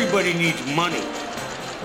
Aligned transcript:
Everybody 0.00 0.32
needs 0.32 0.64
money. 0.76 1.00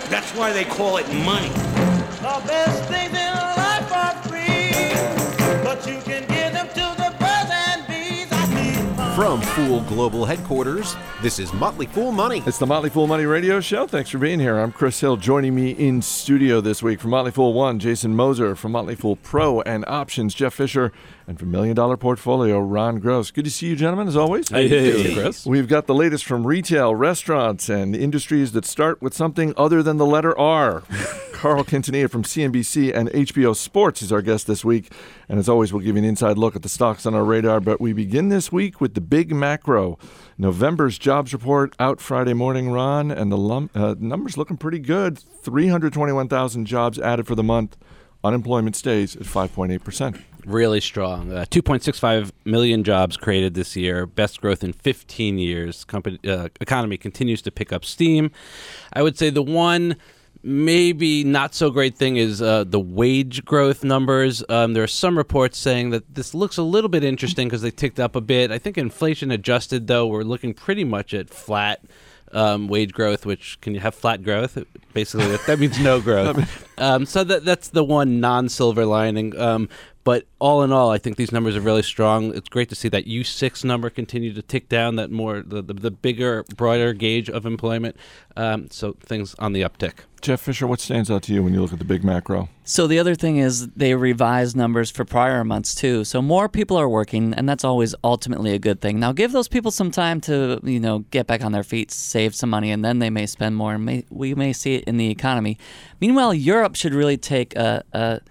That's 0.07 0.29
why 0.35 0.53
they 0.53 0.65
call 0.65 0.97
it 0.97 1.07
money. 1.25 1.49
The 1.49 2.43
best 2.45 2.87
things 2.87 3.09
in 3.09 3.33
life 3.33 3.91
are 3.91 4.13
free, 4.29 5.63
but 5.63 5.87
you 5.87 5.99
can 5.99 6.21
give 6.27 6.53
them 6.53 6.67
to 6.67 6.95
the 6.95 7.09
birds 7.19 7.49
and 7.51 7.87
bees. 7.87 8.27
I 8.31 8.45
need. 8.53 9.15
From 9.15 9.41
Fool 9.41 9.81
Global 9.81 10.25
Headquarters, 10.25 10.95
this 11.23 11.39
is 11.39 11.51
Motley 11.53 11.87
Fool 11.87 12.11
Money. 12.11 12.43
It's 12.45 12.59
the 12.59 12.67
Motley 12.67 12.91
Fool 12.91 13.07
Money 13.07 13.25
Radio 13.25 13.59
Show. 13.59 13.87
Thanks 13.87 14.11
for 14.11 14.19
being 14.19 14.39
here. 14.39 14.59
I'm 14.59 14.71
Chris 14.71 14.99
Hill. 14.99 15.17
Joining 15.17 15.55
me 15.55 15.71
in 15.71 16.03
studio 16.03 16.61
this 16.61 16.83
week 16.83 16.99
from 17.01 17.09
Motley 17.09 17.31
Fool 17.31 17.53
One, 17.53 17.79
Jason 17.79 18.15
Moser. 18.15 18.55
From 18.55 18.73
Motley 18.73 18.93
Fool 18.93 19.15
Pro 19.15 19.61
and 19.61 19.83
Options, 19.87 20.35
Jeff 20.35 20.53
Fisher. 20.53 20.91
And 21.25 21.39
from 21.39 21.51
Million 21.51 21.75
Dollar 21.75 21.95
Portfolio, 21.95 22.59
Ron 22.59 22.99
Gross. 22.99 23.31
Good 23.31 23.45
to 23.45 23.51
see 23.51 23.67
you, 23.67 23.75
gentlemen, 23.77 24.09
as 24.09 24.17
always. 24.17 24.49
Hey, 24.49 24.67
hey, 24.67 25.13
Chris. 25.13 25.45
We've 25.45 25.69
got 25.69 25.87
the 25.87 25.93
latest 25.93 26.25
from 26.25 26.45
retail, 26.45 26.93
restaurants, 26.95 27.69
and 27.69 27.95
industries 27.95 28.51
that 28.51 28.65
start 28.65 29.01
with 29.01 29.13
something 29.13 29.53
other 29.55 29.81
than 29.81 29.95
the 29.97 30.05
letter 30.05 30.37
R. 30.37 30.83
Carl 31.31 31.63
Quintanilla 31.63 32.09
from 32.09 32.23
CNBC 32.23 32.93
and 32.93 33.09
HBO 33.09 33.55
Sports 33.55 34.01
is 34.01 34.11
our 34.11 34.21
guest 34.21 34.47
this 34.47 34.65
week. 34.65 34.91
And 35.29 35.39
as 35.39 35.47
always, 35.47 35.71
we'll 35.71 35.81
give 35.81 35.95
you 35.95 36.01
an 36.01 36.07
inside 36.07 36.37
look 36.37 36.55
at 36.57 36.61
the 36.61 36.69
stocks 36.69 37.05
on 37.05 37.13
our 37.13 37.23
radar. 37.23 37.61
But 37.61 37.79
we 37.79 37.93
begin 37.93 38.27
this 38.27 38.51
week 38.51 38.81
with 38.81 38.93
the 38.93 39.01
big 39.01 39.33
macro. 39.33 39.97
November's 40.37 40.97
jobs 40.97 41.31
report 41.31 41.73
out 41.79 42.01
Friday 42.01 42.33
morning, 42.33 42.69
Ron, 42.69 43.11
and 43.11 43.31
the 43.31 43.37
lum- 43.37 43.69
uh, 43.73 43.95
numbers 43.97 44.37
looking 44.37 44.57
pretty 44.57 44.79
good. 44.79 45.19
321,000 45.19 46.65
jobs 46.65 46.99
added 46.99 47.27
for 47.27 47.35
the 47.35 47.43
month. 47.43 47.77
Unemployment 48.23 48.75
stays 48.75 49.15
at 49.15 49.23
5.8%. 49.23 50.21
Really 50.45 50.81
strong. 50.81 51.31
Uh, 51.31 51.45
2.65 51.49 52.31
million 52.45 52.83
jobs 52.83 53.17
created 53.17 53.53
this 53.53 53.75
year, 53.75 54.05
best 54.05 54.41
growth 54.41 54.63
in 54.63 54.73
15 54.73 55.37
years. 55.37 55.83
Company, 55.85 56.19
uh, 56.27 56.49
economy 56.59 56.97
continues 56.97 57.41
to 57.43 57.51
pick 57.51 57.71
up 57.71 57.85
steam. 57.85 58.31
I 58.91 59.01
would 59.01 59.17
say 59.17 59.29
the 59.29 59.43
one 59.43 59.95
maybe 60.43 61.23
not 61.23 61.55
so 61.55 61.69
great 61.69 61.97
thing 61.97 62.17
is 62.17 62.41
uh, 62.41 62.65
the 62.65 62.79
wage 62.79 63.45
growth 63.45 63.83
numbers. 63.83 64.43
Um, 64.49 64.73
there 64.73 64.83
are 64.83 64.87
some 64.87 65.17
reports 65.17 65.57
saying 65.57 65.91
that 65.91 66.15
this 66.15 66.33
looks 66.33 66.57
a 66.57 66.63
little 66.63 66.89
bit 66.89 67.03
interesting 67.03 67.47
because 67.47 67.61
they 67.61 67.71
ticked 67.71 67.99
up 67.99 68.15
a 68.15 68.21
bit. 68.21 68.51
I 68.51 68.57
think 68.57 68.77
inflation 68.77 69.31
adjusted, 69.31 69.87
though, 69.87 70.05
we're 70.05 70.23
looking 70.23 70.53
pretty 70.53 70.83
much 70.83 71.13
at 71.13 71.29
flat. 71.29 71.81
Um, 72.35 72.67
wage 72.67 72.93
growth, 72.93 73.27
which 73.27 73.61
can 73.61 73.75
you 73.75 73.79
have 73.79 73.93
flat 73.93 74.23
growth? 74.23 74.57
Basically, 74.91 75.27
that, 75.27 75.45
that 75.45 75.59
means 75.59 75.79
no 75.79 76.01
growth. 76.01 76.67
Um, 76.79 77.05
so 77.05 77.23
that 77.23 77.45
that's 77.45 77.69
the 77.69 77.83
one 77.83 78.19
non-silver 78.19 78.87
lining. 78.87 79.39
Um, 79.39 79.69
but 80.03 80.25
all 80.39 80.63
in 80.63 80.71
all, 80.71 80.91
I 80.91 80.97
think 80.97 81.15
these 81.15 81.31
numbers 81.31 81.55
are 81.55 81.61
really 81.61 81.83
strong. 81.83 82.35
It's 82.35 82.49
great 82.49 82.69
to 82.69 82.75
see 82.75 82.89
that 82.89 83.05
U6 83.05 83.63
number 83.63 83.89
continue 83.89 84.33
to 84.33 84.41
tick 84.41 84.67
down. 84.67 84.97
That 84.97 85.11
more 85.11 85.41
the 85.41 85.61
the, 85.61 85.73
the 85.73 85.91
bigger, 85.91 86.43
broader 86.55 86.93
gauge 86.93 87.29
of 87.29 87.45
employment. 87.45 87.95
Um, 88.35 88.69
so 88.69 88.93
things 88.99 89.35
on 89.39 89.53
the 89.53 89.61
uptick. 89.61 89.93
Jeff 90.21 90.39
Fisher, 90.39 90.65
what 90.65 90.79
stands 90.79 91.11
out 91.11 91.21
to 91.23 91.33
you 91.33 91.43
when 91.43 91.53
you 91.53 91.61
look 91.61 91.73
at 91.73 91.79
the 91.79 91.85
big 91.85 92.01
macro? 92.03 92.47
So 92.63 92.87
the 92.87 92.97
other 92.97 93.13
thing 93.13 93.37
is 93.37 93.67
they 93.69 93.93
revised 93.93 94.55
numbers 94.55 94.89
for 94.89 95.03
prior 95.03 95.43
months 95.43 95.75
too. 95.75 96.05
So 96.05 96.21
more 96.21 96.47
people 96.47 96.77
are 96.77 96.87
working, 96.87 97.33
and 97.33 97.47
that's 97.47 97.65
always 97.65 97.93
ultimately 98.05 98.53
a 98.53 98.59
good 98.59 98.79
thing. 98.79 98.99
Now 98.99 99.11
give 99.11 99.33
those 99.33 99.49
people 99.49 99.69
some 99.69 99.91
time 99.91 100.21
to 100.21 100.59
you 100.63 100.79
know 100.79 100.99
get 101.11 101.27
back 101.27 101.43
on 101.43 101.51
their 101.51 101.63
feet, 101.63 101.91
save 101.91 102.35
some 102.35 102.49
money, 102.49 102.71
and 102.71 102.83
then 102.83 102.99
they 102.99 103.09
may 103.09 103.25
spend 103.25 103.55
more. 103.55 103.75
And 103.75 103.85
may, 103.85 104.05
we 104.09 104.33
may 104.33 104.53
see 104.53 104.75
it 104.75 104.85
in 104.85 104.97
the 104.97 105.09
economy. 105.09 105.57
Meanwhile, 106.01 106.33
Europe 106.33 106.75
should 106.75 106.93
really 106.93 107.17
take 107.17 107.55
a, 107.55 107.83
a 107.93 108.21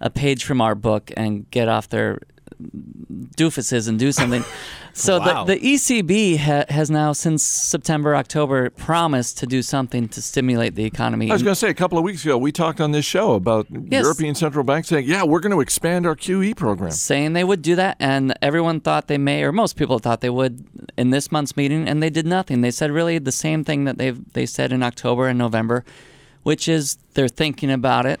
a 0.00 0.10
page 0.10 0.44
from 0.44 0.60
our 0.60 0.74
book 0.74 1.10
and 1.16 1.50
get 1.50 1.68
off 1.68 1.88
their 1.88 2.20
doofuses 3.36 3.88
and 3.88 3.98
do 3.98 4.12
something. 4.20 4.44
So 4.92 5.18
Wow. 5.18 5.44
the, 5.44 5.54
the 5.54 5.60
ECB 5.74 6.38
ha, 6.38 6.64
has 6.68 6.90
now, 6.90 7.12
since 7.12 7.42
September, 7.42 8.14
October, 8.16 8.70
promised 8.70 9.38
to 9.38 9.46
do 9.46 9.62
something 9.62 10.08
to 10.08 10.20
stimulate 10.20 10.74
the 10.74 10.84
economy. 10.84 11.30
I 11.30 11.32
was 11.32 11.42
going 11.42 11.52
to 11.54 11.58
say, 11.58 11.68
a 11.70 11.74
couple 11.74 11.96
of 11.96 12.04
weeks 12.04 12.24
ago, 12.24 12.36
we 12.36 12.52
talked 12.52 12.80
on 12.80 12.90
this 12.92 13.04
show 13.04 13.34
about 13.34 13.66
Yes. 13.70 14.02
European 14.02 14.34
central 14.34 14.64
Bank 14.64 14.84
saying, 14.86 15.06
yeah, 15.06 15.22
we're 15.22 15.40
going 15.40 15.52
to 15.52 15.60
expand 15.60 16.06
our 16.06 16.16
QE 16.16 16.56
program. 16.56 16.90
saying 16.90 17.32
they 17.34 17.44
would 17.44 17.62
do 17.62 17.76
that, 17.76 17.96
and 18.00 18.34
everyone 18.42 18.80
thought 18.80 19.06
they 19.06 19.18
may, 19.18 19.42
or 19.42 19.52
most 19.52 19.76
people 19.76 19.98
thought 19.98 20.20
they 20.20 20.30
would, 20.30 20.64
in 20.98 21.10
this 21.10 21.30
month's 21.32 21.56
meeting, 21.56 21.88
and 21.88 22.02
they 22.02 22.10
did 22.10 22.26
nothing. 22.26 22.60
They 22.60 22.70
said 22.72 22.90
really 22.90 23.18
the 23.18 23.32
same 23.32 23.64
thing 23.64 23.84
that 23.84 23.96
they 23.98 24.10
they 24.10 24.44
said 24.46 24.72
in 24.72 24.82
October 24.82 25.28
and 25.28 25.38
November, 25.38 25.84
which 26.42 26.68
is 26.68 26.98
they're 27.14 27.28
thinking 27.28 27.70
about 27.70 28.06
it. 28.06 28.20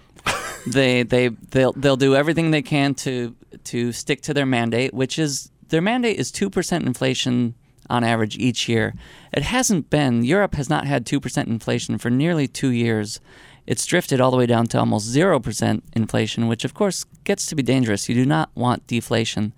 They 0.66 1.02
they 1.02 1.28
they'll 1.28 1.72
they'll 1.72 1.96
do 1.96 2.14
everything 2.14 2.50
they 2.50 2.62
can 2.62 2.94
to 2.94 3.34
to 3.64 3.92
stick 3.92 4.20
to 4.22 4.34
their 4.34 4.46
mandate, 4.46 4.94
which 4.94 5.18
is 5.18 5.50
their 5.68 5.80
mandate 5.80 6.18
is 6.18 6.30
two 6.30 6.50
percent 6.50 6.86
inflation 6.86 7.54
on 7.88 8.04
average 8.04 8.36
each 8.38 8.68
year. 8.68 8.94
It 9.32 9.42
hasn't 9.42 9.90
been. 9.90 10.24
Europe 10.24 10.54
has 10.54 10.68
not 10.68 10.86
had 10.86 11.06
two 11.06 11.20
percent 11.20 11.48
inflation 11.48 11.98
for 11.98 12.10
nearly 12.10 12.46
two 12.46 12.70
years. 12.70 13.20
It's 13.66 13.86
drifted 13.86 14.20
all 14.20 14.30
the 14.30 14.36
way 14.36 14.46
down 14.46 14.66
to 14.68 14.78
almost 14.78 15.06
zero 15.06 15.40
percent 15.40 15.84
inflation, 15.94 16.48
which 16.48 16.64
of 16.64 16.74
course 16.74 17.04
gets 17.24 17.46
to 17.46 17.54
be 17.54 17.62
dangerous. 17.62 18.08
You 18.08 18.14
do 18.14 18.26
not 18.26 18.50
want 18.54 18.86
deflation. 18.86 19.52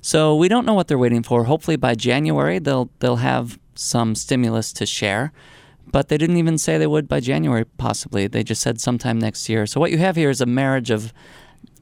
So 0.00 0.36
we 0.36 0.48
don't 0.48 0.66
know 0.66 0.74
what 0.74 0.88
they're 0.88 0.98
waiting 0.98 1.22
for. 1.22 1.44
Hopefully 1.44 1.76
by 1.76 1.94
January 1.94 2.58
they'll 2.58 2.90
they'll 3.00 3.16
have 3.16 3.58
some 3.74 4.14
stimulus 4.14 4.72
to 4.74 4.86
share. 4.86 5.32
But 5.90 6.08
they 6.08 6.18
didn't 6.18 6.36
even 6.36 6.58
say 6.58 6.78
they 6.78 6.86
would 6.86 7.08
by 7.08 7.20
January 7.20 7.64
possibly. 7.64 8.26
They 8.26 8.42
just 8.42 8.62
said 8.62 8.80
sometime 8.80 9.18
next 9.18 9.48
year. 9.48 9.66
So 9.66 9.80
what 9.80 9.90
you 9.90 9.98
have 9.98 10.16
here 10.16 10.30
is 10.30 10.40
a 10.40 10.46
marriage 10.46 10.90
of 10.90 11.12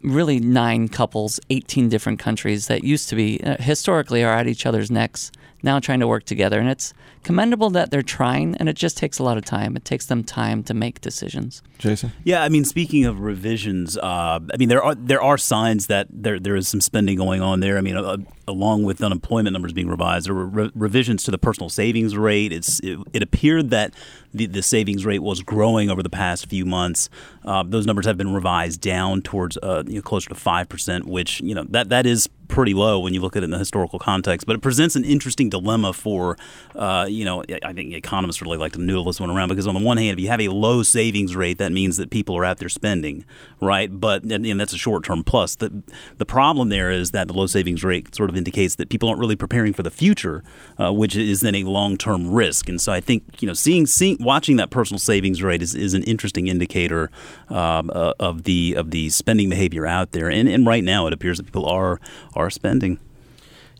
really 0.02 0.40
nine 0.40 0.88
couples, 0.88 1.40
18 1.50 1.88
different 1.88 2.18
countries 2.18 2.66
that 2.66 2.84
used 2.84 3.08
to 3.08 3.16
be 3.16 3.42
uh, 3.42 3.56
historically 3.58 4.24
are 4.24 4.32
at 4.32 4.46
each 4.46 4.66
other's 4.66 4.90
necks, 4.90 5.32
now 5.62 5.78
trying 5.78 6.00
to 6.00 6.08
work 6.08 6.24
together. 6.24 6.58
And 6.58 6.68
it's 6.68 6.92
commendable 7.22 7.70
that 7.70 7.90
they're 7.90 8.02
trying, 8.02 8.56
and 8.56 8.68
it 8.68 8.76
just 8.76 8.96
takes 8.96 9.18
a 9.18 9.22
lot 9.22 9.38
of 9.38 9.44
time. 9.44 9.76
It 9.76 9.84
takes 9.84 10.06
them 10.06 10.24
time 10.24 10.62
to 10.64 10.74
make 10.74 11.00
decisions. 11.00 11.62
Jason? 11.78 12.12
Yeah, 12.24 12.42
I 12.42 12.48
mean, 12.48 12.64
speaking 12.64 13.04
of 13.04 13.20
revisions, 13.20 13.96
uh, 13.96 14.40
I 14.52 14.56
mean 14.58 14.68
there 14.68 14.82
are 14.82 14.94
there 14.94 15.22
are 15.22 15.38
signs 15.38 15.86
that 15.86 16.08
there 16.10 16.38
there 16.38 16.56
is 16.56 16.68
some 16.68 16.80
spending 16.80 17.16
going 17.16 17.40
on 17.40 17.60
there. 17.60 17.78
I 17.78 17.80
mean, 17.80 17.96
uh, 17.96 18.18
along 18.48 18.84
with 18.84 19.02
unemployment 19.02 19.52
numbers 19.52 19.72
being 19.72 19.88
revised, 19.88 20.26
there 20.26 20.34
were 20.34 20.46
re- 20.46 20.70
revisions 20.74 21.22
to 21.24 21.30
the 21.30 21.38
personal 21.38 21.68
savings 21.68 22.16
rate. 22.16 22.52
It's 22.52 22.80
it, 22.80 22.98
it 23.12 23.22
appeared 23.22 23.70
that 23.70 23.94
the, 24.34 24.46
the 24.46 24.62
savings 24.62 25.04
rate 25.04 25.22
was 25.22 25.42
growing 25.42 25.90
over 25.90 26.02
the 26.02 26.10
past 26.10 26.46
few 26.46 26.64
months. 26.64 27.08
Uh, 27.44 27.62
those 27.62 27.86
numbers 27.86 28.06
have 28.06 28.16
been 28.16 28.32
revised 28.32 28.80
down 28.80 29.22
towards 29.22 29.58
uh, 29.62 29.82
you 29.92 29.98
know, 29.98 30.02
closer 30.02 30.28
to 30.30 30.34
five 30.34 30.68
percent, 30.68 31.06
which 31.06 31.40
you 31.40 31.54
know 31.54 31.64
that 31.68 31.90
that 31.90 32.06
is 32.06 32.28
pretty 32.52 32.74
low 32.74 33.00
when 33.00 33.14
you 33.14 33.20
look 33.20 33.34
at 33.34 33.42
it 33.42 33.44
in 33.44 33.50
the 33.50 33.58
historical 33.58 33.98
context. 33.98 34.46
But 34.46 34.54
it 34.54 34.60
presents 34.60 34.94
an 34.94 35.04
interesting 35.04 35.48
dilemma 35.48 35.92
for, 35.92 36.36
uh, 36.76 37.06
you 37.08 37.24
know, 37.24 37.42
I 37.64 37.72
think 37.72 37.94
economists 37.94 38.42
really 38.42 38.58
like 38.58 38.72
to 38.72 38.80
noodle 38.80 39.04
this 39.04 39.18
one 39.18 39.30
around 39.30 39.48
because 39.48 39.66
on 39.66 39.74
the 39.74 39.80
one 39.80 39.96
hand, 39.96 40.18
if 40.18 40.22
you 40.22 40.28
have 40.28 40.40
a 40.40 40.48
low 40.48 40.82
savings 40.82 41.34
rate, 41.34 41.58
that 41.58 41.72
means 41.72 41.96
that 41.96 42.10
people 42.10 42.36
are 42.36 42.44
out 42.44 42.58
there 42.58 42.68
spending, 42.68 43.24
right? 43.60 43.88
But 43.90 44.22
and, 44.24 44.46
and 44.46 44.60
that's 44.60 44.74
a 44.74 44.78
short 44.78 45.02
term 45.02 45.24
plus. 45.24 45.56
The 45.56 45.82
the 46.18 46.26
problem 46.26 46.68
there 46.68 46.90
is 46.90 47.10
that 47.12 47.26
the 47.26 47.34
low 47.34 47.46
savings 47.46 47.82
rate 47.82 48.14
sort 48.14 48.28
of 48.28 48.36
indicates 48.36 48.74
that 48.76 48.90
people 48.90 49.08
aren't 49.08 49.20
really 49.20 49.36
preparing 49.36 49.72
for 49.72 49.82
the 49.82 49.90
future, 49.90 50.44
uh, 50.78 50.92
which 50.92 51.16
is 51.16 51.40
then 51.40 51.54
a 51.54 51.64
long 51.64 51.96
term 51.96 52.30
risk. 52.30 52.68
And 52.68 52.80
so 52.80 52.92
I 52.92 53.00
think 53.00 53.40
you 53.40 53.48
know 53.48 53.54
seeing 53.54 53.86
seeing 53.86 54.18
watching 54.20 54.56
that 54.56 54.70
personal 54.70 54.98
savings 54.98 55.42
rate 55.42 55.62
is, 55.62 55.74
is 55.74 55.94
an 55.94 56.02
interesting 56.02 56.48
indicator 56.48 57.10
um, 57.48 57.90
uh, 57.94 58.12
of 58.20 58.44
the 58.44 58.74
of 58.76 58.90
the 58.90 59.08
spending 59.08 59.48
behavior 59.48 59.86
out 59.86 60.12
there. 60.12 60.30
And 60.30 60.48
and 60.48 60.66
right 60.66 60.84
now 60.84 61.06
it 61.06 61.14
appears 61.14 61.38
that 61.38 61.44
people 61.44 61.66
are 61.66 61.98
are 62.34 62.41
spending. 62.50 62.98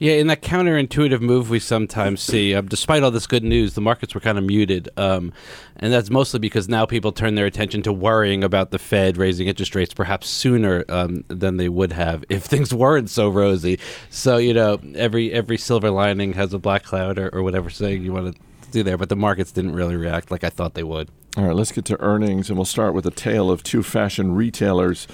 Yeah, 0.02 0.14
in 0.14 0.26
that 0.26 0.42
counterintuitive 0.42 1.20
move 1.20 1.48
we 1.48 1.60
sometimes 1.60 2.20
see, 2.20 2.56
uh, 2.56 2.62
despite 2.62 3.04
all 3.04 3.12
this 3.12 3.28
good 3.28 3.44
news, 3.44 3.74
the 3.74 3.80
markets 3.80 4.16
were 4.16 4.20
kind 4.20 4.36
of 4.36 4.42
muted. 4.42 4.88
Um, 4.96 5.32
and 5.76 5.92
that's 5.92 6.10
mostly 6.10 6.40
because 6.40 6.68
now 6.68 6.86
people 6.86 7.12
turn 7.12 7.36
their 7.36 7.46
attention 7.46 7.82
to 7.82 7.92
worrying 7.92 8.42
about 8.42 8.72
the 8.72 8.80
Fed 8.80 9.16
raising 9.16 9.46
interest 9.46 9.76
rates 9.76 9.94
perhaps 9.94 10.26
sooner 10.26 10.84
um, 10.88 11.22
than 11.28 11.56
they 11.56 11.68
would 11.68 11.92
have 11.92 12.24
if 12.28 12.42
things 12.42 12.74
weren't 12.74 13.10
so 13.10 13.28
rosy. 13.28 13.78
So, 14.10 14.38
you 14.38 14.54
know, 14.54 14.80
every 14.96 15.32
every 15.32 15.56
silver 15.56 15.90
lining 15.90 16.32
has 16.32 16.52
a 16.52 16.58
black 16.58 16.82
cloud 16.82 17.16
or, 17.16 17.28
or 17.32 17.44
whatever 17.44 17.70
saying 17.70 18.02
you 18.02 18.12
want 18.12 18.34
to 18.34 18.40
do 18.72 18.82
there. 18.82 18.98
But 18.98 19.08
the 19.08 19.14
markets 19.14 19.52
didn't 19.52 19.76
really 19.76 19.94
react 19.94 20.32
like 20.32 20.42
I 20.42 20.50
thought 20.50 20.74
they 20.74 20.82
would. 20.82 21.10
All 21.36 21.44
right, 21.44 21.54
let's 21.54 21.70
get 21.70 21.84
to 21.84 22.00
earnings, 22.00 22.48
and 22.48 22.58
we'll 22.58 22.64
start 22.64 22.92
with 22.92 23.06
a 23.06 23.12
tale 23.12 23.52
of 23.52 23.62
two 23.62 23.84
fashion 23.84 24.34
retailers. 24.34 25.06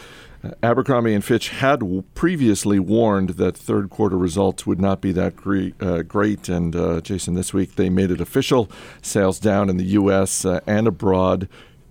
Uh, 0.42 0.50
Abercrombie 0.62 1.14
and 1.14 1.24
Fitch 1.24 1.48
had 1.48 1.82
previously 2.14 2.78
warned 2.78 3.30
that 3.30 3.56
third 3.56 3.90
quarter 3.90 4.16
results 4.16 4.66
would 4.66 4.80
not 4.80 5.00
be 5.00 5.12
that 5.12 5.34
gre- 5.36 5.70
uh, 5.80 6.02
great, 6.02 6.48
and 6.48 6.76
uh, 6.76 7.00
Jason, 7.00 7.34
this 7.34 7.52
week 7.52 7.74
they 7.74 7.88
made 7.88 8.10
it 8.10 8.20
official. 8.20 8.70
Sales 9.02 9.40
down 9.40 9.68
in 9.68 9.76
the 9.76 9.84
U.S. 9.84 10.44
Uh, 10.44 10.60
and 10.66 10.86
abroad. 10.86 11.48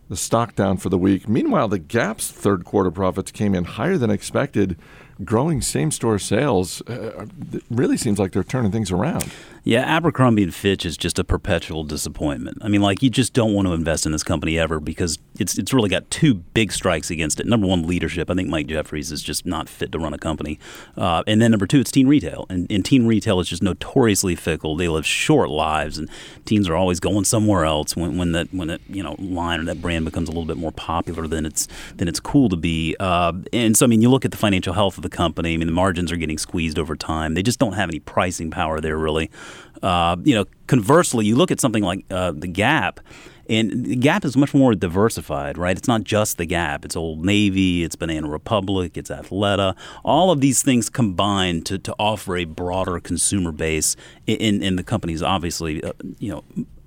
The 0.10 0.16
stock 0.16 0.56
down 0.56 0.78
for 0.78 0.88
the 0.88 0.98
week. 0.98 1.28
Meanwhile, 1.28 1.68
the 1.68 1.80
Gap's 1.80 2.32
third 2.32 2.64
quarter 2.64 2.92
profits 2.92 3.30
came 3.30 3.54
in 3.54 3.66
higher 3.66 3.98
than 3.98 4.10
expected, 4.10 4.78
growing 5.26 5.62
same 5.62 5.92
store 5.92 6.18
sales. 6.18 6.82
Uh, 6.88 7.26
it 7.52 7.64
really 7.70 7.98
seems 7.98 8.18
like 8.18 8.32
they're 8.32 8.46
turning 8.46 8.72
things 8.72 8.90
around. 8.90 9.30
Yeah, 9.68 9.82
Abercrombie 9.82 10.44
and 10.44 10.56
Fitch 10.56 10.86
is 10.86 10.96
just 10.96 11.20
a 11.20 11.26
perpetual 11.26 11.84
disappointment. 11.84 12.60
I 12.62 12.70
mean, 12.70 12.80
like 12.82 13.04
you 13.04 13.10
just 13.10 13.34
don't 13.34 13.54
want 13.54 13.68
to 13.68 13.74
invest 13.74 14.06
in 14.06 14.14
this 14.14 14.24
company 14.24 14.58
ever 14.58 14.80
because 14.80 15.20
it's 15.38 15.58
it's 15.58 15.74
really 15.74 15.90
got 15.90 16.10
two 16.10 16.36
big 16.36 16.72
strikes 16.72 17.12
against 17.12 17.42
it. 17.42 17.48
Number 17.48 17.68
one, 17.68 17.86
leadership. 17.86 18.30
I 18.30 18.34
think 18.34 18.48
Mike 18.48 18.68
Jeffries 18.68 19.12
is 19.12 19.22
just 19.22 19.46
not 19.46 19.68
fit 19.68 19.92
to 19.92 20.00
run 20.00 20.14
a 20.14 20.18
company. 20.18 20.58
Uh, 20.96 21.22
and 21.28 21.42
then 21.42 21.52
number 21.52 21.68
two, 21.68 21.82
it's 21.82 21.92
teen 21.92 22.08
retail, 22.08 22.46
and, 22.50 22.66
and 22.72 22.86
teen 22.86 23.08
retail 23.08 23.42
is 23.42 23.50
just 23.50 23.62
notoriously 23.62 24.36
fickle. 24.36 24.78
They 24.78 24.88
live 24.88 25.06
short 25.06 25.50
lives, 25.50 25.98
and 25.98 26.10
teens 26.46 26.70
are 26.70 26.76
always 26.78 27.02
going 27.02 27.26
somewhere 27.26 27.66
else 27.66 27.94
when, 27.94 28.18
when 28.18 28.32
that 28.32 28.54
when 28.54 28.70
that 28.70 28.80
you 28.88 29.04
know 29.04 29.18
line 29.20 29.60
or 29.60 29.66
that 29.66 29.82
brand 29.82 30.06
becomes 30.06 30.30
a 30.30 30.32
little 30.32 30.46
bit 30.46 30.56
more 30.56 30.72
popular 30.72 31.28
than 31.28 31.46
it's 31.46 31.68
than 31.98 32.08
it's 32.08 32.22
cool 32.22 32.48
to 32.48 32.56
be. 32.56 32.96
Uh, 33.02 33.34
and 33.52 33.76
so, 33.76 33.86
I 33.86 33.90
mean, 33.90 34.02
you 34.02 34.10
look 34.10 34.24
at 34.24 34.32
the 34.32 34.38
financial 34.38 34.76
health 34.76 34.96
of 34.96 35.04
the 35.04 35.10
company. 35.10 35.56
I 35.56 35.58
mean, 35.58 35.68
the 35.68 35.74
margins 35.74 36.10
are 36.14 36.18
getting 36.18 36.38
squeezed 36.38 36.80
over 36.80 36.96
time. 36.96 37.34
They 37.34 37.44
just 37.44 37.60
don't 37.60 37.74
have 37.74 37.90
any 37.90 38.00
pricing 38.00 38.50
power 38.50 38.80
there, 38.80 38.98
really. 38.98 39.30
Uh, 39.82 40.16
you 40.24 40.36
know, 40.36 40.46
conversely, 40.68 41.26
you 41.26 41.36
look 41.36 41.52
at 41.52 41.60
something 41.60 41.84
like 41.84 42.06
uh, 42.10 42.32
the 42.36 42.48
Gap, 42.48 43.00
and 43.50 43.86
the 43.86 43.96
Gap 43.96 44.26
is 44.26 44.36
much 44.36 44.54
more 44.54 44.76
diversified, 44.76 45.58
right? 45.58 45.78
It's 45.78 45.88
not 45.88 46.04
just 46.04 46.38
the 46.38 46.46
Gap. 46.46 46.84
It's 46.84 46.96
Old 46.96 47.26
Navy, 47.26 47.84
it's 47.84 47.96
Banana 47.96 48.28
Republic, 48.28 48.98
it's 48.98 49.10
Athleta. 49.10 49.76
All 50.04 50.32
of 50.32 50.42
these 50.42 50.62
things 50.64 50.90
combine 50.90 51.62
to, 51.64 51.78
to 51.80 51.96
offer 51.98 52.36
a 52.36 52.46
broader 52.46 53.00
consumer 53.00 53.52
base. 53.52 53.96
In, 54.26 54.62
in 54.62 54.76
the 54.76 54.84
company's 54.84 55.24
obviously, 55.24 55.82
uh, 55.84 55.94
you 56.20 56.32
know, 56.32 56.44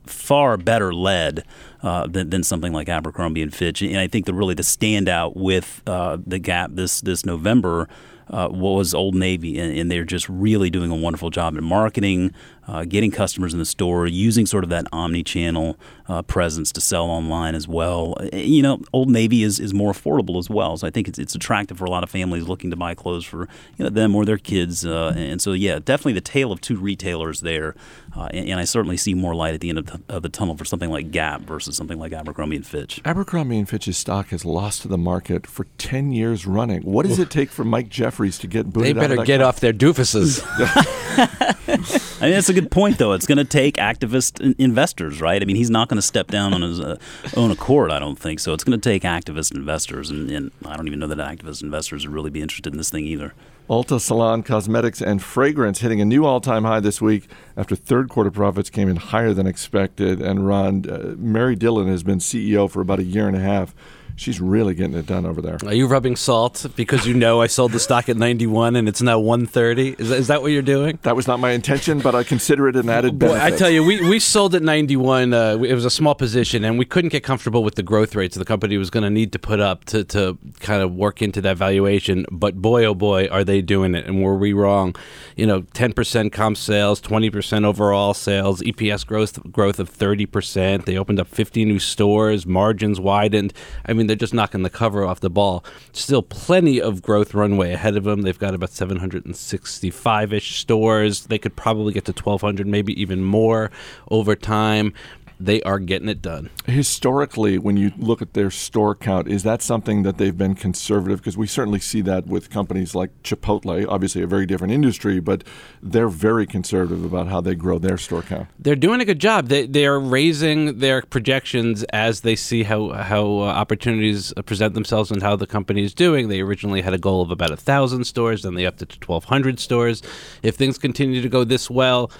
far 0.07 0.57
better 0.57 0.93
led 0.93 1.45
uh, 1.83 2.07
than, 2.07 2.31
than 2.31 2.43
something 2.43 2.73
like 2.73 2.89
Abercrombie 2.89 3.43
and 3.43 3.55
Fitch. 3.55 3.81
And 3.81 3.97
I 3.97 4.07
think 4.07 4.27
the 4.27 4.35
really 4.35 4.55
the 4.55 4.63
standout 4.63 5.37
with 5.37 5.83
uh, 5.87 6.19
the 6.27 6.39
Gap 6.39 6.73
this 6.75 7.01
this 7.01 7.25
November 7.25 7.89
uh, 8.31 8.49
was 8.51 8.95
Old 8.95 9.15
Navy, 9.15 9.59
and, 9.59 9.77
and, 9.77 9.91
they're 9.91 10.05
just 10.05 10.29
really 10.29 10.71
doing 10.71 10.91
a 10.91 10.95
wonderful 10.95 11.31
job 11.31 11.57
in 11.57 11.65
marketing, 11.65 12.33
uh, 12.71 12.85
getting 12.85 13.11
customers 13.11 13.53
in 13.53 13.59
the 13.59 13.67
store, 13.67 14.07
using 14.07 14.47
sort 14.47 14.63
of 14.63 14.71
that 14.71 14.87
omni-channel 14.93 15.77
uh, 16.09 16.23
presence 16.23 16.71
to 16.71 16.81
sell 16.81 17.07
online 17.07 17.57
as 17.57 17.67
well. 17.67 18.15
Uh, 18.21 18.37
you 18.37 18.63
know, 18.63 18.81
Old 18.93 19.11
Navy 19.11 19.43
is, 19.43 19.59
is 19.59 19.75
more 19.75 19.91
affordable 19.91 20.39
as 20.39 20.49
well, 20.49 20.77
so 20.77 20.87
I 20.87 20.91
think 20.91 21.09
it's, 21.09 21.19
it's 21.19 21.35
attractive 21.35 21.79
for 21.79 21.85
a 21.85 21.91
lot 21.91 22.05
of 22.05 22.11
families 22.11 22.47
looking 22.47 22.71
to 22.71 22.77
buy 22.77 22.95
clothes 22.95 23.25
for 23.25 23.49
you 23.77 23.85
know 23.85 23.91
them 23.91 24.15
or 24.15 24.25
their 24.25 24.39
kids. 24.39 24.87
Uh, 24.87 25.13
and 25.17 25.43
so, 25.43 25.53
yeah, 25.53 25.81
definitely 25.81 26.13
the 26.13 26.21
tale 26.21 26.53
of 26.53 26.61
two 26.61 26.77
retailers 26.77 27.41
there, 27.41 27.75
uh, 28.17 28.29
and, 28.33 28.51
and, 28.51 28.61
I 28.61 28.65
certainly 28.65 28.97
see 28.97 29.15
more 29.15 29.35
light 29.35 29.55
at 29.55 29.61
the 29.61 29.69
end 29.69 29.79
of 29.79 29.87
the, 29.87 30.01
of 30.09 30.23
the, 30.23 30.29
tunnel 30.29 30.57
for 30.57 30.65
something 30.65 30.91
like 30.91 31.11
Gap 31.11 31.41
versus 31.41 31.77
something 31.77 31.99
like 31.99 32.13
Abercrombie 32.13 32.55
and 32.55 32.67
Fitch. 32.67 33.01
Abercrombie 33.05 33.59
and 33.59 33.69
Fitch's 33.69 33.99
stock 33.99 34.29
has 34.29 34.45
lost 34.45 34.83
to 34.83 34.89
the 34.89 34.99
market 34.99 35.45
for 35.45 35.67
ten 35.77 36.13
years 36.13 36.47
running. 36.47 36.83
What 36.83 37.05
does 37.05 37.19
it 37.19 37.31
take 37.31 37.51
for 37.51 37.65
Mike 37.65 37.89
Jeffries 37.89 38.39
to 38.39 38.47
get 38.47 38.73
booted? 38.73 38.97
They 38.97 39.01
better 39.01 39.21
out 39.21 39.27
get 39.27 39.41
company? 39.41 39.43
off 39.43 39.59
their 39.59 39.73
doofuses. 39.73 40.47
I 41.21 42.23
mean, 42.23 42.33
that's 42.33 42.49
a 42.49 42.55
good 42.55 42.71
point, 42.71 42.99
though. 42.99 43.13
It's 43.13 43.27
going 43.27 43.39
to 43.39 43.45
take 43.45 43.75
activist 43.77 44.41
investors, 44.59 45.21
right? 45.21 45.43
I 45.43 45.45
mean, 45.45 45.57
he's 45.57 45.71
not 45.71 45.89
going 45.89 45.97
to 45.97 46.03
step 46.03 46.29
down 46.29 46.55
on 46.55 46.63
his 46.63 46.81
uh, 46.81 46.97
own 47.37 47.51
accord, 47.51 47.91
I 47.91 47.99
don't 47.99 48.19
think. 48.19 48.41
So 48.41 48.55
it's 48.55 48.65
going 48.65 48.79
to 48.79 48.91
take 48.91 49.03
activist 49.03 49.55
investors, 49.55 50.09
and, 50.11 50.31
and, 50.31 50.51
I 50.65 50.77
don't 50.77 50.87
even 50.87 50.99
know 50.99 51.07
that 51.07 51.19
activist 51.19 51.63
investors 51.63 52.07
would 52.07 52.15
really 52.15 52.31
be 52.31 52.41
interested 52.41 52.73
in 52.73 52.79
this 52.79 52.91
thing 52.91 53.07
either. 53.07 53.35
Ulta 53.69 54.01
Salon 54.01 54.43
Cosmetics 54.43 55.01
and 55.01 55.23
Fragrance 55.23 55.81
hitting 55.81 56.01
a 56.01 56.05
new 56.05 56.25
all-time 56.25 56.65
high 56.65 56.81
this 56.81 57.01
week 57.01 57.29
after 57.57 57.77
third 57.77 58.09
quarter 58.09 58.31
profits 58.31 58.71
came 58.71 58.89
in 58.89 58.97
higher 58.97 59.33
than 59.33 59.47
expected. 59.47 60.21
And 60.21 60.47
Ron, 60.47 60.89
uh, 60.91 61.15
Mary 61.17 61.55
Dillon 61.55 61.87
has 61.87 62.03
been 62.03 62.19
CEO 62.19 62.69
for 62.69 62.81
about 62.81 62.99
a 62.99 63.05
year 63.05 63.29
and 63.29 63.37
a 63.37 63.41
half 63.41 63.75
she's 64.21 64.41
really 64.41 64.75
getting 64.75 64.95
it 64.95 65.07
done 65.07 65.25
over 65.25 65.41
there. 65.41 65.59
Are 65.65 65.73
you 65.73 65.87
rubbing 65.87 66.17
salt 66.17 66.67
because 66.77 67.07
you 67.07 67.15
know 67.15 67.41
I 67.41 67.47
sold 67.47 67.73
the 67.73 67.81
stock 67.81 68.09
at 68.09 68.17
91 68.17 68.77
and 68.77 68.89
it's 68.89 69.01
now 69.01 69.19
130? 69.19 69.97
Is 69.99 70.09
that, 70.11 70.19
is 70.19 70.27
that 70.29 70.43
what 70.43 70.53
you're 70.53 70.63
doing? 70.63 70.99
That 71.03 71.17
was 71.17 71.27
not 71.27 71.41
my 71.41 71.53
intention, 71.53 72.01
but 72.01 72.15
I 72.15 72.25
consider 72.25 72.69
it 72.69 72.77
an 72.77 72.89
added 72.89 73.19
benefit. 73.19 73.41
Boy, 73.41 73.45
I 73.45 73.51
tell 73.51 73.71
you, 73.71 73.85
we, 73.85 74.09
we 74.09 74.19
sold 74.19 74.55
at 74.55 74.63
91. 74.63 75.33
Uh, 75.33 75.59
it 75.63 75.75
was 75.75 75.85
a 75.85 75.91
small 75.91 76.15
position, 76.15 76.65
and 76.65 76.79
we 76.79 76.85
couldn't 76.85 77.11
get 77.11 77.23
comfortable 77.23 77.65
with 77.65 77.77
the 77.77 77.83
growth 77.83 78.15
rates 78.15 78.37
the 78.41 78.45
company 78.45 78.77
was 78.79 78.91
going 78.91 79.05
to 79.05 79.11
need 79.11 79.33
to 79.33 79.39
put 79.39 79.61
up 79.61 79.85
to, 79.85 80.03
to 80.03 80.37
kind 80.61 80.83
of 80.83 80.95
work 80.95 81.23
into 81.23 81.41
that 81.43 81.57
valuation. 81.57 82.25
But 82.31 82.61
boy, 82.61 82.85
oh 82.85 82.95
boy, 82.95 83.29
are 83.29 83.45
they 83.45 83.61
doing 83.63 83.95
it. 83.95 84.07
And 84.07 84.23
were 84.23 84.37
we 84.37 84.53
wrong? 84.53 84.97
You 85.37 85.47
know, 85.47 85.63
10% 85.63 86.33
comp 86.33 86.57
sales, 86.57 87.01
20% 87.01 87.65
overall 87.65 88.15
sales, 88.15 88.63
EPS 88.63 89.07
growth, 89.07 89.39
growth 89.53 89.79
of 89.79 89.93
30%. 89.93 90.85
They 90.85 90.97
opened 90.97 91.21
up 91.21 91.29
50 91.29 91.65
new 91.65 91.79
stores, 91.79 92.47
margins 92.47 92.99
widened. 92.99 93.53
I 93.87 93.93
mean, 93.93 94.10
they're 94.11 94.17
just 94.17 94.35
knocking 94.35 94.65
the 94.65 94.71
cover 94.71 95.05
off 95.05 95.21
the 95.21 95.31
ball. 95.31 95.65
Still 95.93 96.23
plenty 96.23 96.81
of 96.81 97.01
growth 97.01 97.33
runway 97.33 97.73
ahead 97.73 97.97
of 97.97 98.03
them. 98.03 98.23
They've 98.23 98.37
got 98.37 98.55
about 98.55 98.71
765 98.71 100.33
ish 100.33 100.59
stores. 100.59 101.27
They 101.27 101.39
could 101.39 101.55
probably 101.55 101.93
get 101.93 102.07
to 102.07 102.13
1,200, 102.13 102.67
maybe 102.67 103.01
even 103.01 103.23
more 103.23 103.71
over 104.11 104.35
time 104.35 104.93
they 105.41 105.63
are 105.63 105.79
getting 105.79 106.09
it 106.09 106.21
done. 106.21 106.51
Historically, 106.67 107.59
when 107.59 107.77
you 107.77 107.93
look 107.97 108.21
at 108.21 108.35
their 108.35 108.51
store 108.51 108.95
count, 108.95 109.27
is 109.27 109.43
that 109.43 109.63
something 109.63 110.03
that 110.03 110.19
they've 110.19 110.37
been 110.37 110.55
conservative? 110.55 111.19
Because 111.19 111.37
we 111.37 111.47
certainly 111.47 111.81
see 111.81 112.03
that 112.03 112.27
with 112.27 112.51
companies 112.51 112.95
like 112.95 113.11
Chipotle, 113.23 113.87
obviously 113.89 114.23
a 114.23 114.27
very 114.27 114.47
different 114.47 114.73
industry, 114.73 115.19
but 115.21 115.43
they're 115.83 116.09
very 116.09 116.47
conservative 116.47 117.05
about 117.05 117.29
how 117.29 117.41
they 117.41 117.55
grow 117.55 117.79
their 117.79 117.97
store 117.97 118.23
count. 118.23 118.49
They're 118.59 118.77
doing 118.77 119.01
a 119.01 119.05
good 119.05 119.19
job. 119.19 119.49
They 119.49 119.67
they 119.67 119.87
are 119.87 119.99
raising 119.99 120.79
their 120.79 121.03
projections 121.03 121.85
as 121.85 122.21
they 122.21 122.37
see 122.37 122.65
how 122.65 122.91
how 122.91 123.23
uh, 123.23 123.45
opportunities 123.45 124.33
present 124.45 124.75
themselves 124.75 125.11
and 125.11 125.23
how 125.23 125.37
the 125.37 125.47
company 125.47 125.83
is 125.83 125.95
doing. 125.95 126.29
They 126.29 126.41
originally 126.41 126.83
had 126.83 126.93
a 126.93 126.99
goal 126.99 127.23
of 127.23 127.31
about 127.31 127.51
a 127.51 127.57
thousand 127.57 128.05
stores, 128.05 128.43
then 128.43 128.55
they 128.55 128.67
upped 128.67 128.83
it 128.83 128.91
to 128.91 129.01
twelve 129.01 129.25
hundred 129.25 129.59
stores. 129.59 130.03
If 130.43 130.57
things 130.57 130.79
continue 130.79 131.23
to 131.23 131.29
go 131.29 131.45
this 131.45 131.71
well, 131.71 132.11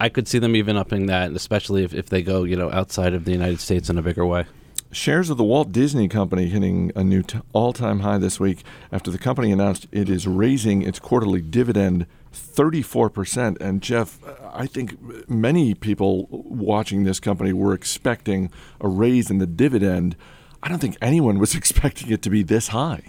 I 0.00 0.08
could 0.08 0.26
see 0.26 0.38
them 0.38 0.56
even 0.56 0.76
upping 0.76 1.06
that, 1.06 1.30
especially 1.32 1.84
if, 1.84 1.94
if 1.94 2.08
they 2.08 2.22
go 2.22 2.44
you 2.44 2.56
know 2.56 2.63
know, 2.64 2.76
outside 2.76 3.14
of 3.14 3.24
the 3.24 3.32
United 3.32 3.60
States 3.60 3.88
in 3.88 3.98
a 3.98 4.02
bigger 4.02 4.26
way. 4.26 4.46
Shares 4.92 5.28
of 5.28 5.36
the 5.36 5.44
Walt 5.44 5.72
Disney 5.72 6.06
Company 6.06 6.46
hitting 6.46 6.92
a 6.94 7.02
new 7.02 7.22
t- 7.22 7.40
all-time 7.52 8.00
high 8.00 8.18
this 8.18 8.38
week 8.38 8.62
after 8.92 9.10
the 9.10 9.18
company 9.18 9.50
announced 9.50 9.88
it 9.90 10.08
is 10.08 10.26
raising 10.26 10.82
its 10.82 11.00
quarterly 11.00 11.40
dividend 11.40 12.06
34%. 12.32 13.60
And 13.60 13.82
Jeff, 13.82 14.20
I 14.52 14.66
think 14.66 15.28
many 15.28 15.74
people 15.74 16.28
watching 16.30 17.02
this 17.02 17.18
company 17.18 17.52
were 17.52 17.74
expecting 17.74 18.52
a 18.80 18.88
raise 18.88 19.30
in 19.30 19.38
the 19.38 19.46
dividend. 19.46 20.16
I 20.62 20.68
don't 20.68 20.78
think 20.78 20.96
anyone 21.02 21.38
was 21.38 21.54
expecting 21.56 22.10
it 22.12 22.22
to 22.22 22.30
be 22.30 22.44
this 22.44 22.68
high. 22.68 23.02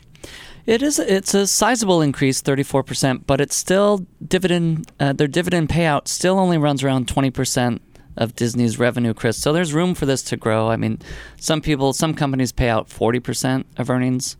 It 0.66 0.82
is. 0.82 0.98
It's 0.98 1.36
a 1.36 1.46
sizable 1.46 2.02
increase, 2.02 2.42
thirty-four 2.42 2.82
percent, 2.82 3.28
but 3.28 3.40
it's 3.40 3.56
still 3.56 4.08
dividend. 4.28 4.92
Uh, 5.00 5.14
their 5.14 5.28
dividend 5.28 5.70
payout 5.70 6.08
still 6.08 6.40
only 6.40 6.58
runs 6.58 6.84
around 6.84 7.08
twenty 7.08 7.30
percent 7.30 7.84
of 8.18 8.36
Disney's 8.36 8.80
revenue, 8.80 9.14
Chris. 9.14 9.38
So 9.38 9.54
there's 9.54 9.74
room 9.74 9.96
for 9.96 10.06
this 10.06 10.22
to 10.24 10.38
grow. 10.38 10.70
I 10.70 10.76
mean, 10.78 11.00
some 11.38 11.62
people, 11.62 11.94
some 11.94 12.14
companies 12.14 12.52
pay 12.52 12.70
out 12.70 12.90
40% 12.90 13.66
of 13.78 13.90
earnings 13.90 14.38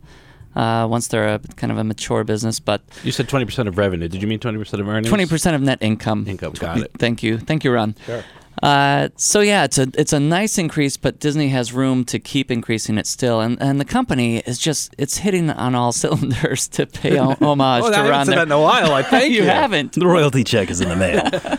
uh, 0.54 0.86
once 0.88 1.08
they're 1.08 1.34
a 1.34 1.38
kind 1.56 1.70
of 1.70 1.78
a 1.78 1.84
mature 1.84 2.24
business. 2.24 2.58
But 2.58 2.82
you 3.04 3.12
said 3.12 3.28
20% 3.28 3.68
of 3.68 3.78
revenue. 3.78 4.08
Did 4.08 4.22
you 4.22 4.28
mean 4.28 4.38
20% 4.38 4.80
of 4.80 4.88
earnings? 4.88 5.12
20% 5.12 5.54
of 5.54 5.60
net 5.60 5.78
income. 5.80 6.26
Income. 6.26 6.52
Got 6.54 6.78
it. 6.78 6.90
Thank 6.98 7.22
you. 7.22 7.38
Thank 7.38 7.64
you, 7.64 7.72
Ron. 7.72 7.94
Sure. 8.06 8.24
Uh, 8.62 9.10
so 9.16 9.40
yeah, 9.40 9.64
it's 9.64 9.78
a 9.78 9.88
it's 9.94 10.12
a 10.12 10.20
nice 10.20 10.56
increase, 10.56 10.96
but 10.96 11.20
Disney 11.20 11.48
has 11.48 11.72
room 11.72 12.04
to 12.06 12.18
keep 12.18 12.50
increasing 12.50 12.96
it 12.96 13.06
still, 13.06 13.40
and 13.40 13.60
and 13.60 13.78
the 13.78 13.84
company 13.84 14.38
is 14.38 14.58
just 14.58 14.94
it's 14.96 15.18
hitting 15.18 15.50
on 15.50 15.74
all 15.74 15.92
cylinders 16.02 16.66
to 16.68 16.86
pay 16.86 17.16
homage 17.18 17.82
oh, 17.84 17.90
to 17.90 17.96
I 17.96 18.00
Ron. 18.00 18.10
haven't 18.10 18.26
said 18.26 18.38
that 18.38 18.46
in 18.46 18.52
a 18.52 18.60
while. 18.60 18.92
I 18.92 19.02
thank 19.04 19.32
you. 19.32 19.42
you 19.42 19.48
haven't. 19.48 19.92
The 19.92 20.06
royalty 20.06 20.44
check 20.44 20.70
is 20.70 20.80
in 20.80 20.88
the 20.88 20.96
mail. 20.96 21.58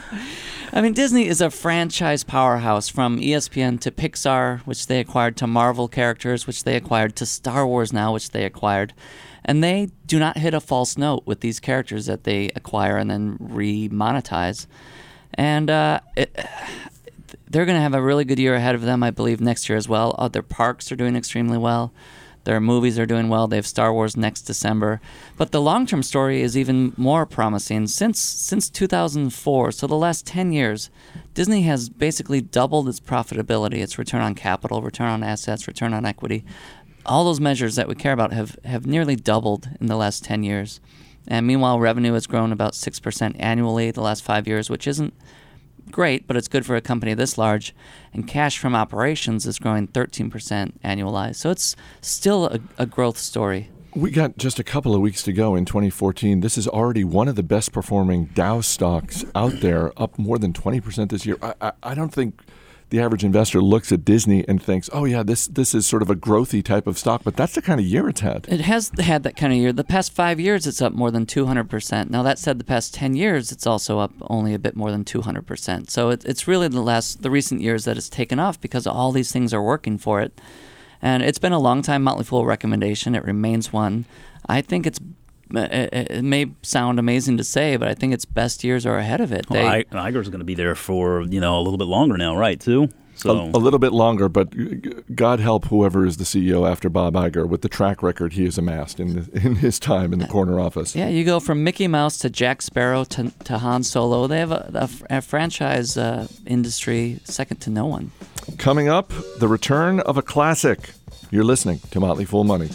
I 0.73 0.81
mean, 0.81 0.93
Disney 0.93 1.27
is 1.27 1.39
a 1.39 1.49
franchise 1.49 2.23
powerhouse 2.23 2.89
from 2.89 3.19
ESPN 3.19 3.79
to 3.81 3.89
Pixar, 3.89 4.59
which 4.61 4.87
they 4.87 4.99
acquired, 4.99 5.37
to 5.37 5.47
Marvel 5.47 5.87
characters, 5.87 6.45
which 6.45 6.65
they 6.65 6.75
acquired, 6.75 7.15
to 7.15 7.25
Star 7.25 7.65
Wars 7.65 7.93
now, 7.93 8.13
which 8.13 8.31
they 8.31 8.43
acquired. 8.43 8.93
And 9.45 9.63
they 9.63 9.89
do 10.05 10.19
not 10.19 10.37
hit 10.37 10.53
a 10.53 10.59
false 10.59 10.97
note 10.97 11.23
with 11.25 11.39
these 11.39 11.59
characters 11.59 12.05
that 12.07 12.25
they 12.25 12.49
acquire 12.49 12.97
and 12.97 13.09
then 13.09 13.37
re 13.39 13.87
monetize. 13.87 14.67
And 15.33 15.69
uh, 15.69 15.99
it, 16.15 16.35
they're 17.49 17.65
going 17.65 17.77
to 17.77 17.81
have 17.81 17.93
a 17.93 18.01
really 18.01 18.25
good 18.25 18.39
year 18.39 18.55
ahead 18.55 18.75
of 18.75 18.81
them, 18.81 19.03
I 19.03 19.11
believe, 19.11 19.39
next 19.39 19.69
year 19.69 19.77
as 19.77 19.87
well. 19.87 20.15
Uh, 20.17 20.27
their 20.27 20.41
parks 20.41 20.91
are 20.91 20.95
doing 20.95 21.15
extremely 21.15 21.57
well. 21.57 21.93
Their 22.47 22.61
movies 22.61 22.97
are 22.97 23.05
doing 23.05 23.27
well. 23.27 23.47
They 23.49 23.57
have 23.57 23.67
Star 23.67 23.91
Wars 23.91 24.15
next 24.15 24.43
December. 24.43 25.01
But 25.35 25.51
the 25.51 25.59
long 25.59 25.85
term 25.85 26.01
story 26.01 26.41
is 26.41 26.57
even 26.57 26.93
more 26.95 27.25
promising. 27.25 27.87
Since 27.87 28.21
since 28.21 28.69
2004, 28.69 29.73
so 29.73 29.85
the 29.85 29.95
last 29.95 30.25
10 30.25 30.53
years, 30.53 30.89
Disney 31.33 31.63
has 31.63 31.89
basically 31.89 32.39
doubled 32.39 32.87
its 32.87 33.01
profitability, 33.01 33.79
its 33.79 33.97
return 33.99 34.21
on 34.21 34.33
capital, 34.33 34.81
return 34.81 35.09
on 35.09 35.23
assets, 35.23 35.67
return 35.67 35.93
on 35.93 36.05
equity. 36.05 36.45
All 37.05 37.25
those 37.25 37.41
measures 37.41 37.75
that 37.75 37.89
we 37.89 37.95
care 37.95 38.13
about 38.13 38.31
have, 38.31 38.57
have 38.63 38.85
nearly 38.85 39.17
doubled 39.17 39.67
in 39.81 39.87
the 39.87 39.97
last 39.97 40.23
10 40.23 40.43
years. 40.43 40.79
And 41.27 41.45
meanwhile, 41.45 41.79
revenue 41.79 42.13
has 42.13 42.27
grown 42.27 42.51
about 42.51 42.73
6% 42.73 43.35
annually 43.39 43.91
the 43.91 44.01
last 44.01 44.23
five 44.23 44.47
years, 44.47 44.69
which 44.69 44.87
isn't 44.87 45.13
great, 45.91 46.27
but 46.27 46.35
it's 46.37 46.47
good 46.47 46.65
for 46.65 46.75
a 46.75 46.81
company 46.81 47.13
this 47.13 47.37
large. 47.37 47.73
And 48.13 48.27
cash 48.27 48.57
from 48.57 48.75
operations 48.75 49.45
is 49.45 49.59
growing 49.59 49.87
13% 49.87 50.73
annualized. 50.83 51.35
So 51.35 51.49
it's 51.49 51.75
still 52.01 52.47
a, 52.47 52.59
a 52.77 52.85
growth 52.85 53.17
story. 53.17 53.69
We 53.95 54.11
got 54.11 54.37
just 54.37 54.59
a 54.59 54.63
couple 54.63 54.93
of 54.93 55.01
weeks 55.01 55.23
to 55.23 55.33
go 55.33 55.55
in 55.55 55.65
2014. 55.65 56.41
This 56.41 56.57
is 56.57 56.67
already 56.67 57.03
one 57.03 57.27
of 57.27 57.35
the 57.35 57.43
best 57.43 57.71
performing 57.71 58.25
Dow 58.25 58.61
stocks 58.61 59.25
out 59.33 59.59
there, 59.61 59.91
up 59.99 60.19
more 60.19 60.37
than 60.37 60.53
20% 60.53 61.09
this 61.09 61.25
year. 61.25 61.37
I, 61.41 61.53
I, 61.61 61.71
I 61.81 61.95
don't 61.95 62.13
think 62.13 62.41
the 62.89 62.99
average 62.99 63.23
investor 63.23 63.61
looks 63.61 63.91
at 63.91 64.05
Disney 64.05 64.47
and 64.47 64.61
thinks, 64.61 64.89
"Oh 64.93 65.05
yeah, 65.05 65.23
this 65.23 65.47
this 65.47 65.75
is 65.75 65.85
sort 65.85 66.01
of 66.01 66.09
a 66.09 66.15
growthy 66.15 66.63
type 66.63 66.87
of 66.87 66.97
stock," 66.97 67.21
but 67.23 67.35
that's 67.35 67.53
the 67.53 67.61
kind 67.61 67.79
of 67.79 67.85
year 67.85 68.07
it's 68.07 68.21
had. 68.21 68.45
It 68.49 68.61
has 68.61 68.91
had 68.99 69.23
that 69.23 69.35
kind 69.35 69.53
of 69.53 69.59
year. 69.59 69.73
The 69.73 69.83
past 69.83 70.13
five 70.13 70.39
years, 70.39 70.65
it's 70.65 70.81
up 70.81 70.93
more 70.93 71.11
than 71.11 71.25
200%. 71.25 72.09
Now, 72.09 72.23
that 72.23 72.39
said, 72.39 72.59
the 72.59 72.63
past 72.63 72.93
10 72.93 73.15
years, 73.15 73.51
it's 73.51 73.67
also 73.67 73.99
up 73.99 74.13
only 74.21 74.53
a 74.53 74.59
bit 74.59 74.75
more 74.75 74.91
than 74.91 75.03
200%. 75.03 75.89
So 75.89 76.09
it, 76.09 76.25
it's 76.25 76.47
really 76.47 76.67
the 76.67 76.81
last, 76.81 77.21
the 77.21 77.31
recent 77.31 77.61
years 77.61 77.85
that 77.85 77.97
it's 77.97 78.09
taken 78.09 78.39
off 78.39 78.59
because 78.59 78.87
all 78.87 79.11
these 79.11 79.31
things 79.31 79.53
are 79.53 79.63
working 79.63 79.97
for 79.97 80.21
it. 80.21 80.39
And 81.01 81.23
it's 81.23 81.39
been 81.39 81.53
a 81.53 81.59
long 81.59 81.81
time 81.81 82.03
Motley 82.03 82.23
Fool 82.23 82.45
recommendation. 82.45 83.15
It 83.15 83.23
remains 83.23 83.71
one. 83.71 84.05
I 84.47 84.61
think 84.61 84.87
it's 84.87 84.99
it, 85.53 85.93
it 86.11 86.23
may 86.23 86.47
sound 86.61 86.99
amazing 86.99 87.37
to 87.37 87.43
say, 87.43 87.77
but 87.77 87.87
I 87.87 87.93
think 87.93 88.13
its 88.13 88.25
best 88.25 88.63
years 88.63 88.85
are 88.85 88.97
ahead 88.97 89.21
of 89.21 89.31
it. 89.31 89.49
Well, 89.49 89.61
They- 89.61 89.85
I, 89.97 90.09
Iger's 90.11 90.29
going 90.29 90.39
to 90.39 90.45
be 90.45 90.55
there 90.55 90.75
for 90.75 91.21
you 91.23 91.39
know 91.39 91.57
a 91.59 91.61
little 91.61 91.77
bit 91.77 91.87
longer 91.87 92.17
now, 92.17 92.35
right? 92.35 92.59
Too. 92.59 92.89
So 93.15 93.31
A, 93.31 93.43
a 93.57 93.57
little 93.57 93.79
bit 93.79 93.93
longer, 93.93 94.29
but 94.29 94.53
God 95.15 95.39
help 95.39 95.65
whoever 95.65 96.05
is 96.05 96.17
the 96.17 96.23
CEO 96.23 96.69
after 96.69 96.87
Bob 96.87 97.15
Iger 97.15 97.49
with 97.49 97.63
the 97.63 97.67
track 97.69 98.03
record 98.03 98.33
he 98.33 98.45
has 98.45 98.59
amassed 98.59 98.99
in 98.99 99.15
the, 99.15 99.41
in 99.43 99.55
his 99.55 99.79
time 99.79 100.13
in 100.13 100.19
the 100.19 100.27
corner 100.27 100.59
office. 100.59 100.95
Yeah, 100.95 101.07
you 101.07 101.23
go 101.23 101.39
from 101.39 101.63
Mickey 101.63 101.87
Mouse 101.87 102.19
to 102.19 102.29
Jack 102.29 102.61
Sparrow 102.61 103.03
to, 103.05 103.31
to 103.45 103.57
Han 103.57 103.81
Solo. 103.81 104.27
They 104.27 104.37
have 104.37 104.51
a, 104.51 104.89
a 105.09 105.17
a 105.17 105.21
franchise 105.21 105.97
uh, 105.97 106.27
industry 106.45 107.19
second 107.23 107.57
to 107.61 107.71
no 107.71 107.87
one. 107.87 108.11
Coming 108.59 108.87
up, 108.87 109.11
the 109.39 109.47
return 109.47 109.99
of 110.01 110.17
a 110.17 110.21
classic. 110.21 110.91
You're 111.31 111.43
listening 111.43 111.79
to 111.89 111.99
Motley 111.99 112.23
Fool 112.25 112.43
Money. 112.43 112.69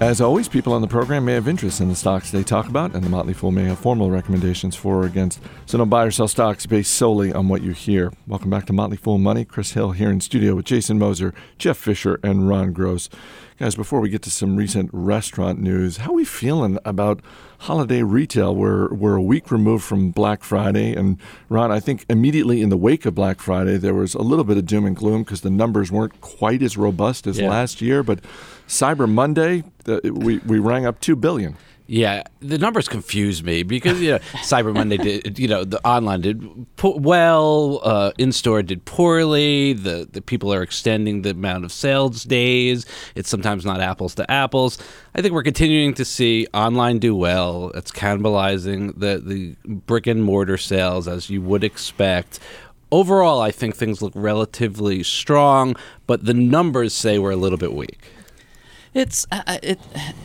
As 0.00 0.20
always, 0.20 0.48
people 0.48 0.72
on 0.74 0.82
the 0.82 0.88
program 0.88 1.24
may 1.24 1.32
have 1.34 1.48
interest 1.48 1.80
in 1.80 1.88
the 1.88 1.94
stocks 1.94 2.30
they 2.30 2.42
talk 2.42 2.68
about, 2.68 2.94
and 2.94 3.02
the 3.02 3.08
Motley 3.08 3.32
Fool 3.32 3.52
may 3.52 3.64
have 3.64 3.78
formal 3.78 4.10
recommendations 4.10 4.76
for 4.76 5.02
or 5.02 5.06
against. 5.06 5.40
So 5.66 5.78
don't 5.78 5.88
buy 5.88 6.04
or 6.04 6.10
sell 6.10 6.28
stocks 6.28 6.66
based 6.66 6.92
solely 6.92 7.32
on 7.32 7.48
what 7.48 7.62
you 7.62 7.72
hear. 7.72 8.12
Welcome 8.26 8.50
back 8.50 8.66
to 8.66 8.72
Motley 8.72 8.96
Fool 8.98 9.18
Money. 9.18 9.44
Chris 9.44 9.72
Hill 9.72 9.92
here 9.92 10.10
in 10.10 10.20
studio 10.20 10.56
with 10.56 10.66
Jason 10.66 10.98
Moser, 10.98 11.32
Jeff 11.58 11.78
Fisher, 11.78 12.18
and 12.22 12.48
Ron 12.48 12.72
Gross. 12.72 13.08
Guys, 13.58 13.76
before 13.76 14.00
we 14.00 14.08
get 14.10 14.20
to 14.22 14.30
some 14.32 14.56
recent 14.56 14.90
restaurant 14.92 15.60
news, 15.60 15.98
how 15.98 16.10
are 16.10 16.14
we 16.14 16.24
feeling 16.24 16.76
about 16.84 17.20
holiday 17.60 18.02
retail? 18.02 18.54
We're, 18.54 18.92
we're 18.92 19.14
a 19.14 19.22
week 19.22 19.50
removed 19.52 19.84
from 19.84 20.10
Black 20.10 20.42
Friday. 20.42 20.92
And 20.92 21.18
Ron, 21.48 21.70
I 21.70 21.78
think 21.78 22.04
immediately 22.10 22.62
in 22.62 22.68
the 22.68 22.76
wake 22.76 23.06
of 23.06 23.14
Black 23.14 23.40
Friday, 23.40 23.76
there 23.78 23.94
was 23.94 24.14
a 24.14 24.22
little 24.22 24.44
bit 24.44 24.56
of 24.58 24.66
doom 24.66 24.84
and 24.86 24.96
gloom 24.96 25.22
because 25.22 25.42
the 25.42 25.50
numbers 25.50 25.92
weren't 25.92 26.20
quite 26.20 26.62
as 26.62 26.76
robust 26.76 27.28
as 27.28 27.38
Yeah. 27.38 27.48
last 27.48 27.80
year. 27.80 28.02
But 28.02 28.18
Cyber 28.68 29.10
Monday, 29.10 29.64
the, 29.84 30.00
we, 30.14 30.38
we 30.38 30.58
rang 30.58 30.86
up 30.86 31.00
2 31.00 31.16
billion. 31.16 31.56
Yeah, 31.86 32.22
the 32.40 32.56
numbers 32.56 32.88
confuse 32.88 33.42
me 33.42 33.62
because 33.62 34.00
you 34.00 34.12
know 34.12 34.18
Cyber 34.40 34.72
Monday 34.72 34.96
did 34.96 35.38
you 35.38 35.46
know 35.46 35.64
the 35.64 35.86
online 35.86 36.22
did 36.22 36.66
po- 36.76 36.96
well, 36.96 37.80
uh, 37.84 38.12
in 38.16 38.32
store 38.32 38.62
did 38.62 38.86
poorly. 38.86 39.74
The 39.74 40.08
the 40.10 40.22
people 40.22 40.52
are 40.54 40.62
extending 40.62 41.22
the 41.22 41.30
amount 41.32 41.66
of 41.66 41.72
sales 41.72 42.24
days. 42.24 42.86
It's 43.14 43.28
sometimes 43.28 43.66
not 43.66 43.82
apples 43.82 44.14
to 44.14 44.30
apples. 44.30 44.78
I 45.14 45.20
think 45.20 45.34
we're 45.34 45.42
continuing 45.42 45.92
to 45.94 46.06
see 46.06 46.46
online 46.54 47.00
do 47.00 47.14
well. 47.14 47.70
It's 47.74 47.92
cannibalizing 47.92 48.98
the 48.98 49.18
the 49.18 49.54
brick 49.66 50.06
and 50.06 50.24
mortar 50.24 50.56
sales 50.56 51.06
as 51.06 51.28
you 51.28 51.42
would 51.42 51.64
expect. 51.64 52.40
Overall, 52.92 53.42
I 53.42 53.50
think 53.50 53.76
things 53.76 54.00
look 54.00 54.12
relatively 54.14 55.02
strong, 55.02 55.74
but 56.06 56.24
the 56.24 56.32
numbers 56.34 56.94
say 56.94 57.18
we're 57.18 57.32
a 57.32 57.36
little 57.36 57.58
bit 57.58 57.74
weak. 57.74 57.98
It's 58.94 59.26
uh, 59.32 59.42
uh, 59.46 59.58
it. 59.60 59.80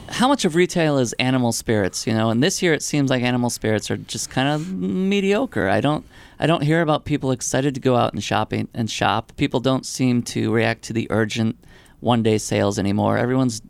How 0.10 0.28
much 0.28 0.46
of 0.46 0.54
retail 0.54 1.00
is 1.00 1.14
animal 1.14 1.52
spirits? 1.52 2.06
You 2.06 2.14
know, 2.14 2.30
and 2.30 2.44
this 2.44 2.62
year 2.62 2.72
it 2.74 2.84
seems 2.84 3.10
like 3.10 3.24
animal 3.24 3.50
spirits 3.50 3.90
are 3.90 3.98
just 3.98 4.30
kind 4.30 4.48
of 4.48 4.72
mediocre. 4.72 5.68
I 5.68 5.82
don't. 5.82 6.06
I 6.40 6.46
don't 6.46 6.62
hear 6.62 6.82
about 6.82 7.04
people 7.04 7.32
excited 7.32 7.74
to 7.74 7.82
go 7.82 7.96
out 7.96 8.14
and 8.14 8.24
shopping 8.24 8.70
and 8.74 8.90
shop. 8.90 9.34
People 9.38 9.60
don't 9.60 9.86
seem 9.86 10.22
to 10.24 10.54
react 10.54 10.84
to 10.84 10.94
the 10.94 11.08
urgent 11.10 11.58
one 12.00 12.22
day 12.22 12.38
sales 12.38 12.78
anymore. 12.78 13.18
Everyone's 13.18 13.62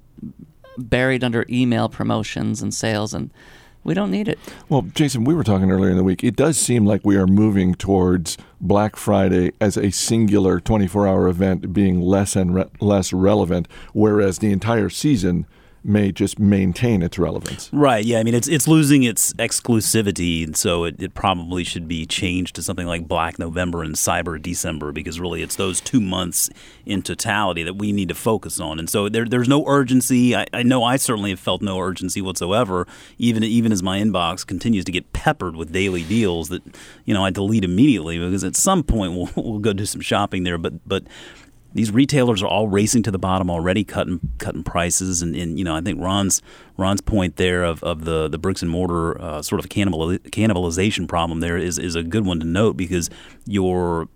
buried 0.78 1.24
under 1.24 1.46
email 1.50 1.88
promotions 1.88 2.62
and 2.62 2.74
sales, 2.74 3.14
and 3.14 3.32
we 3.84 3.94
don't 3.94 4.12
need 4.12 4.28
it. 4.28 4.38
Well, 4.68 4.82
Jason, 4.82 5.24
we 5.24 5.34
were 5.34 5.44
talking 5.44 5.72
earlier 5.72 5.92
in 5.92 5.98
the 5.98 6.04
week. 6.04 6.24
It 6.24 6.36
does 6.36 6.58
seem 6.58 6.86
like 6.86 7.02
we 7.04 7.16
are 7.16 7.28
moving 7.28 7.76
towards 7.76 8.38
Black 8.62 8.96
Friday 8.96 9.52
as 9.62 9.78
a 9.78 9.92
singular 9.92 10.60
24 10.60 11.08
hour 11.08 11.28
event 11.28 11.74
being 11.74 12.02
less 12.02 12.36
and 12.36 12.54
re- 12.54 12.66
less 12.80 13.14
relevant, 13.14 13.68
whereas 13.94 14.40
the 14.40 14.52
entire 14.52 14.90
season 14.90 15.46
may 15.84 16.12
just 16.12 16.40
maintain 16.40 17.02
its 17.02 17.18
relevance. 17.18 17.70
Right. 17.72 18.04
Yeah. 18.04 18.20
I 18.20 18.24
mean, 18.24 18.34
it's 18.34 18.48
it's 18.48 18.68
losing 18.68 19.04
its 19.04 19.34
exclusivity, 19.34 20.44
and 20.44 20.56
so 20.56 20.84
it, 20.84 21.02
it 21.02 21.14
probably 21.14 21.64
should 21.64 21.88
be 21.88 22.06
changed 22.06 22.56
to 22.56 22.64
something 22.64 22.88
like 22.88 23.08
Black 23.08 23.40
November 23.40 23.84
and 23.84 23.96
Cyber 23.96 24.42
December, 24.42 24.92
because 24.92 25.20
really 25.20 25.42
it's 25.42 25.56
those 25.56 25.82
two 25.82 26.02
months 26.02 26.50
in 26.86 27.02
totality 27.02 27.64
that 27.64 27.76
we 27.76 27.92
need 27.92 28.10
to 28.10 28.16
focus 28.16 28.60
on. 28.60 28.80
And 28.80 28.90
so 28.90 29.10
there, 29.10 29.26
there's 29.26 29.48
no 29.48 29.66
urgency. 29.68 30.36
I, 30.36 30.46
I 30.54 30.64
know 30.64 30.84
I 30.84 30.98
certainly 30.98 31.30
have 31.30 31.40
felt 31.40 31.62
no 31.62 31.80
urgency 31.80 32.22
whatsoever, 32.22 32.88
even 33.18 33.44
even 33.44 33.72
as 33.72 33.82
my 33.82 34.00
inbox 34.00 34.46
continues 34.46 34.86
to 34.86 34.92
get 34.92 35.14
peppered 35.14 35.56
with 35.56 35.72
daily 35.72 36.04
deals 36.04 36.50
that 36.50 36.64
you 37.06 37.14
know 37.14 37.24
I 37.24 37.30
delete 37.30 37.64
immediately 37.64 38.20
because 38.20 38.44
at 38.44 38.56
some 38.56 38.84
point 38.84 39.14
we'll, 39.14 39.30
we'll 39.44 39.60
go 39.60 39.74
do 39.74 39.86
some 39.86 40.02
shopping 40.02 40.44
there. 40.44 40.58
But 40.58 40.88
but 40.88 41.04
these 41.74 41.92
retailers 41.92 42.42
are 42.42 42.48
all 42.48 42.68
racing 42.68 43.04
to 43.04 43.12
the 43.12 43.20
bottom 43.20 43.50
already, 43.50 43.84
cutting 43.84 44.20
cutting 44.38 44.64
prices, 44.64 45.22
and, 45.22 45.36
and 45.36 45.60
you 45.60 45.66
know 45.66 45.76
I 45.76 45.82
think 45.82 46.02
Ron's 46.02 46.42
Ron's 46.78 47.02
point 47.02 47.36
there 47.36 47.64
of, 47.64 47.84
of 47.84 48.06
the 48.06 48.28
the 48.28 48.38
bricks 48.38 48.62
and 48.62 48.72
mortar 48.72 49.20
uh, 49.22 49.42
sort 49.42 49.60
of 49.60 49.70
cannibal, 49.70 50.08
cannibalization 50.10 51.08
problem 51.08 51.40
there 51.40 51.58
is 51.58 51.78
is 51.78 51.96
a 51.96 52.04
good 52.04 52.26
one 52.26 52.40
to 52.40 52.46
note 52.46 52.78
because 52.78 53.10
your 53.46 54.08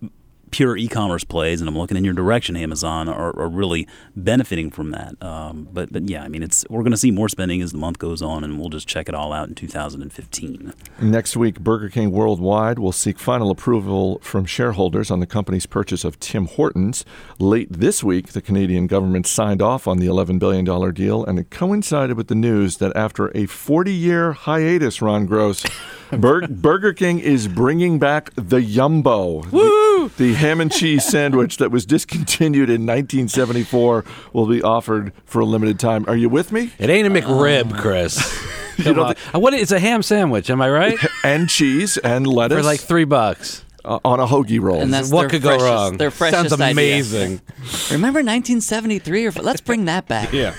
pure 0.54 0.78
e-commerce 0.78 1.24
plays, 1.24 1.60
and 1.62 1.68
I'm 1.68 1.76
looking 1.76 1.98
in 1.98 2.04
your 2.06 2.14
direction, 2.14 2.56
Amazon, 2.56 3.10
are, 3.10 3.38
are 3.38 3.50
really 3.50 3.88
benefiting 4.16 4.70
from 4.70 4.92
that. 4.92 5.22
Um, 5.22 5.68
but 5.74 5.92
but 5.92 6.08
yeah, 6.08 6.24
I 6.24 6.28
mean 6.28 6.44
it's 6.44 6.64
we're 6.70 6.84
going 6.84 6.92
to 6.92 6.98
see 6.98 7.10
more 7.12 7.28
spending 7.28 7.62
as 7.62 7.72
the 7.72 7.80
month 7.80 7.98
goes 7.98 8.22
on, 8.22 8.44
and 8.44 8.60
we'll 8.60 8.70
just 8.70 8.88
check 8.88 9.10
it 9.10 9.16
all 9.16 9.34
out 9.34 9.50
in 9.50 9.56
2015. 9.56 10.74
Next 11.02 11.36
week, 11.36 11.60
Burger 11.60 11.90
King 11.90 12.12
Worldwide 12.12 12.78
will 12.78 12.92
seek 12.92 13.18
final 13.18 13.50
approval 13.50 14.20
from 14.22 14.46
shareholders 14.46 15.10
on 15.10 15.20
the 15.20 15.26
company's 15.26 15.66
purchase 15.66 16.04
of 16.04 16.20
Tim 16.20 16.46
Hortons. 16.46 17.04
Late 17.40 17.68
this 17.72 18.04
week, 18.04 18.28
the 18.34 18.42
Canadian 18.42 18.86
government 18.86 19.26
signed 19.26 19.62
off 19.62 19.88
on 19.88 19.98
the 19.98 20.06
$11 20.06 20.38
billion 20.38 20.64
deal, 20.94 21.26
and 21.26 21.40
it 21.40 21.50
coincided 21.50 22.16
with 22.16 22.28
the 22.28 22.36
news 22.36 22.78
that 22.78 22.96
after 22.96 23.36
a 23.36 23.48
40 23.48 23.92
year 23.92 24.34
hiatus, 24.34 25.02
Ron 25.02 25.26
Gross, 25.26 25.66
Bur- 26.12 26.48
Burger 26.48 26.94
King 26.94 27.20
is 27.20 27.48
bringing 27.48 27.98
back 27.98 28.30
the 28.36 28.60
Yumbo. 28.60 29.50
The, 29.50 29.93
the 30.10 30.34
ham 30.34 30.62
and 30.62 30.72
cheese 30.72 31.06
sandwich 31.06 31.58
that 31.58 31.72
was 31.72 31.86
discontinued 31.86 32.70
in 32.70 32.86
1974 32.86 34.06
will 34.32 34.48
be 34.48 34.62
offered 34.62 35.12
for 35.26 35.40
a 35.40 35.46
limited 35.46 35.80
time. 35.80 36.06
Are 36.08 36.16
you 36.16 36.30
with 36.30 36.52
me? 36.52 36.72
It 36.80 36.90
ain't 36.90 37.08
a 37.08 37.10
McRib, 37.10 37.78
Chris. 37.78 38.18
Come 38.78 38.96
don't 38.96 39.00
on. 39.06 39.16
Uh, 39.34 39.40
What? 39.40 39.54
It's 39.54 39.72
a 39.72 39.80
ham 39.80 40.02
sandwich. 40.02 40.50
Am 40.50 40.62
I 40.62 40.70
right? 40.70 40.98
And 41.24 41.50
cheese 41.50 41.98
and 41.98 42.28
lettuce 42.28 42.58
For 42.58 42.64
like 42.64 42.80
three 42.80 43.06
bucks. 43.06 43.63
Uh, 43.86 44.00
on 44.06 44.20
a 44.20 44.26
hoagie 44.26 44.60
roll. 44.62 44.82
And 44.82 44.94
that's 44.94 45.12
what 45.12 45.22
their 45.22 45.30
could 45.30 45.42
go 45.42 45.58
wrong? 45.58 45.98
Their 45.98 46.12
freshest 46.12 46.50
Sounds 46.50 46.54
idea. 46.62 46.72
amazing. 46.72 47.42
Remember 47.92 48.20
1973? 48.20 49.28
Or 49.28 49.32
let's 49.32 49.62
bring 49.62 49.86
that 49.86 50.08
back. 50.08 50.32
Yeah. 50.44 50.56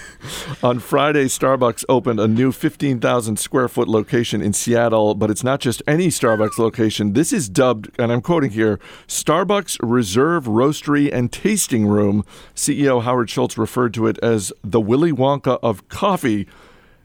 On 0.63 0.79
Friday, 0.79 1.25
Starbucks 1.27 1.85
opened 1.89 2.19
a 2.19 2.27
new 2.29 2.53
15,000 2.53 3.39
square 3.39 3.69
foot 3.69 3.89
location 3.89 4.41
in 4.41 4.53
Seattle, 4.55 5.15
but 5.15 5.31
it's 5.31 5.45
not 5.45 5.61
just 5.61 5.83
any 5.87 6.09
Starbucks 6.09 6.59
location. 6.59 7.13
This 7.13 7.33
is 7.33 7.49
dubbed, 7.49 7.91
and 7.99 8.11
I'm 8.11 8.23
quoting 8.23 8.51
here, 8.53 8.79
Starbucks 9.07 9.79
Reserve 9.83 10.45
Roastery 10.45 11.13
and 11.13 11.31
Tasting 11.31 11.87
Room. 11.87 12.25
CEO 12.55 13.03
Howard 13.03 13.29
Schultz 13.29 13.59
referred 13.59 13.93
to 13.95 14.07
it 14.07 14.19
as 14.23 14.53
the 14.63 14.81
Willy 14.81 15.13
Wonka 15.13 15.59
of 15.63 15.87
coffee. 15.89 16.47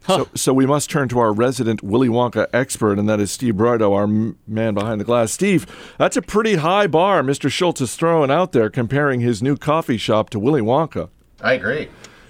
So, 0.07 0.27
so 0.33 0.53
we 0.53 0.65
must 0.65 0.89
turn 0.89 1.07
to 1.09 1.19
our 1.19 1.31
resident 1.31 1.83
Willy 1.83 2.07
Wonka 2.07 2.47
expert, 2.53 2.97
and 2.97 3.07
that 3.07 3.19
is 3.19 3.31
Steve 3.31 3.55
Broido, 3.55 3.93
our 3.93 4.03
m- 4.03 4.37
man 4.47 4.73
behind 4.73 4.99
the 4.99 5.05
glass. 5.05 5.31
Steve, 5.31 5.67
that's 5.97 6.17
a 6.17 6.21
pretty 6.21 6.55
high 6.55 6.87
bar 6.87 7.21
Mr. 7.21 7.51
Schultz 7.51 7.81
is 7.81 7.95
throwing 7.95 8.31
out 8.31 8.51
there, 8.51 8.69
comparing 8.69 9.19
his 9.19 9.43
new 9.43 9.55
coffee 9.55 9.97
shop 9.97 10.29
to 10.31 10.39
Willy 10.39 10.61
Wonka. 10.61 11.09
I 11.41 11.53
agree. 11.53 11.89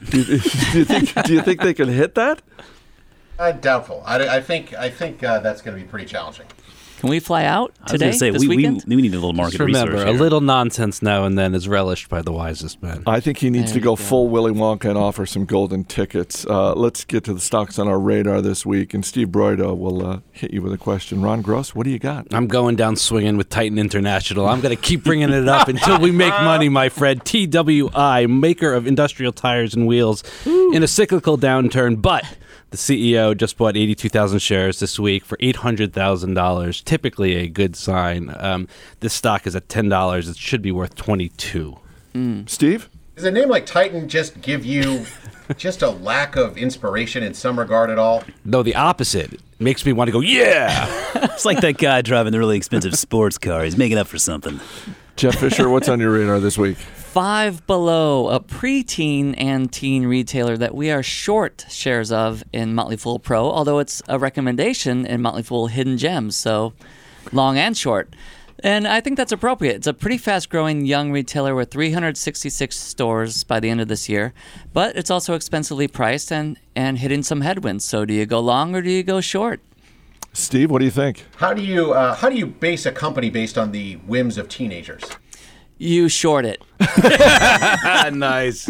Do 0.09 0.17
you, 0.21 0.25
do 0.71 0.79
you 0.79 0.85
think? 0.85 1.23
Do 1.23 1.33
you 1.33 1.41
think 1.41 1.61
they 1.61 1.73
can 1.73 1.89
hit 1.89 2.15
that? 2.15 2.41
I 3.37 3.53
doubtful. 3.53 4.03
I, 4.05 4.37
I 4.37 4.41
think 4.41 4.73
I 4.73 4.89
think 4.89 5.23
uh, 5.23 5.39
that's 5.39 5.61
going 5.61 5.77
to 5.77 5.81
be 5.81 5.87
pretty 5.89 6.05
challenging. 6.05 6.47
Can 6.99 7.09
we 7.09 7.19
fly 7.21 7.45
out 7.45 7.73
I 7.79 7.83
was 7.83 7.91
today? 7.93 8.05
going 8.07 8.17
say 8.19 8.29
this 8.29 8.41
we, 8.41 8.49
we, 8.49 8.55
weekend? 8.57 8.83
we 8.85 8.95
need 8.97 9.13
a 9.13 9.15
little 9.15 9.31
market 9.31 9.51
Just 9.53 9.61
remember, 9.61 9.93
research. 9.93 10.07
a 10.09 10.11
little 10.11 10.41
nonsense 10.41 11.01
now 11.01 11.23
and 11.23 11.37
then 11.37 11.55
is 11.55 11.65
relished 11.67 12.09
by 12.09 12.21
the 12.21 12.33
wisest 12.33 12.83
men. 12.83 13.03
I 13.07 13.21
think 13.21 13.37
he 13.37 13.49
needs 13.49 13.71
There 13.71 13.75
to 13.75 13.79
go 13.79 13.91
go. 13.91 14.03
full 14.03 14.27
Willy 14.27 14.51
Wonka 14.51 14.89
and 14.89 14.97
offer 14.97 15.25
some 15.25 15.45
golden 15.45 15.85
tickets. 15.85 16.45
Uh, 16.45 16.73
let's 16.73 17.05
get 17.05 17.23
to 17.23 17.33
the 17.33 17.39
stocks 17.39 17.79
on 17.79 17.87
our 17.87 17.97
radar 17.97 18.41
this 18.41 18.65
week, 18.65 18.93
and 18.93 19.05
Steve 19.05 19.29
Broido 19.29 19.77
will 19.77 20.05
uh, 20.05 20.19
hit 20.33 20.51
you 20.51 20.61
with 20.61 20.73
a 20.73 20.77
question. 20.77 21.21
Ron 21.21 21.41
Gross, 21.41 21.73
what 21.73 21.85
do 21.85 21.89
you 21.89 21.99
got? 21.99 22.27
I'm 22.33 22.47
going 22.47 22.75
down 22.75 22.97
swinging 22.97 23.37
with 23.37 23.47
Titan 23.47 23.79
International. 23.79 24.47
I'm 24.49 24.59
going 24.59 24.75
to 24.75 24.81
keep 24.81 25.05
bringing 25.05 25.29
it 25.31 25.47
up 25.47 25.69
until 25.69 25.99
we 26.01 26.11
make 26.11 26.33
money, 26.33 26.67
my 26.67 26.89
friend. 26.89 27.23
TWI, 27.23 28.25
maker 28.27 28.73
of 28.73 28.87
industrial 28.87 29.31
tires 29.31 29.73
and 29.73 29.87
wheels, 29.87 30.21
in 30.45 30.83
a 30.83 30.87
cyclical 30.87 31.37
downturn, 31.37 32.01
but 32.01 32.25
the 32.71 32.77
CEO 32.77 33.35
just 33.35 33.57
bought 33.57 33.75
82,000 33.75 34.39
shares 34.39 34.79
this 34.79 34.99
week 34.99 35.25
for 35.25 35.37
$800,000. 35.37 36.83
Typically 36.83 37.35
a 37.35 37.47
good 37.47 37.75
sign. 37.75 38.33
Um, 38.37 38.67
this 38.99 39.13
stock 39.13 39.47
is 39.47 39.55
at 39.55 39.67
$10. 39.67 40.29
It 40.29 40.37
should 40.37 40.61
be 40.61 40.71
worth 40.71 40.95
22. 40.95 41.77
Steve? 42.47 42.89
Does 43.15 43.25
a 43.25 43.31
name 43.31 43.49
like 43.49 43.65
Titan 43.65 44.09
just 44.09 44.41
give 44.41 44.65
you 44.65 45.05
just 45.57 45.81
a 45.81 45.89
lack 45.89 46.35
of 46.35 46.57
inspiration 46.57 47.23
in 47.23 47.33
some 47.33 47.57
regard 47.57 47.89
at 47.89 47.97
all? 47.97 48.23
No, 48.45 48.61
the 48.63 48.75
opposite. 48.75 49.33
It 49.33 49.41
makes 49.59 49.85
me 49.85 49.93
want 49.93 50.07
to 50.07 50.11
go, 50.11 50.19
yeah. 50.19 50.87
It's 51.39 51.45
like 51.45 51.61
that 51.61 51.77
guy 51.77 52.01
driving 52.01 52.33
the 52.33 52.39
really 52.39 52.57
expensive 52.57 52.95
sports 52.95 53.37
car. 53.37 53.63
He's 53.63 53.77
making 53.77 53.97
up 53.97 54.07
for 54.07 54.17
something. 54.17 54.59
Jeff 55.15 55.35
Fisher, 55.35 55.69
what's 55.69 55.89
on 55.89 55.99
your 55.99 56.11
radar 56.11 56.39
this 56.39 56.57
week? 56.57 56.77
Five 57.19 57.67
Below, 57.67 58.29
a 58.29 58.39
preteen 58.39 59.35
and 59.37 59.69
teen 59.69 60.05
retailer 60.05 60.55
that 60.55 60.73
we 60.73 60.89
are 60.89 61.03
short 61.03 61.65
shares 61.67 62.13
of 62.13 62.45
in 62.53 62.73
Motley 62.73 62.95
Fool 62.95 63.19
Pro, 63.19 63.43
although 63.43 63.79
it's 63.79 64.01
a 64.07 64.17
recommendation 64.17 65.05
in 65.05 65.21
Motley 65.21 65.43
Fool 65.43 65.67
Hidden 65.67 65.97
Gems, 65.97 66.37
so 66.37 66.71
long 67.33 67.57
and 67.57 67.75
short. 67.75 68.15
And 68.63 68.87
I 68.87 69.01
think 69.01 69.17
that's 69.17 69.33
appropriate. 69.33 69.75
It's 69.75 69.87
a 69.87 69.93
pretty 69.93 70.17
fast 70.17 70.49
growing 70.49 70.85
young 70.85 71.11
retailer 71.11 71.55
with 71.55 71.71
366 71.71 72.73
stores 72.73 73.43
by 73.43 73.59
the 73.59 73.69
end 73.69 73.81
of 73.81 73.89
this 73.89 74.07
year, 74.07 74.33
but 74.71 74.95
it's 74.95 75.11
also 75.11 75.33
expensively 75.33 75.89
priced 75.89 76.31
and, 76.31 76.57
and 76.73 76.99
hitting 76.99 77.23
some 77.23 77.41
headwinds. 77.41 77.83
So 77.83 78.05
do 78.05 78.13
you 78.13 78.25
go 78.25 78.39
long 78.39 78.73
or 78.73 78.81
do 78.81 78.89
you 78.89 79.03
go 79.03 79.19
short? 79.19 79.59
Steve, 80.31 80.71
what 80.71 80.79
do 80.79 80.85
you 80.85 80.91
think? 80.91 81.25
How 81.35 81.53
do 81.53 81.61
you 81.61 81.91
uh, 81.91 82.15
how 82.15 82.29
do 82.29 82.37
you 82.37 82.45
base 82.45 82.85
a 82.85 82.93
company 82.93 83.29
based 83.29 83.57
on 83.57 83.73
the 83.73 83.95
whims 84.07 84.37
of 84.37 84.47
teenagers? 84.47 85.03
You 85.79 86.09
short 86.09 86.45
it. 86.45 86.61
nice. 88.13 88.67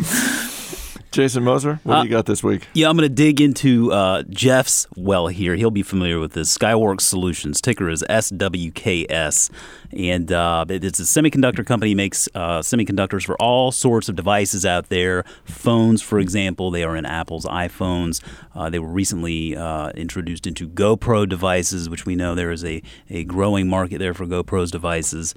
Jason 1.12 1.44
Moser, 1.44 1.80
what 1.84 2.04
do 2.04 2.08
you 2.08 2.12
got 2.12 2.28
this 2.28 2.44
week? 2.44 2.68
Yeah, 2.74 2.88
I'm 2.88 2.96
going 2.96 3.10
to 3.10 3.14
dig 3.14 3.42
into 3.42 3.92
uh, 3.92 4.22
Jeff's 4.30 4.86
well 4.96 5.28
here. 5.28 5.56
He'll 5.56 5.72
be 5.72 5.82
familiar 5.82 6.20
with 6.20 6.34
this. 6.34 6.56
Skyworks 6.56 7.02
Solutions, 7.02 7.62
ticker 7.62 7.90
is 7.90 8.04
SWKS. 8.08 9.50
And 9.92 10.32
uh, 10.32 10.66
it's 10.70 11.00
a 11.00 11.04
semiconductor 11.04 11.66
company, 11.66 11.96
makes 11.96 12.30
uh, 12.36 12.60
semiconductors 12.60 13.26
for 13.26 13.36
all 13.42 13.72
sorts 13.72 14.08
of 14.08 14.16
devices 14.16 14.68
out 14.68 14.90
there. 14.90 15.24
Phones, 15.46 16.04
for 16.04 16.20
example, 16.20 16.70
they 16.70 16.84
are 16.84 16.96
in 16.96 17.08
Apple's 17.08 17.46
iPhones. 17.46 18.22
Uh, 18.54 18.70
they 18.70 18.78
were 18.78 18.88
recently 18.88 19.58
uh, 19.58 19.90
introduced 19.92 20.46
into 20.46 20.70
GoPro 20.70 21.28
devices, 21.28 21.90
which 21.90 22.06
we 22.06 22.14
know 22.14 22.36
there 22.36 22.52
is 22.52 22.64
a, 22.64 22.84
a 23.10 23.24
growing 23.24 23.68
market 23.68 23.98
there 23.98 24.14
for 24.14 24.28
GoPro's 24.28 24.70
devices. 24.70 25.34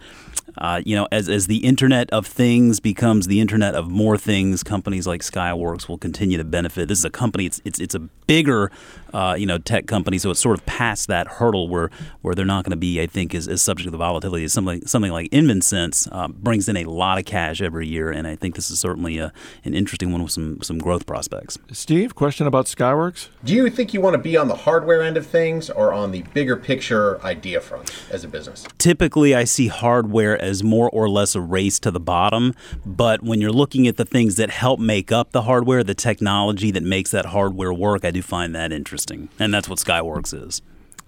Uh, 0.58 0.82
you 0.84 0.94
know, 0.94 1.08
as, 1.10 1.30
as 1.30 1.46
the 1.46 1.58
Internet 1.58 2.10
of 2.10 2.26
Things 2.26 2.78
becomes 2.78 3.26
the 3.26 3.40
Internet 3.40 3.74
of 3.74 3.90
more 3.90 4.18
things, 4.18 4.62
companies 4.62 5.06
like 5.06 5.22
Skyworks 5.22 5.61
will 5.62 5.98
continue 5.98 6.38
to 6.38 6.44
benefit. 6.44 6.88
This 6.88 6.98
is 6.98 7.04
a 7.04 7.10
company; 7.10 7.46
it's 7.46 7.60
it's, 7.64 7.80
it's 7.80 7.94
a 7.94 8.00
bigger, 8.26 8.70
uh, 9.12 9.34
you 9.38 9.46
know, 9.46 9.58
tech 9.58 9.86
companies. 9.86 10.22
so 10.22 10.30
it's 10.30 10.40
sort 10.40 10.58
of 10.58 10.66
past 10.66 11.08
that 11.08 11.26
hurdle 11.26 11.68
where 11.68 11.90
where 12.22 12.34
they're 12.34 12.44
not 12.44 12.64
going 12.64 12.70
to 12.70 12.76
be, 12.76 13.00
I 13.00 13.06
think, 13.06 13.34
as, 13.34 13.48
as 13.48 13.62
subject 13.62 13.86
to 13.86 13.90
the 13.90 13.98
volatility 13.98 14.44
as 14.44 14.52
something 14.52 14.86
something 14.86 15.12
like 15.12 15.30
InvenSense 15.30 16.08
uh, 16.12 16.28
brings 16.28 16.68
in 16.68 16.76
a 16.76 16.84
lot 16.84 17.18
of 17.18 17.24
cash 17.24 17.60
every 17.60 17.86
year, 17.86 18.10
and 18.10 18.26
I 18.26 18.36
think 18.36 18.54
this 18.54 18.70
is 18.70 18.80
certainly 18.80 19.18
a, 19.18 19.32
an 19.64 19.74
interesting 19.74 20.12
one 20.12 20.22
with 20.22 20.32
some 20.32 20.60
some 20.62 20.78
growth 20.78 21.06
prospects. 21.06 21.58
Steve, 21.72 22.14
question 22.14 22.46
about 22.46 22.66
Skyworks? 22.66 23.28
Do 23.44 23.54
you 23.54 23.68
think 23.70 23.94
you 23.94 24.00
want 24.00 24.14
to 24.14 24.18
be 24.18 24.36
on 24.36 24.48
the 24.48 24.56
hardware 24.56 25.02
end 25.02 25.16
of 25.16 25.26
things 25.26 25.70
or 25.70 25.92
on 25.92 26.12
the 26.12 26.22
bigger 26.34 26.56
picture 26.56 27.22
idea 27.24 27.60
front 27.60 27.90
as 28.10 28.24
a 28.24 28.28
business? 28.28 28.66
typically 28.78 29.34
I 29.34 29.44
see 29.44 29.68
hardware 29.68 30.40
as 30.40 30.62
more 30.62 30.90
or 30.90 31.08
less 31.08 31.34
a 31.34 31.40
race 31.40 31.78
to 31.80 31.90
the 31.90 32.00
bottom. 32.00 32.54
But 32.84 33.22
when 33.22 33.40
you're 33.40 33.52
looking 33.52 33.86
at 33.86 33.96
the 33.96 34.04
things 34.04 34.36
that 34.36 34.50
help 34.50 34.80
make 34.80 35.12
up 35.12 35.32
the 35.32 35.42
hardware, 35.42 35.84
the 35.84 35.94
technology 35.94 36.70
that 36.72 36.82
makes 36.82 37.10
that 37.12 37.26
hardware 37.26 37.72
work, 37.72 38.04
I 38.04 38.10
do 38.10 38.22
find 38.22 38.54
that 38.54 38.72
interesting. 38.72 39.01
And 39.38 39.52
that's 39.52 39.68
what 39.68 39.78
Skyworks 39.78 40.34
is. 40.34 40.62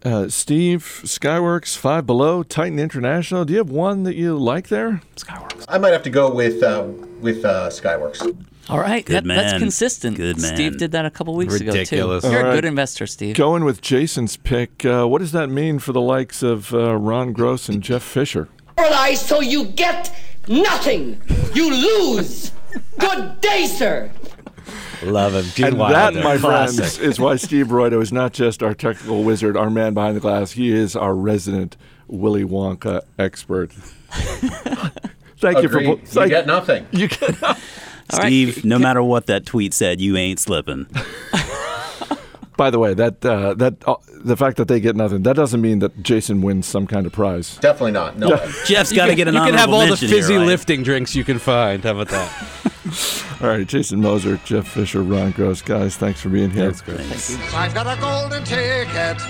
Uh, 0.05 0.29
Steve, 0.29 0.83
Skyworks, 1.05 1.77
Five 1.77 2.07
Below, 2.07 2.43
Titan 2.43 2.79
International. 2.79 3.47
Do 3.47 3.55
you 3.55 3.59
have 3.59 3.71
one 3.71 4.03
that 4.03 4.15
you 4.17 4.37
like 4.37 4.69
there? 4.69 5.01
Skyworks. 5.17 5.65
I 5.67 5.79
might 5.79 5.93
have 5.95 6.03
to 6.03 6.11
go 6.11 6.33
with 6.33 6.63
uh, 6.63 6.87
with 7.21 7.45
uh, 7.45 7.71
Skyworks. 7.71 8.21
All 8.69 8.79
right, 8.79 9.05
Good 9.05 9.25
that, 9.25 9.35
that's 9.35 9.59
consistent. 9.59 10.17
Good 10.17 10.41
man. 10.41 10.55
Steve 10.55 10.79
did 10.79 10.93
that 10.93 11.05
a 11.05 11.11
couple 11.11 11.35
weeks 11.35 11.53
Ridiculous. 11.55 11.91
ago 11.91 12.21
too. 12.21 12.31
You're 12.31 12.47
All 12.47 12.53
a 12.53 12.55
good 12.55 12.65
investor, 12.65 13.07
Steve. 13.07 13.37
Going 13.37 13.65
with 13.65 13.83
Jason's 13.83 14.37
pick, 14.37 14.85
uh, 14.85 15.07
what 15.07 15.19
does 15.19 15.33
that 15.33 15.49
mean 15.49 15.79
for 15.79 15.93
the 15.93 16.01
likes 16.01 16.43
of 16.43 16.73
uh, 16.73 16.97
Ron 16.97 17.33
Gross 17.33 17.69
and 17.69 17.83
Jeff 17.83 18.03
Fisher? 18.03 18.49
Paralyzed 18.77 19.27
so 19.27 19.41
you 19.41 19.67
get 19.67 20.15
nothing. 20.49 21.21
You 21.55 21.71
lose. 21.71 22.53
Good 22.99 23.41
day, 23.41 23.67
sir. 23.67 24.11
Love 25.07 25.35
him. 25.35 25.45
Gene 25.55 25.67
And 25.67 25.79
Wilder. 25.79 25.95
that, 25.95 26.25
my 26.25 26.37
Classic. 26.39 26.77
friends, 26.79 26.99
is 26.99 27.19
why 27.21 27.37
Steve 27.37 27.67
Broido 27.69 28.01
is 28.03 28.13
not 28.13 28.33
just 28.33 28.63
our 28.63 28.75
technical 28.75 29.23
wizard, 29.25 29.57
our 29.57 29.71
man 29.71 29.95
behind 29.95 30.17
the 30.17 30.21
glass. 30.21 30.53
He 30.53 30.73
is 30.73 30.95
our 30.97 31.15
resident 31.15 31.77
Willy 32.09 32.45
Wonka 32.45 33.03
expert. 33.19 33.73
Thank 35.39 35.63
you 35.63 35.69
for 35.69 35.79
Agreed. 35.79 36.07
thank- 36.09 36.25
you 36.31 36.37
get 36.37 36.47
nothing. 36.47 36.87
you 36.93 37.09
can- 37.09 37.37
All 38.13 38.19
right. 38.19 38.27
Steve, 38.29 38.65
no 38.65 38.79
matter 38.79 39.03
what 39.03 39.27
that 39.27 39.47
tweet 39.47 39.73
said, 39.75 40.01
you 40.01 40.17
ain't 40.17 40.39
slipping. 40.39 40.87
By 42.57 42.71
the 42.71 42.79
way, 42.79 42.95
that 42.95 43.25
uh, 43.25 43.55
that 43.55 43.83
uh, 43.87 43.97
the 44.15 44.37
fact 44.37 44.57
that 44.59 44.69
they 44.69 44.79
get 44.81 44.95
nothing 44.95 45.23
that 45.25 45.35
doesn't 45.35 45.61
mean 45.61 45.81
that 45.81 46.03
Jason 46.03 46.41
wins 46.41 46.67
some 46.67 46.87
kind 46.87 47.05
of 47.07 47.13
prize. 47.13 47.57
Definitely 47.59 47.93
not. 47.93 48.17
No 48.17 48.31
way. 48.31 48.51
Jeff's 48.65 48.93
got 48.93 49.07
to 49.07 49.15
get 49.17 49.27
an 49.27 49.35
You 49.35 49.41
can 49.41 49.55
have 49.55 49.71
all 49.71 49.81
the 49.81 49.87
mention 49.89 50.09
here, 50.09 50.19
fizzy 50.19 50.37
right? 50.37 50.47
lifting 50.47 50.83
drinks 50.85 51.17
you 51.17 51.25
can 51.25 51.39
find. 51.41 51.83
How 51.83 51.93
about 51.99 52.09
that? 52.09 52.31
All 53.41 53.49
right, 53.49 53.67
Jason 53.67 54.01
Moser, 54.01 54.39
Jeff 54.45 54.69
Fisher, 54.69 55.03
Ron 55.03 55.33
Gross, 55.33 55.63
guys, 55.63 55.97
thanks 55.97 56.21
for 56.21 56.29
being 56.29 56.51
here. 56.51 56.71
That's 56.71 56.81
great. 56.83 57.01
I've 57.55 57.75
got 57.75 57.87
a 57.87 58.01
golden 58.01 58.45
ticket. 58.45 59.21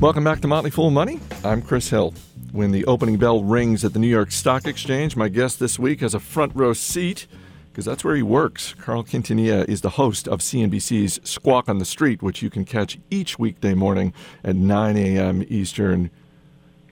Welcome 0.00 0.24
back 0.24 0.40
to 0.42 0.46
Motley 0.46 0.70
Fool 0.70 0.90
Money. 0.90 1.18
I'm 1.42 1.62
Chris 1.62 1.88
Hill. 1.88 2.12
When 2.56 2.72
the 2.72 2.86
opening 2.86 3.18
bell 3.18 3.44
rings 3.44 3.84
at 3.84 3.92
the 3.92 3.98
New 3.98 4.08
York 4.08 4.32
Stock 4.32 4.66
Exchange, 4.66 5.14
my 5.14 5.28
guest 5.28 5.60
this 5.60 5.78
week 5.78 6.00
has 6.00 6.14
a 6.14 6.18
front 6.18 6.52
row 6.54 6.72
seat 6.72 7.26
because 7.68 7.84
that's 7.84 8.02
where 8.02 8.16
he 8.16 8.22
works. 8.22 8.72
Carl 8.78 9.04
Quintanilla 9.04 9.68
is 9.68 9.82
the 9.82 9.90
host 9.90 10.26
of 10.26 10.40
CNBC's 10.40 11.20
Squawk 11.22 11.68
on 11.68 11.76
the 11.76 11.84
Street, 11.84 12.22
which 12.22 12.40
you 12.40 12.48
can 12.48 12.64
catch 12.64 12.96
each 13.10 13.38
weekday 13.38 13.74
morning 13.74 14.14
at 14.42 14.56
9 14.56 14.96
a.m. 14.96 15.44
Eastern. 15.50 16.10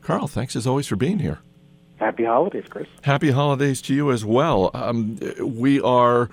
Carl, 0.02 0.28
thanks 0.28 0.54
as 0.54 0.66
always 0.66 0.86
for 0.86 0.96
being 0.96 1.20
here. 1.20 1.38
Happy 1.96 2.24
holidays, 2.24 2.66
Chris. 2.68 2.86
Happy 3.00 3.30
holidays 3.30 3.80
to 3.80 3.94
you 3.94 4.12
as 4.12 4.22
well. 4.22 4.70
Um, 4.74 5.18
we 5.40 5.80
are 5.80 6.28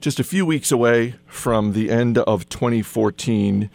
just 0.00 0.20
a 0.20 0.24
few 0.24 0.46
weeks 0.46 0.70
away 0.70 1.16
from 1.26 1.72
the 1.72 1.90
end 1.90 2.16
of 2.16 2.48
2014. 2.48 3.70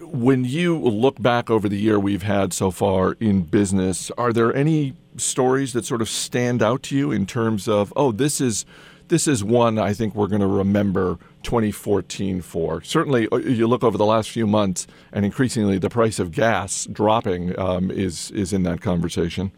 When 0.00 0.44
you 0.44 0.78
look 0.78 1.20
back 1.20 1.48
over 1.48 1.68
the 1.68 1.78
year 1.78 1.98
we've 1.98 2.22
had 2.22 2.52
so 2.52 2.70
far 2.70 3.12
in 3.20 3.42
business, 3.42 4.10
are 4.18 4.32
there 4.32 4.54
any 4.54 4.94
stories 5.16 5.72
that 5.72 5.84
sort 5.84 6.02
of 6.02 6.08
stand 6.08 6.62
out 6.62 6.82
to 6.84 6.96
you 6.96 7.12
in 7.12 7.26
terms 7.26 7.68
of, 7.68 7.92
oh, 7.96 8.12
this 8.12 8.40
is 8.40 8.64
this 9.08 9.26
is 9.26 9.42
one 9.42 9.76
I 9.78 9.92
think 9.92 10.14
we're 10.14 10.28
going 10.28 10.40
to 10.40 10.46
remember 10.46 11.18
2014 11.42 12.40
for. 12.42 12.80
Certainly, 12.82 13.28
uh, 13.30 13.38
you 13.38 13.66
look 13.66 13.82
over 13.82 13.98
the 13.98 14.06
last 14.06 14.30
few 14.30 14.46
months, 14.46 14.86
and 15.12 15.24
increasingly 15.24 15.78
the 15.78 15.90
price 15.90 16.18
of 16.20 16.30
gas 16.30 16.86
dropping 16.86 17.58
um, 17.58 17.90
is 17.90 18.30
is 18.30 18.52
in 18.52 18.62
that 18.62 18.80
conversation. 18.80 19.50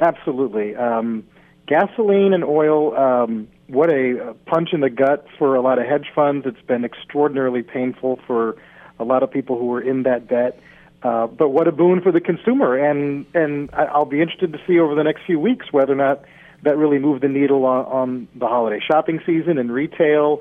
Absolutely, 0.00 0.74
um, 0.76 1.24
gasoline 1.66 2.34
and 2.34 2.44
oil. 2.44 2.96
Um, 2.96 3.48
what 3.68 3.88
a 3.88 4.34
punch 4.46 4.70
in 4.72 4.80
the 4.80 4.90
gut 4.90 5.26
for 5.38 5.54
a 5.54 5.60
lot 5.60 5.78
of 5.78 5.86
hedge 5.86 6.08
funds. 6.14 6.44
It's 6.44 6.60
been 6.66 6.84
extraordinarily 6.84 7.62
painful 7.62 8.18
for 8.26 8.56
a 8.98 9.04
lot 9.04 9.22
of 9.22 9.30
people 9.30 9.58
who 9.58 9.66
were 9.66 9.80
in 9.80 10.02
that 10.04 10.28
debt. 10.28 10.60
Uh, 11.02 11.26
but 11.26 11.50
what 11.50 11.68
a 11.68 11.72
boon 11.72 12.00
for 12.02 12.10
the 12.10 12.20
consumer, 12.20 12.76
and 12.76 13.24
and 13.32 13.70
I'll 13.72 14.04
be 14.04 14.20
interested 14.20 14.52
to 14.52 14.58
see 14.66 14.80
over 14.80 14.96
the 14.96 15.04
next 15.04 15.22
few 15.26 15.38
weeks 15.38 15.66
whether 15.72 15.92
or 15.92 15.96
not 15.96 16.24
that 16.64 16.76
really 16.76 16.98
moved 16.98 17.22
the 17.22 17.28
needle 17.28 17.64
on, 17.64 17.84
on 17.84 18.28
the 18.34 18.48
holiday 18.48 18.80
shopping 18.84 19.20
season 19.24 19.58
and 19.58 19.70
retail. 19.72 20.40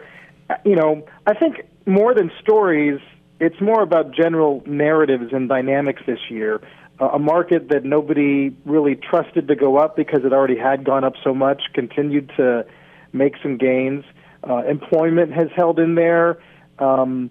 You 0.66 0.76
know, 0.76 1.06
I 1.28 1.36
think 1.36 1.68
more 1.86 2.16
than 2.16 2.32
stories, 2.42 3.00
it's 3.40 3.62
more 3.62 3.84
about 3.84 4.16
general 4.16 4.64
narratives 4.66 5.32
and 5.32 5.48
dynamics 5.48 6.02
this 6.08 6.20
year. 6.30 6.62
Uh, 7.00 7.10
a 7.10 7.20
market 7.20 7.70
that 7.70 7.84
nobody 7.86 8.56
really 8.66 8.96
trusted 8.96 9.48
to 9.48 9.56
go 9.56 9.78
up 9.78 9.96
because 9.96 10.26
it 10.26 10.34
already 10.34 10.58
had 10.58 10.84
gone 10.84 11.04
up 11.04 11.14
so 11.24 11.36
much 11.36 11.62
continued 11.74 12.32
to 12.38 12.66
make 13.14 13.36
some 13.44 13.58
gains. 13.58 14.04
Uh, 14.44 14.64
employment 14.64 15.32
has 15.32 15.50
held 15.56 15.80
in 15.80 15.94
there. 15.94 16.40
Um, 16.80 17.30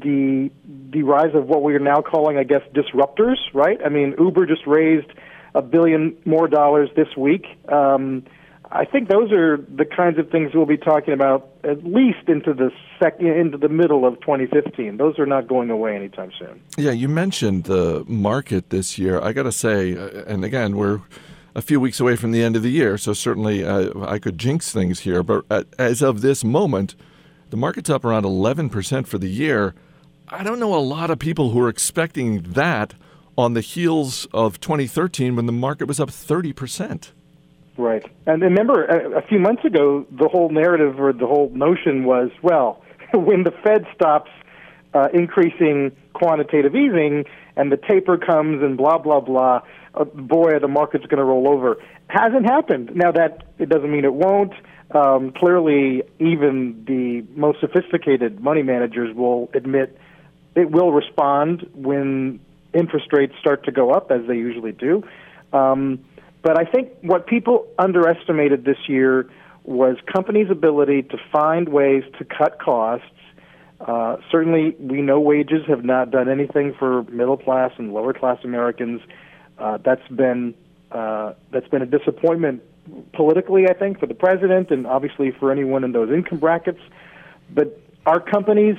the 0.00 0.50
the 0.90 1.02
rise 1.02 1.34
of 1.34 1.46
what 1.46 1.62
we 1.62 1.74
are 1.74 1.80
now 1.80 2.00
calling, 2.00 2.36
I 2.38 2.44
guess, 2.44 2.62
disruptors. 2.74 3.36
Right? 3.54 3.78
I 3.84 3.88
mean, 3.88 4.14
Uber 4.18 4.46
just 4.46 4.66
raised 4.66 5.10
a 5.54 5.62
billion 5.62 6.16
more 6.24 6.48
dollars 6.48 6.90
this 6.94 7.08
week. 7.16 7.46
Um, 7.70 8.24
I 8.70 8.84
think 8.84 9.08
those 9.08 9.32
are 9.32 9.56
the 9.56 9.86
kinds 9.86 10.18
of 10.18 10.30
things 10.30 10.52
we'll 10.52 10.66
be 10.66 10.76
talking 10.76 11.14
about 11.14 11.48
at 11.64 11.84
least 11.84 12.28
into 12.28 12.52
the 12.52 12.70
sec- 13.00 13.20
into 13.20 13.56
the 13.56 13.68
middle 13.68 14.06
of 14.06 14.20
2015. 14.20 14.98
Those 14.98 15.18
are 15.18 15.24
not 15.24 15.48
going 15.48 15.70
away 15.70 15.96
anytime 15.96 16.32
soon. 16.38 16.60
Yeah, 16.76 16.90
you 16.90 17.08
mentioned 17.08 17.64
the 17.64 18.04
market 18.06 18.68
this 18.68 18.98
year. 18.98 19.20
I 19.22 19.32
got 19.32 19.44
to 19.44 19.52
say, 19.52 19.96
uh, 19.96 20.24
and 20.26 20.44
again, 20.44 20.76
we're 20.76 21.00
a 21.54 21.62
few 21.62 21.80
weeks 21.80 21.98
away 21.98 22.14
from 22.16 22.30
the 22.30 22.42
end 22.42 22.56
of 22.56 22.62
the 22.62 22.70
year, 22.70 22.98
so 22.98 23.14
certainly 23.14 23.64
uh, 23.64 23.90
I 24.04 24.18
could 24.18 24.36
jinx 24.36 24.70
things 24.70 25.00
here. 25.00 25.22
But 25.22 25.66
as 25.78 26.02
of 26.02 26.20
this 26.20 26.44
moment, 26.44 26.94
the 27.50 27.56
market's 27.56 27.90
up 27.90 28.04
around 28.04 28.24
11% 28.24 29.06
for 29.06 29.18
the 29.18 29.28
year. 29.28 29.74
I 30.28 30.42
don't 30.42 30.58
know 30.58 30.74
a 30.74 30.80
lot 30.80 31.10
of 31.10 31.18
people 31.18 31.50
who 31.50 31.60
are 31.60 31.68
expecting 31.68 32.42
that 32.42 32.94
on 33.36 33.54
the 33.54 33.60
heels 33.60 34.26
of 34.34 34.60
2013 34.60 35.36
when 35.36 35.46
the 35.46 35.52
market 35.52 35.86
was 35.86 36.00
up 36.00 36.10
30%. 36.10 37.12
Right. 37.78 38.04
And 38.26 38.42
remember, 38.42 38.84
a, 38.84 39.22
few 39.22 39.38
months 39.38 39.64
ago, 39.64 40.04
the 40.10 40.28
whole 40.28 40.50
narrative 40.50 40.98
or 40.98 41.12
the 41.12 41.26
whole 41.26 41.48
notion 41.54 42.04
was 42.04 42.30
well, 42.42 42.82
when 43.14 43.44
the 43.44 43.52
Fed 43.62 43.86
stops 43.94 44.30
uh, 44.92 45.08
increasing 45.14 45.92
quantitative 46.12 46.74
easing 46.74 47.24
and 47.56 47.70
the 47.70 47.76
taper 47.76 48.18
comes 48.18 48.62
and 48.62 48.76
blah, 48.76 48.98
blah, 48.98 49.20
blah, 49.20 49.60
uh, 49.94 50.04
boy, 50.04 50.58
the 50.60 50.68
market's 50.68 51.06
going 51.06 51.18
to 51.18 51.24
roll 51.24 51.48
over. 51.48 51.76
Hasn't 52.08 52.46
happened. 52.46 52.90
Now, 52.94 53.12
that 53.12 53.44
it 53.58 53.68
doesn't 53.68 53.90
mean 53.90 54.04
it 54.04 54.14
won't. 54.14 54.52
Um, 54.90 55.32
clearly, 55.32 56.02
even 56.18 56.84
the 56.86 57.22
most 57.38 57.60
sophisticated 57.60 58.40
money 58.40 58.62
managers 58.62 59.14
will 59.14 59.50
admit 59.52 59.98
it 60.54 60.70
will 60.70 60.92
respond 60.92 61.68
when 61.74 62.40
interest 62.72 63.12
rates 63.12 63.34
start 63.38 63.64
to 63.64 63.72
go 63.72 63.90
up, 63.90 64.10
as 64.10 64.26
they 64.26 64.36
usually 64.36 64.72
do. 64.72 65.04
Um, 65.52 66.04
but 66.42 66.58
I 66.58 66.64
think 66.64 66.90
what 67.02 67.26
people 67.26 67.66
underestimated 67.78 68.64
this 68.64 68.88
year 68.88 69.28
was 69.64 69.96
companies' 70.10 70.50
ability 70.50 71.02
to 71.02 71.18
find 71.30 71.68
ways 71.68 72.02
to 72.18 72.24
cut 72.24 72.58
costs. 72.58 73.06
Uh, 73.80 74.16
certainly, 74.30 74.74
we 74.80 75.02
know 75.02 75.20
wages 75.20 75.66
have 75.68 75.84
not 75.84 76.10
done 76.10 76.28
anything 76.28 76.74
for 76.78 77.02
middle 77.04 77.36
class 77.36 77.72
and 77.76 77.92
lower 77.92 78.14
class 78.14 78.38
Americans. 78.42 79.02
Uh, 79.58 79.76
that's 79.84 80.06
been 80.08 80.54
uh, 80.90 81.34
that's 81.50 81.68
been 81.68 81.82
a 81.82 81.86
disappointment 81.86 82.62
politically, 83.12 83.68
I 83.68 83.74
think, 83.74 83.98
for 84.00 84.06
the 84.06 84.14
president 84.14 84.70
and 84.70 84.86
obviously 84.86 85.30
for 85.30 85.50
anyone 85.50 85.84
in 85.84 85.92
those 85.92 86.10
income 86.10 86.38
brackets. 86.38 86.80
But 87.50 87.80
our 88.06 88.20
companies, 88.20 88.76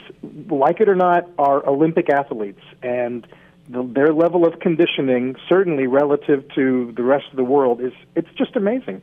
like 0.49 0.79
it 0.81 0.89
or 0.89 0.95
not, 0.95 1.29
are 1.37 1.65
Olympic 1.67 2.09
athletes, 2.09 2.61
and 2.81 3.27
the, 3.69 3.83
their 3.83 4.13
level 4.13 4.45
of 4.45 4.59
conditioning, 4.59 5.35
certainly 5.47 5.87
relative 5.87 6.43
to 6.55 6.91
the 6.95 7.03
rest 7.03 7.25
of 7.29 7.35
the 7.35 7.43
world, 7.43 7.81
is 7.81 7.93
it's 8.15 8.31
just 8.35 8.55
amazing. 8.55 9.01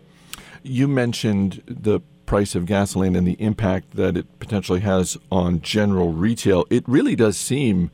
You 0.62 0.88
mentioned 0.88 1.62
the 1.66 2.00
price 2.26 2.56
of 2.56 2.66
gasoline 2.66 3.14
and 3.14 3.26
the 3.26 3.40
impact 3.40 3.92
that 3.92 4.16
it 4.16 4.38
potentially 4.40 4.80
has 4.80 5.16
on 5.30 5.60
general 5.60 6.12
retail. 6.12 6.66
It 6.70 6.82
really 6.88 7.14
does 7.14 7.36
seem 7.36 7.90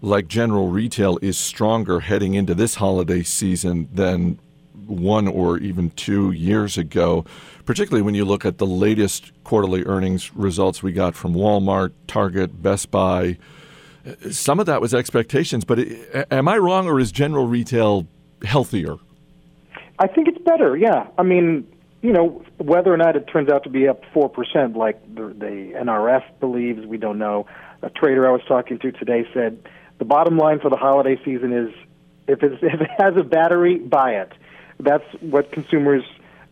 like 0.00 0.28
general 0.28 0.68
retail 0.68 1.18
is 1.20 1.36
stronger 1.36 2.00
heading 2.00 2.34
into 2.34 2.54
this 2.54 2.76
holiday 2.76 3.22
season 3.22 3.88
than 3.92 4.38
one 4.86 5.28
or 5.28 5.58
even 5.58 5.90
two 5.90 6.32
years 6.32 6.78
ago, 6.78 7.24
particularly 7.64 8.02
when 8.02 8.14
you 8.14 8.24
look 8.24 8.44
at 8.44 8.58
the 8.58 8.66
latest 8.66 9.32
quarterly 9.44 9.84
earnings 9.84 10.34
results 10.34 10.82
we 10.82 10.92
got 10.92 11.14
from 11.14 11.34
Walmart, 11.34 11.92
Target, 12.06 12.62
Best 12.62 12.90
Buy 12.90 13.36
some 14.30 14.60
of 14.60 14.66
that 14.66 14.80
was 14.80 14.94
expectations, 14.94 15.64
but 15.64 15.78
am 16.30 16.48
I 16.48 16.58
wrong, 16.58 16.86
or 16.86 17.00
is 17.00 17.10
general 17.10 17.46
retail 17.46 18.06
healthier? 18.44 18.96
I 19.98 20.06
think 20.06 20.28
it's 20.28 20.38
better. 20.38 20.76
Yeah, 20.76 21.08
I 21.18 21.22
mean, 21.22 21.66
you 22.02 22.12
know, 22.12 22.44
whether 22.58 22.92
or 22.92 22.96
not 22.96 23.16
it 23.16 23.26
turns 23.26 23.48
out 23.48 23.64
to 23.64 23.70
be 23.70 23.88
up 23.88 24.02
four 24.12 24.28
percent, 24.28 24.76
like 24.76 25.02
the, 25.14 25.28
the 25.28 25.72
NRF 25.76 26.22
believes, 26.40 26.86
we 26.86 26.98
don't 26.98 27.18
know. 27.18 27.46
A 27.82 27.90
trader 27.90 28.28
I 28.28 28.32
was 28.32 28.42
talking 28.46 28.78
to 28.78 28.92
today 28.92 29.26
said 29.34 29.58
the 29.98 30.04
bottom 30.04 30.36
line 30.36 30.60
for 30.60 30.70
the 30.70 30.76
holiday 30.76 31.18
season 31.24 31.52
is 31.52 31.74
if, 32.28 32.42
if 32.42 32.62
it 32.62 32.90
has 32.98 33.16
a 33.16 33.24
battery, 33.24 33.78
buy 33.78 34.12
it. 34.12 34.32
That's 34.78 35.04
what 35.20 35.52
consumers 35.52 36.04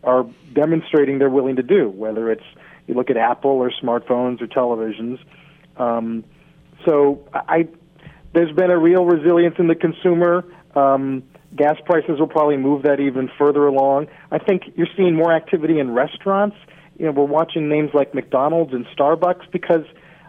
are 0.03 0.27
demonstrating 0.53 1.19
they're 1.19 1.31
willing 1.31 1.57
to 1.57 1.63
do. 1.63 1.89
Whether 1.89 2.31
it's 2.31 2.45
you 2.87 2.95
look 2.95 3.11
at 3.11 3.17
Apple 3.17 3.51
or 3.51 3.71
smartphones 3.71 4.41
or 4.43 4.47
televisions. 4.47 5.19
Um, 5.77 6.25
so 6.85 7.27
I, 7.33 7.69
there's 8.35 8.55
been 8.55 8.71
a 8.71 8.79
real 8.79 9.05
resilience 9.05 9.57
in 9.59 9.69
the 9.69 9.75
consumer. 9.75 10.45
Um, 10.75 11.23
gas 11.57 11.77
prices 11.85 12.19
will 12.19 12.29
probably 12.29 12.57
move 12.57 12.83
that 12.83 13.01
even 13.01 13.31
further 13.39 13.67
along. 13.67 14.09
I 14.31 14.39
think 14.39 14.65
you're 14.77 14.89
seeing 14.97 15.15
more 15.15 15.33
activity 15.33 15.79
in 15.79 15.93
restaurants. 15.93 16.57
You 16.99 17.07
know, 17.07 17.13
we're 17.13 17.25
watching 17.25 17.69
names 17.69 17.91
like 17.95 18.15
McDonald's 18.15 18.73
and 18.73 18.87
Starbucks 18.87 19.51
because 19.51 19.85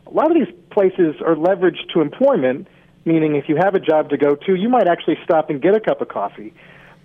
a 0.08 0.10
lot 0.12 0.32
of 0.32 0.34
these 0.36 0.54
places 0.70 1.16
are 1.26 1.36
leveraged 1.36 1.92
to 1.94 2.02
employment, 2.02 2.68
meaning 3.06 3.36
if 3.36 3.50
you 3.50 3.58
have 3.58 3.76
a 3.76 3.80
job 3.80 4.10
to 4.10 4.18
go 4.18 4.36
to, 4.36 4.56
you 4.56 4.70
might 4.70 4.88
actually 4.88 5.18
stop 5.24 5.50
and 5.50 5.62
get 5.62 5.76
a 5.76 5.80
cup 5.80 6.02
of 6.02 6.08
coffee. 6.08 6.54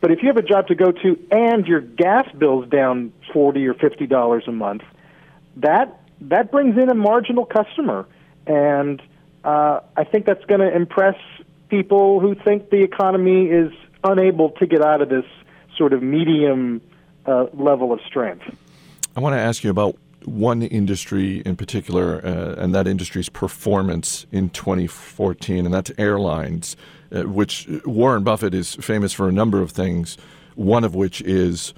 But 0.01 0.11
if 0.11 0.23
you 0.23 0.29
have 0.29 0.37
a 0.37 0.43
job 0.43 0.69
to 0.69 0.75
go 0.75 0.93
to 0.93 1.19
and 1.31 1.67
your 1.67 1.81
gas 1.81 2.27
bill's 2.37 2.69
down 2.69 3.13
forty 3.33 3.67
or 3.67 3.75
fifty 3.75 4.07
dollars 4.07 4.45
a 4.47 4.53
month, 4.53 4.83
that 5.57 6.01
that 6.23 6.51
brings 6.51 6.77
in 6.77 6.89
a 6.89 6.95
marginal 6.95 7.45
customer. 7.45 8.07
And 8.47 9.03
uh, 9.45 9.81
I 9.97 10.05
think 10.05 10.27
that's 10.27 10.45
going 10.47 10.61
to 10.61 10.75
impress 10.75 11.17
people 11.69 12.21
who 12.21 12.35
think 12.35 12.71
the 12.71 12.83
economy 12.83 13.47
is 13.47 13.73
unable 14.05 14.51
to 14.51 14.67
get 14.67 14.83
out 14.83 15.03
of 15.03 15.09
this 15.09 15.25
sort 15.77 15.93
of 15.93 16.03
medium 16.03 16.81
uh, 17.27 17.47
level 17.55 17.93
of 17.93 18.01
strength. 18.07 18.45
I 19.17 19.21
want 19.21 19.35
to 19.35 19.39
ask 19.39 19.65
you 19.65 19.71
about 19.71 19.97
one 20.25 20.63
industry 20.63 21.39
in 21.41 21.57
particular, 21.57 22.25
uh, 22.25 22.63
and 22.63 22.75
that 22.75 22.87
industry's 22.87 23.29
performance 23.29 24.27
in 24.31 24.51
2014, 24.51 25.65
and 25.65 25.73
that's 25.73 25.91
airlines, 25.97 26.77
uh, 27.13 27.23
which 27.23 27.69
Warren 27.85 28.23
Buffett 28.23 28.55
is 28.55 28.75
famous 28.77 29.13
for 29.13 29.29
a 29.29 29.33
number 29.33 29.61
of 29.61 29.71
things, 29.71 30.17
one 30.55 30.85
of 30.85 30.95
which 30.95 31.21
is 31.23 31.75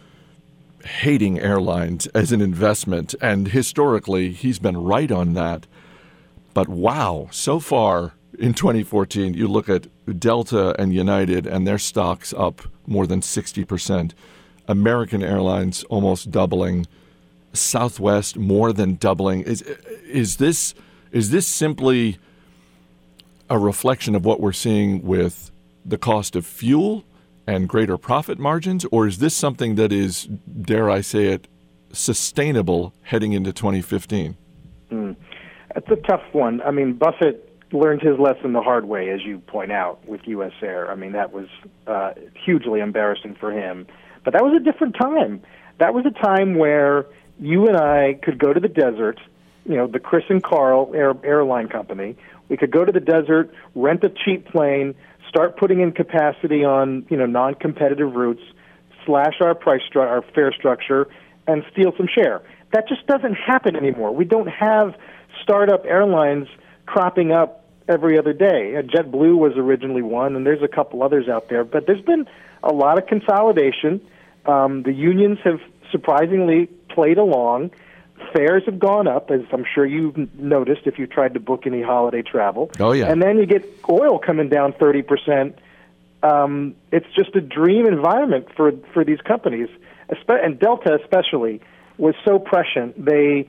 hating 0.84 1.38
airlines 1.38 2.06
as 2.08 2.32
an 2.32 2.40
investment. 2.40 3.14
And 3.20 3.48
historically, 3.48 4.32
he's 4.32 4.58
been 4.58 4.76
right 4.76 5.10
on 5.10 5.34
that. 5.34 5.66
But 6.54 6.68
wow, 6.68 7.28
so 7.30 7.60
far 7.60 8.12
in 8.38 8.54
2014, 8.54 9.34
you 9.34 9.48
look 9.48 9.68
at 9.68 9.86
Delta 10.18 10.78
and 10.80 10.92
United, 10.92 11.46
and 11.46 11.66
their 11.66 11.78
stocks 11.78 12.34
up 12.36 12.62
more 12.86 13.06
than 13.06 13.20
60%. 13.20 14.12
American 14.68 15.22
Airlines 15.22 15.84
almost 15.84 16.30
doubling. 16.30 16.86
Southwest 17.52 18.36
more 18.36 18.72
than 18.72 18.94
doubling. 18.94 19.42
Is 19.42 19.62
is 19.62 20.36
this 20.36 20.74
is 21.10 21.30
this 21.30 21.46
simply 21.46 22.18
a 23.52 23.58
reflection 23.58 24.14
of 24.14 24.24
what 24.24 24.40
we're 24.40 24.50
seeing 24.50 25.02
with 25.02 25.50
the 25.84 25.98
cost 25.98 26.34
of 26.34 26.46
fuel 26.46 27.04
and 27.46 27.68
greater 27.68 27.98
profit 27.98 28.38
margins, 28.38 28.86
or 28.90 29.06
is 29.06 29.18
this 29.18 29.34
something 29.34 29.74
that 29.74 29.92
is, 29.92 30.24
dare 30.24 30.88
I 30.88 31.02
say 31.02 31.26
it, 31.26 31.48
sustainable 31.92 32.94
heading 33.02 33.34
into 33.34 33.52
2015? 33.52 34.38
Mm. 34.90 35.16
It's 35.76 35.90
a 35.90 35.96
tough 35.96 36.22
one. 36.32 36.62
I 36.62 36.70
mean, 36.70 36.94
Buffett 36.94 37.46
learned 37.72 38.00
his 38.00 38.18
lesson 38.18 38.54
the 38.54 38.62
hard 38.62 38.86
way, 38.86 39.10
as 39.10 39.20
you 39.22 39.38
point 39.40 39.70
out, 39.70 40.02
with 40.08 40.22
U.S. 40.28 40.52
Air. 40.62 40.90
I 40.90 40.94
mean, 40.94 41.12
that 41.12 41.34
was 41.34 41.48
uh, 41.86 42.12
hugely 42.42 42.80
embarrassing 42.80 43.36
for 43.38 43.52
him. 43.52 43.86
But 44.24 44.32
that 44.32 44.42
was 44.42 44.54
a 44.58 44.64
different 44.64 44.96
time. 44.98 45.42
That 45.78 45.92
was 45.92 46.06
a 46.06 46.24
time 46.24 46.54
where 46.56 47.04
you 47.38 47.68
and 47.68 47.76
I 47.76 48.18
could 48.22 48.38
go 48.38 48.54
to 48.54 48.60
the 48.60 48.68
desert, 48.68 49.20
you 49.66 49.76
know, 49.76 49.86
the 49.86 49.98
Chris 49.98 50.24
and 50.30 50.42
Carl 50.42 50.90
Air, 50.94 51.14
airline 51.22 51.68
company. 51.68 52.16
We 52.48 52.57
could 52.57 52.70
go 52.70 52.85
to 52.85 52.92
the 52.92 53.00
desert, 53.00 53.52
rent 53.74 54.05
a 54.05 54.11
cheap 54.11 54.46
plane, 54.46 54.94
start 55.28 55.57
putting 55.57 55.81
in 55.81 55.92
capacity 55.92 56.64
on, 56.64 57.07
you 57.09 57.16
know, 57.16 57.26
non-competitive 57.26 58.14
routes, 58.14 58.42
slash 59.07 59.35
our 59.40 59.55
price 59.55 59.81
stru- 59.90 60.07
our 60.07 60.22
fare 60.35 60.52
structure, 60.52 61.09
and 61.46 61.64
steal 61.72 61.92
some 61.96 62.09
share. 62.12 62.42
That 62.72 62.88
just 62.88 63.07
doesn't 63.07 63.35
happen 63.35 63.76
anymore. 63.76 64.14
We 64.14 64.24
don't 64.24 64.48
have 64.48 64.94
startup 65.42 65.85
airlines 65.85 66.48
cropping 66.87 67.33
up 67.33 67.64
every 67.88 68.18
other 68.18 68.33
day. 68.33 68.76
Uh, 68.76 68.83
JetBlue 68.83 69.37
was 69.37 69.52
originally 69.57 70.02
one, 70.02 70.37
and 70.37 70.46
there's 70.46 70.62
a 70.62 70.68
couple 70.68 71.02
others 71.02 71.28
out 71.28 71.48
there. 71.48 71.64
But 71.64 71.87
there's 71.87 72.05
been 72.05 72.26
a 72.62 72.72
lot 72.72 72.98
of 72.98 73.07
consolidation. 73.07 74.00
Um, 74.46 74.83
the 74.83 74.92
unions 74.92 75.38
have 75.44 75.61
surprisingly 75.90 76.66
played 76.88 77.18
along. 77.18 77.70
Fares 78.32 78.62
have 78.66 78.78
gone 78.78 79.06
up, 79.06 79.30
as 79.30 79.40
I'm 79.52 79.64
sure 79.74 79.85
you've 79.85 80.16
noticed 80.38 80.82
if 80.87 80.98
you 80.98 81.06
tried 81.06 81.35
to 81.35 81.40
book 81.40 81.66
any 81.66 81.82
holiday 81.82 82.22
travel. 82.22 82.70
Oh, 82.78 82.92
yeah. 82.92 83.11
And 83.11 83.22
then 83.22 83.38
you 83.38 83.46
get 83.46 83.64
oil 83.88 84.18
coming 84.18 84.48
down 84.48 84.72
30 84.72 85.02
percent. 85.02 85.58
Um, 86.22 86.76
it's 86.92 87.06
just 87.16 87.35
a 87.35 87.40
dream 87.40 87.87
environment 87.87 88.46
for 88.56 88.72
for 88.92 89.04
these 89.04 89.20
companies, 89.20 89.68
and 90.28 90.58
Delta 90.58 90.98
especially 91.02 91.61
was 91.98 92.14
so 92.24 92.38
prescient. 92.38 93.04
They 93.04 93.48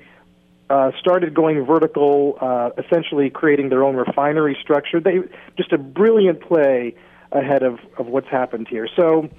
uh, 0.70 0.92
started 1.00 1.34
going 1.34 1.66
vertical, 1.66 2.38
uh, 2.42 2.70
essentially 2.78 3.30
creating 3.30 3.70
their 3.70 3.84
own 3.84 3.96
refinery 3.96 4.58
structure. 4.62 5.00
They 5.00 5.20
just 5.58 5.72
a 5.72 5.78
brilliant 5.78 6.42
play 6.42 6.96
ahead 7.32 7.64
of, 7.64 7.80
of 7.98 8.08
what's 8.08 8.28
happened 8.28 8.68
here. 8.68 8.88
So 8.96 9.30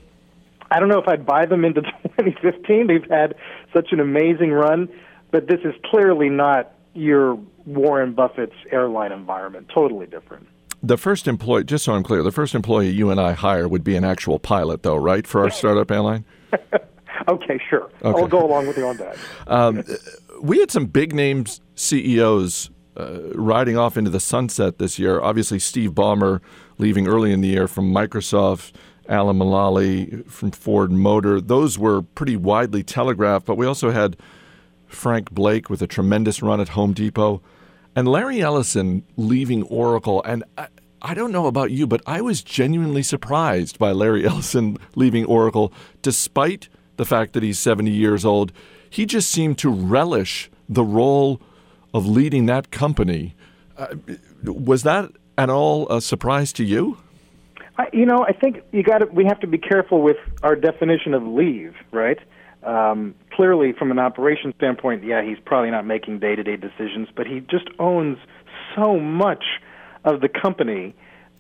I 0.70 0.81
don't 0.81 0.88
know 0.88 0.99
if 0.99 1.09
I'd 1.09 1.25
buy 1.27 1.47
them 1.47 1.64
into 1.64 1.83
2015. 2.18 2.87
They've 2.87 3.11
had 3.11 3.35
such 3.73 3.92
an 3.92 4.01
amazing 4.01 4.53
run, 4.53 4.88
but 5.35 5.49
this 5.49 5.59
is 5.64 5.75
clearly 5.87 6.29
not 6.29 6.75
your 6.94 7.37
Warren 7.66 8.12
Buffett's 8.12 8.55
airline 8.70 9.11
environment. 9.11 9.68
Totally 9.75 10.07
different. 10.07 10.47
The 10.81 10.97
first 10.97 11.27
employee, 11.27 11.64
just 11.64 11.85
so 11.87 11.92
I'm 11.92 12.05
clear, 12.05 12.23
the 12.23 12.31
first 12.31 12.55
employee 12.55 12.90
you 12.90 13.11
and 13.11 13.20
I 13.20 13.33
hire 13.33 13.66
would 13.66 13.83
be 13.83 13.97
an 13.97 14.05
actual 14.05 14.38
pilot, 14.38 14.85
though, 14.85 14.94
right, 14.94 15.27
for 15.27 15.42
our 15.42 15.51
startup 15.61 15.90
airline? 15.90 16.25
Okay, 17.27 17.59
sure. 17.68 17.90
Okay. 18.03 18.20
I'll 18.20 18.29
go 18.29 18.44
along 18.44 18.68
with 18.68 18.77
you 18.77 18.87
on 18.87 18.97
that. 18.99 19.16
Um, 19.49 19.83
we 20.40 20.61
had 20.61 20.70
some 20.70 20.87
big 20.87 21.14
names 21.14 21.61
CEOs 21.75 22.70
uh, 22.97 23.31
riding 23.35 23.77
off 23.77 23.97
into 23.97 24.11
the 24.11 24.20
sunset 24.20 24.79
this 24.79 25.01
year. 25.01 25.20
Obviously, 25.20 25.59
Steve 25.59 25.92
Ballmer 25.92 26.40
leaving 26.79 27.09
early 27.09 27.33
in 27.33 27.40
the 27.40 27.49
year 27.49 27.66
from 27.66 27.92
Microsoft, 27.92 28.73
Alan 29.09 29.38
Mulally 29.38 30.29
from 30.31 30.53
Ford 30.53 30.92
Motor. 30.92 31.40
Those 31.40 31.77
were 31.77 32.03
pretty 32.03 32.37
widely 32.37 32.85
telegraphed, 32.85 33.47
but 33.47 33.57
we 33.57 33.66
also 33.66 33.90
had 33.90 34.16
Frank 34.94 35.30
Blake 35.30 35.68
with 35.68 35.83
a 35.83 35.87
tremendous 35.87 36.42
run 36.42 36.61
at 36.61 36.70
Home 36.70 36.92
Depot, 36.92 37.42
and 37.94 38.09
Larry 38.09 38.40
Ellison 38.40 39.04
leaving 39.16 39.62
Oracle. 39.64 40.22
And 40.24 40.44
I, 40.57 40.68
I 41.02 41.14
don't 41.14 41.33
know 41.33 41.46
about 41.46 41.70
you, 41.70 41.87
but 41.87 42.00
I 42.07 42.20
was 42.20 42.42
genuinely 42.42 43.02
surprised 43.02 43.78
by 43.78 43.92
Larry 43.92 44.26
Ellison 44.26 44.78
leaving 44.94 45.24
Oracle, 45.26 45.72
despite 46.02 46.68
the 46.96 47.04
fact 47.04 47.33
that 47.35 47.42
he's 47.42 47.59
70 47.59 47.90
years 47.90 48.24
old. 48.24 48.52
He 48.88 49.07
just 49.07 49.30
seemed 49.30 49.59
to 49.59 49.68
relish 49.68 50.50
the 50.68 50.85
role 50.85 51.40
of 51.92 52.07
leading 52.07 52.46
that 52.46 52.70
company. 52.70 53.35
Uh, 53.76 53.94
was 54.44 54.83
that 54.85 55.11
at 55.37 55.50
all 55.50 55.88
a 55.88 56.00
surprise 56.00 56.52
to 56.54 56.64
you? 56.64 56.98
I, 57.76 57.88
you 57.92 58.07
know, 58.07 58.24
I 58.26 58.33
think 58.33 58.62
you 58.72 58.83
got. 58.83 59.12
We 59.12 59.24
have 59.24 59.40
to 59.40 59.46
be 59.46 59.59
careful 59.59 60.00
with 60.00 60.16
our 60.42 60.54
definition 60.54 61.12
of 61.12 61.24
leave, 61.24 61.74
right? 61.90 62.18
Um, 62.64 63.14
clearly, 63.33 63.72
from 63.72 63.90
an 63.90 63.98
operation 63.98 64.55
standpoint, 64.57 65.05
yeah, 65.05 65.22
he's 65.22 65.38
probably 65.44 65.70
not 65.70 65.87
making 65.87 66.20
day-to-day 66.20 66.57
decisions, 66.57 67.09
but 67.14 67.27
he 67.27 67.40
just 67.40 67.68
owns 67.79 68.18
so 68.74 68.98
much 68.98 69.44
of 70.05 70.20
the 70.20 70.29
company, 70.29 70.94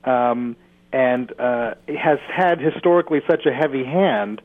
um, 0.04 0.56
and 0.92 1.32
uh, 1.40 1.74
has 1.88 2.18
had 2.28 2.60
historically 2.60 3.20
such 3.28 3.46
a 3.46 3.52
heavy 3.52 3.84
hand. 3.84 4.40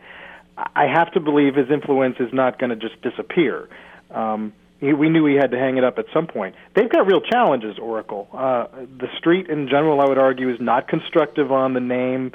I 0.58 0.86
have 0.86 1.12
to 1.14 1.20
believe 1.20 1.56
his 1.56 1.70
influence 1.70 2.18
is 2.20 2.34
not 2.34 2.60
going 2.60 2.70
to 2.70 2.76
just 2.76 3.02
disappear. 3.02 3.70
Um, 4.12 4.54
we 4.82 5.10
knew 5.10 5.26
he 5.26 5.36
had 5.36 5.52
to 5.52 5.58
hang 5.58 5.78
it 5.78 5.84
up 5.84 6.00
at 6.00 6.06
some 6.14 6.28
point. 6.28 6.56
They've 6.74 6.90
got 6.90 7.06
real 7.06 7.22
challenges, 7.22 7.78
Oracle. 7.78 8.30
Uh, 8.34 8.68
the 8.98 9.08
street 9.18 9.50
in 9.50 9.68
general, 9.68 10.00
I 10.00 10.08
would 10.08 10.18
argue, 10.18 10.50
is 10.50 10.60
not 10.62 10.88
constructive 10.88 11.52
on 11.52 11.74
the 11.74 11.82
name 11.82 12.32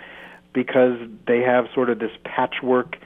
because 0.52 0.98
they 1.26 1.40
have 1.40 1.66
sort 1.74 1.88
of 1.90 1.98
this 1.98 2.10
patchwork 2.24 2.96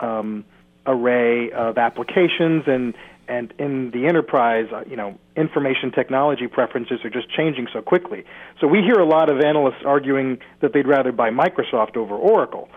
um, 0.00 0.44
array 0.86 1.50
of 1.52 1.78
applications 1.78 2.64
and 2.66 2.94
and 3.28 3.54
in 3.56 3.92
the 3.92 4.06
enterprise, 4.06 4.66
uh, 4.74 4.82
you 4.84 4.96
know, 4.96 5.16
information 5.36 5.92
technology 5.92 6.48
preferences 6.48 6.98
are 7.04 7.10
just 7.10 7.30
changing 7.30 7.68
so 7.72 7.80
quickly. 7.80 8.24
So 8.60 8.66
we 8.66 8.80
hear 8.80 8.96
a 8.96 9.06
lot 9.06 9.30
of 9.30 9.40
analysts 9.40 9.84
arguing 9.86 10.38
that 10.60 10.72
they'd 10.74 10.88
rather 10.88 11.12
buy 11.12 11.30
Microsoft 11.30 11.96
over 11.96 12.16
Oracle 12.16 12.68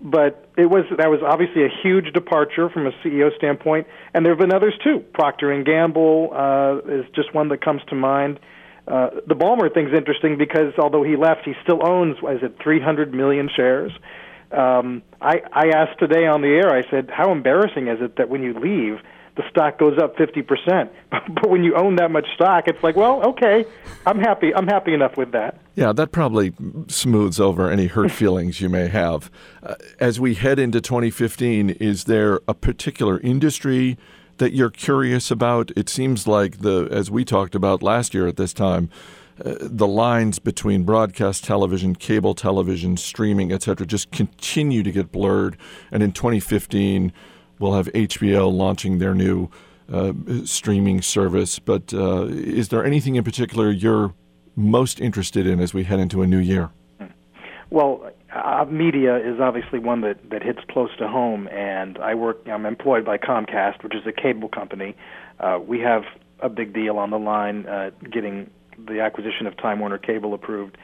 but 0.00 0.48
it 0.56 0.66
was 0.66 0.84
that 0.96 1.10
was 1.10 1.20
obviously 1.26 1.64
a 1.64 1.68
huge 1.82 2.12
departure 2.12 2.68
from 2.70 2.86
a 2.86 2.92
CEO 3.04 3.34
standpoint, 3.36 3.86
and 4.14 4.24
there 4.24 4.32
have 4.32 4.38
been 4.38 4.52
others 4.52 4.74
too. 4.82 5.00
Procter 5.12 5.50
and 5.50 5.66
Gamble 5.66 6.30
uh, 6.32 6.78
is 6.88 7.04
just 7.14 7.34
one 7.34 7.48
that 7.48 7.64
comes 7.64 7.82
to 7.88 7.94
mind. 7.94 8.38
Uh, 8.86 9.10
the 9.26 9.34
Ballmer 9.34 9.72
thing's 9.72 9.92
interesting 9.92 10.38
because 10.38 10.72
although 10.78 11.02
he 11.02 11.16
left, 11.16 11.42
he 11.44 11.54
still 11.62 11.86
owns 11.86 12.16
is 12.18 12.42
it 12.42 12.56
300 12.62 13.12
million 13.12 13.48
shares. 13.54 13.92
Um, 14.52 15.02
I, 15.20 15.42
I 15.52 15.68
asked 15.68 15.98
today 15.98 16.26
on 16.26 16.40
the 16.42 16.48
air. 16.48 16.70
I 16.74 16.88
said, 16.90 17.10
"How 17.10 17.32
embarrassing 17.32 17.88
is 17.88 18.00
it 18.00 18.16
that 18.16 18.28
when 18.28 18.42
you 18.42 18.54
leave, 18.58 19.00
the 19.38 19.48
stock 19.50 19.78
goes 19.78 19.96
up 19.98 20.16
50%. 20.16 20.90
but 21.10 21.48
when 21.48 21.62
you 21.62 21.74
own 21.76 21.96
that 21.96 22.10
much 22.10 22.26
stock, 22.34 22.64
it's 22.66 22.82
like, 22.82 22.96
well, 22.96 23.24
okay, 23.28 23.64
I'm 24.04 24.18
happy. 24.18 24.52
I'm 24.54 24.66
happy 24.66 24.92
enough 24.92 25.16
with 25.16 25.30
that. 25.32 25.60
Yeah, 25.76 25.92
that 25.92 26.10
probably 26.10 26.52
smooths 26.88 27.40
over 27.40 27.70
any 27.70 27.86
hurt 27.86 28.10
feelings 28.22 28.60
you 28.60 28.68
may 28.68 28.88
have. 28.88 29.30
Uh, 29.62 29.76
as 30.00 30.20
we 30.20 30.34
head 30.34 30.58
into 30.58 30.80
2015, 30.80 31.70
is 31.70 32.04
there 32.04 32.40
a 32.48 32.54
particular 32.54 33.20
industry 33.20 33.96
that 34.38 34.52
you're 34.52 34.70
curious 34.70 35.30
about? 35.30 35.70
It 35.76 35.88
seems 35.88 36.26
like 36.26 36.58
the 36.58 36.88
as 36.90 37.10
we 37.10 37.24
talked 37.24 37.54
about 37.54 37.80
last 37.80 38.14
year 38.14 38.26
at 38.26 38.36
this 38.36 38.52
time, 38.52 38.90
the 39.44 39.86
lines 39.86 40.38
between 40.38 40.82
broadcast 40.84 41.44
television, 41.44 41.94
cable 41.94 42.34
television, 42.34 42.96
streaming, 42.96 43.52
etc., 43.52 43.86
just 43.86 44.10
continue 44.10 44.82
to 44.82 44.90
get 44.90 45.12
blurred. 45.12 45.56
And 45.90 46.02
in 46.02 46.12
2015, 46.12 47.12
we'll 47.58 47.74
have 47.74 47.86
HBO 47.92 48.52
launching 48.52 48.98
their 48.98 49.14
new 49.14 49.48
uh, 49.92 50.12
streaming 50.44 51.02
service. 51.02 51.58
But 51.58 51.94
uh, 51.94 52.26
is 52.26 52.68
there 52.68 52.84
anything 52.84 53.16
in 53.16 53.24
particular 53.24 53.70
you're 53.70 54.14
most 54.56 55.00
interested 55.00 55.46
in 55.46 55.60
as 55.60 55.72
we 55.72 55.84
head 55.84 56.00
into 56.00 56.22
a 56.22 56.26
new 56.26 56.38
year? 56.38 56.70
Well, 57.70 58.10
uh, 58.34 58.64
media 58.68 59.16
is 59.16 59.40
obviously 59.40 59.78
one 59.78 60.00
that, 60.02 60.30
that 60.30 60.42
hits 60.42 60.60
close 60.70 60.90
to 60.98 61.08
home, 61.08 61.48
and 61.48 61.98
I 61.98 62.14
work. 62.14 62.38
I'm 62.46 62.66
employed 62.66 63.04
by 63.04 63.18
Comcast, 63.18 63.82
which 63.82 63.94
is 63.94 64.06
a 64.06 64.12
cable 64.12 64.48
company. 64.48 64.96
Uh, 65.38 65.58
we 65.64 65.80
have 65.80 66.04
a 66.40 66.48
big 66.48 66.72
deal 66.72 66.98
on 66.98 67.10
the 67.10 67.18
line, 67.18 67.66
uh, 67.66 67.90
getting 68.10 68.50
the 68.88 69.00
acquisition 69.00 69.46
of 69.46 69.56
Time 69.56 69.80
Warner 69.80 69.98
Cable 69.98 70.34
approved. 70.34 70.76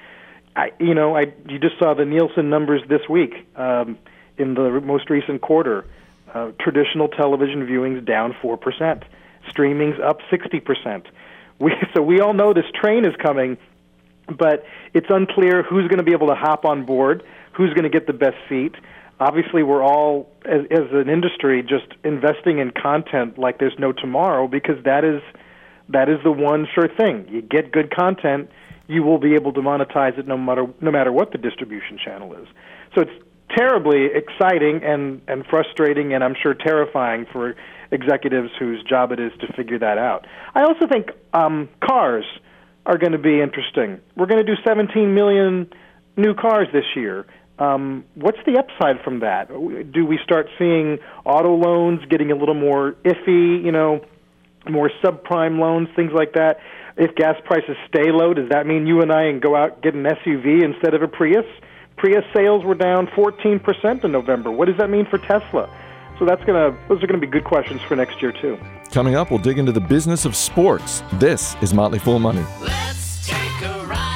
I, 0.57 0.73
you 0.79 0.95
know, 0.95 1.17
I 1.17 1.33
you 1.49 1.59
just 1.59 1.79
saw 1.79 1.95
the 1.95 2.05
Nielsen 2.05 2.49
numbers 2.49 2.83
this 2.89 3.09
week 3.09 3.47
um, 3.57 3.99
in 4.39 4.55
the 4.55 4.81
most 4.81 5.11
recent 5.11 5.41
quarter. 5.41 5.85
Uh, 6.33 6.51
traditional 6.61 7.09
television 7.09 7.67
viewings 7.67 8.05
down 8.05 8.35
four 8.41 8.57
percent, 8.57 9.05
streaming's 9.49 10.01
up 10.01 10.19
sixty 10.31 10.61
percent. 10.61 11.07
We 11.59 11.73
so 11.95 12.03
we 12.03 12.21
all 12.21 12.35
know 12.35 12.53
this 12.53 12.67
train 12.75 13.05
is 13.05 13.15
coming, 13.17 13.57
but 14.29 14.65
it's 14.93 15.07
unclear 15.11 15.63
who's 15.63 15.89
going 15.89 15.99
to 15.99 16.05
be 16.05 16.13
able 16.13 16.29
to 16.29 16.35
hop 16.35 16.65
on 16.65 16.85
board, 16.85 17.25
who's 17.53 17.71
going 17.71 17.85
to 17.85 17.91
get 17.91 18.07
the 18.07 18.13
best 18.13 18.37
seat. 18.49 18.75
Obviously, 19.21 19.63
we're 19.63 19.83
all 19.83 20.29
as, 20.45 20.63
as 20.71 20.91
an 20.93 21.09
industry 21.09 21.63
just 21.63 21.87
investing 22.03 22.59
in 22.59 22.71
content 22.71 23.39
like 23.39 23.59
there's 23.59 23.79
no 23.79 23.93
tomorrow 23.93 24.49
because 24.49 24.83
that 24.85 25.05
is 25.05 25.23
that 25.89 26.09
is 26.09 26.19
the 26.25 26.33
one 26.33 26.67
sure 26.75 26.89
thing. 26.89 27.27
You 27.29 27.43
get 27.43 27.73
good 27.73 27.95
content, 27.95 28.51
you 28.87 29.03
will 29.03 29.19
be 29.19 29.35
able 29.35 29.53
to 29.53 29.61
monetize 29.61 30.19
it 30.19 30.27
no 30.27 30.37
matter 30.37 30.67
no 30.81 30.91
matter 30.91 31.13
what 31.13 31.33
the 31.33 31.39
distribution 31.39 31.99
channel 32.03 32.35
is. 32.35 32.47
So 32.95 33.03
it's 33.03 33.25
terribly 33.57 34.07
exciting 34.15 34.83
and 34.83 35.21
and 35.29 35.45
frustrating 35.47 36.15
and 36.15 36.25
I'm 36.25 36.35
sure 36.41 36.55
terrifying 36.55 37.27
for 37.33 37.55
executives 37.91 38.51
whose 38.59 38.83
job 38.83 39.13
it 39.13 39.21
is 39.21 39.33
to 39.41 39.53
figure 39.53 39.79
that 39.79 39.99
out. 39.99 40.27
I 40.55 40.63
also 40.63 40.87
think 40.87 41.11
um, 41.33 41.69
cars 41.83 42.25
are 42.87 42.99
going 42.99 43.13
to 43.13 43.19
be 43.19 43.41
interesting. 43.41 44.01
We're 44.17 44.27
going 44.27 44.45
to 44.45 44.57
do 44.57 44.61
17 44.67 45.15
million 45.15 45.71
new 46.17 46.35
cars 46.35 46.69
this 46.73 46.85
year. 46.97 47.27
Um, 47.59 48.05
what's 48.15 48.39
the 48.47 48.59
upside 48.59 49.03
from 49.05 49.21
that? 49.21 49.49
Do 49.49 50.05
we 50.05 50.19
start 50.25 50.49
seeing 50.59 50.99
auto 51.25 51.55
loans 51.55 52.01
getting 52.11 52.33
a 52.33 52.35
little 52.35 52.55
more 52.55 52.97
iffy? 53.05 53.65
You 53.65 53.71
know, 53.71 54.05
more 54.69 54.91
subprime 55.03 55.59
loans, 55.59 55.89
things 55.97 56.13
like 56.13 56.33
that. 56.35 56.59
If 56.97 57.15
gas 57.17 57.37
prices 57.45 57.77
stay 57.89 58.13
low, 58.13 58.35
does 58.35 58.49
that 58.51 58.67
mean 58.67 58.87
you 58.87 59.03
and 59.03 59.13
I 59.13 59.31
can 59.31 59.41
go 59.41 59.57
out 59.57 59.75
and 59.75 59.83
get 59.83 59.95
an 59.95 60.05
SUV 60.05 60.63
instead 60.63 60.95
of 60.95 61.03
a 61.03 61.09
Prius? 61.09 61.47
Prius 61.97 62.25
sales 62.35 62.65
were 62.65 62.75
down 62.75 63.07
14% 63.09 64.05
in 64.05 64.13
November. 64.13 64.51
What 64.51 64.67
does 64.67 64.77
that 64.79 64.91
mean 64.91 65.07
for 65.07 65.19
Tesla? 65.19 65.69
So 66.19 66.25
that's 66.25 66.45
gonna 66.45 66.77
those 66.89 67.03
are 67.03 67.09
gonna 67.09 67.19
be 67.19 67.27
good 67.27 67.45
questions 67.45 67.81
for 67.83 67.97
next 67.97 68.23
year 68.23 68.33
too. 68.33 68.57
Coming 68.93 69.17
up, 69.17 69.31
we'll 69.31 69.41
dig 69.41 69.59
into 69.59 69.73
the 69.73 69.81
business 69.81 70.25
of 70.25 70.37
sports. 70.37 71.03
This 71.15 71.57
is 71.61 71.75
Motley 71.75 71.99
Fool 71.99 72.21
Money. 72.21 72.45
Let's 72.61 73.27
take 73.27 73.63
a 73.63 73.85
ride 73.87 74.14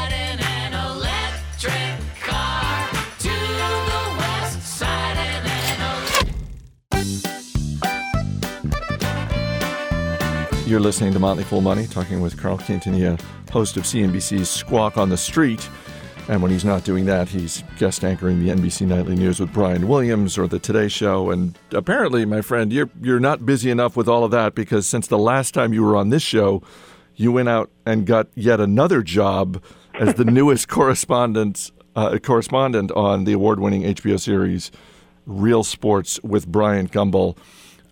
You're 10.69 10.81
listening 10.81 11.15
to 11.15 11.19
Motley 11.19 11.45
Fool 11.45 11.63
Money, 11.63 11.87
talking 11.87 12.21
with 12.21 12.37
Carl 12.37 12.59
Quintanilla, 12.59 13.19
host 13.51 13.79
of 13.79 13.85
CNBC's 13.85 14.51
Squawk 14.51 14.99
on 14.99 15.09
the 15.09 15.17
Street. 15.17 15.67
And 16.29 16.43
when 16.43 16.51
he's 16.51 16.63
not 16.63 16.85
doing 16.85 17.07
that, 17.07 17.27
he's 17.27 17.65
guest 17.79 18.05
anchoring 18.05 18.45
the 18.45 18.53
NBC 18.53 18.87
Nightly 18.87 19.17
News 19.17 19.41
with 19.41 19.51
Brian 19.51 19.89
Williams 19.89 20.37
or 20.37 20.47
the 20.47 20.59
Today 20.59 20.89
Show. 20.89 21.31
And 21.31 21.59
apparently, 21.73 22.27
my 22.27 22.43
friend, 22.43 22.71
you're 22.71 22.91
you're 23.01 23.19
not 23.19 23.47
busy 23.47 23.71
enough 23.71 23.97
with 23.97 24.11
all 24.11 24.25
of 24.25 24.31
that 24.33 24.55
because 24.55 24.87
since 24.87 25.07
the 25.07 25.17
last 25.17 25.55
time 25.55 25.73
you 25.73 25.83
were 25.83 25.97
on 25.97 26.11
this 26.11 26.23
show, 26.23 26.63
you 27.17 27.33
went 27.33 27.49
out 27.49 27.71
and 27.87 28.05
got 28.05 28.29
yet 28.35 28.61
another 28.61 29.03
job 29.03 29.63
as 29.95 30.17
the 30.17 30.25
newest 30.27 30.69
correspondent 30.69 31.73
uh, 31.97 32.19
correspondent 32.19 32.93
on 32.93 33.25
the 33.25 33.33
award-winning 33.33 33.85
HBO 33.85 34.21
series 34.21 34.71
Real 35.25 35.65
Sports 35.65 36.21
with 36.23 36.47
Bryant 36.47 36.93
Gumbel. 36.93 37.39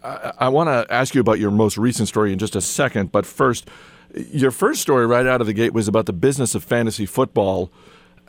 I, 0.06 0.32
I 0.38 0.48
want 0.48 0.68
to 0.68 0.92
ask 0.92 1.14
you 1.14 1.20
about 1.20 1.38
your 1.38 1.50
most 1.50 1.76
recent 1.76 2.08
story 2.08 2.32
in 2.32 2.38
just 2.38 2.54
a 2.54 2.60
second, 2.60 3.12
but 3.12 3.26
first, 3.26 3.68
your 4.14 4.50
first 4.50 4.80
story 4.80 5.06
right 5.06 5.26
out 5.26 5.40
of 5.40 5.46
the 5.46 5.52
gate 5.52 5.72
was 5.72 5.88
about 5.88 6.06
the 6.06 6.12
business 6.12 6.54
of 6.54 6.62
fantasy 6.62 7.06
football. 7.06 7.70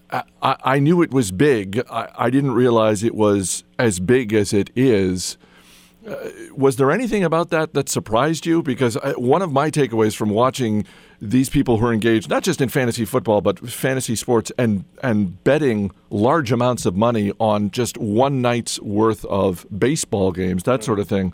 I, 0.10 0.24
I 0.42 0.80
knew 0.80 1.02
it 1.02 1.12
was 1.12 1.32
big. 1.32 1.84
I, 1.90 2.10
I 2.18 2.30
didn't 2.30 2.54
realize 2.54 3.04
it 3.04 3.16
was 3.16 3.64
as 3.78 4.00
big 4.00 4.34
as 4.34 4.54
it 4.54 4.70
is. 4.76 5.38
Uh, 6.08 6.16
was 6.56 6.78
there 6.78 6.92
anything 6.92 7.26
about 7.26 7.50
that 7.50 7.74
that 7.74 7.90
surprised 7.90 8.46
you? 8.46 8.64
Because 8.64 8.96
I, 8.98 9.12
one 9.12 9.42
of 9.42 9.52
my 9.52 9.70
takeaways 9.70 10.16
from 10.16 10.30
watching 10.30 10.86
these 11.22 11.50
people 11.50 11.78
who 11.78 11.88
are 11.88 11.94
engaged, 11.94 12.30
not 12.30 12.44
just 12.44 12.62
in 12.62 12.70
fantasy 12.70 13.04
football, 13.04 13.42
but 13.42 13.60
fantasy 13.68 14.16
sports 14.16 14.52
and, 14.58 14.86
and 15.04 15.44
betting 15.44 15.92
large 16.10 16.52
amounts 16.52 16.86
of 16.86 16.96
money 16.96 17.34
on 17.40 17.70
just 17.72 17.98
one 17.98 18.42
night's 18.42 18.80
worth 18.80 19.26
of 19.26 19.66
baseball 19.78 20.32
games, 20.32 20.64
that 20.64 20.84
sort 20.84 21.00
of 21.00 21.10
thing, 21.10 21.34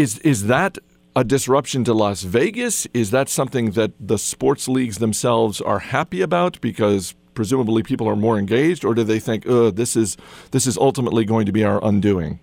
is, 0.00 0.18
is 0.20 0.46
that 0.46 0.78
a 1.14 1.24
disruption 1.24 1.84
to 1.84 1.92
Las 1.92 2.22
Vegas? 2.22 2.86
Is 2.94 3.10
that 3.10 3.28
something 3.28 3.72
that 3.72 3.92
the 4.00 4.18
sports 4.18 4.66
leagues 4.66 4.98
themselves 4.98 5.60
are 5.60 5.80
happy 5.80 6.22
about 6.22 6.60
because 6.60 7.14
presumably 7.34 7.82
people 7.82 8.08
are 8.08 8.16
more 8.16 8.38
engaged, 8.38 8.84
or 8.84 8.94
do 8.94 9.04
they 9.04 9.18
think, 9.18 9.46
"Uh, 9.46 9.70
this 9.70 9.96
is 9.96 10.16
this 10.52 10.66
is 10.66 10.78
ultimately 10.78 11.24
going 11.24 11.46
to 11.46 11.52
be 11.52 11.64
our 11.64 11.84
undoing"? 11.84 12.40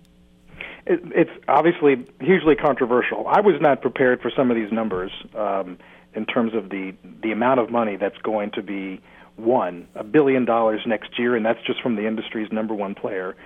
It, 0.86 1.00
it's 1.14 1.30
obviously 1.48 2.06
hugely 2.20 2.54
controversial. 2.54 3.26
I 3.26 3.40
was 3.40 3.60
not 3.60 3.82
prepared 3.82 4.22
for 4.22 4.30
some 4.30 4.50
of 4.50 4.56
these 4.56 4.72
numbers 4.72 5.10
um, 5.34 5.78
in 6.14 6.26
terms 6.26 6.54
of 6.54 6.70
the 6.70 6.94
the 7.22 7.32
amount 7.32 7.60
of 7.60 7.70
money 7.70 7.96
that's 7.96 8.18
going 8.18 8.52
to 8.52 8.62
be 8.62 9.00
won, 9.36 9.86
a 9.94 10.04
billion 10.04 10.44
dollars 10.44 10.80
next 10.86 11.18
year, 11.18 11.34
and 11.36 11.44
that's 11.44 11.62
just 11.66 11.80
from 11.80 11.96
the 11.96 12.06
industry's 12.06 12.50
number 12.52 12.74
one 12.74 12.94
player. 12.94 13.36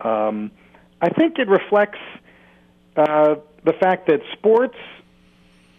Um, 0.00 0.50
I 1.00 1.10
think 1.10 1.38
it 1.38 1.48
reflects 1.48 1.98
uh, 2.96 3.36
the 3.64 3.72
fact 3.72 4.06
that 4.08 4.20
sports 4.32 4.76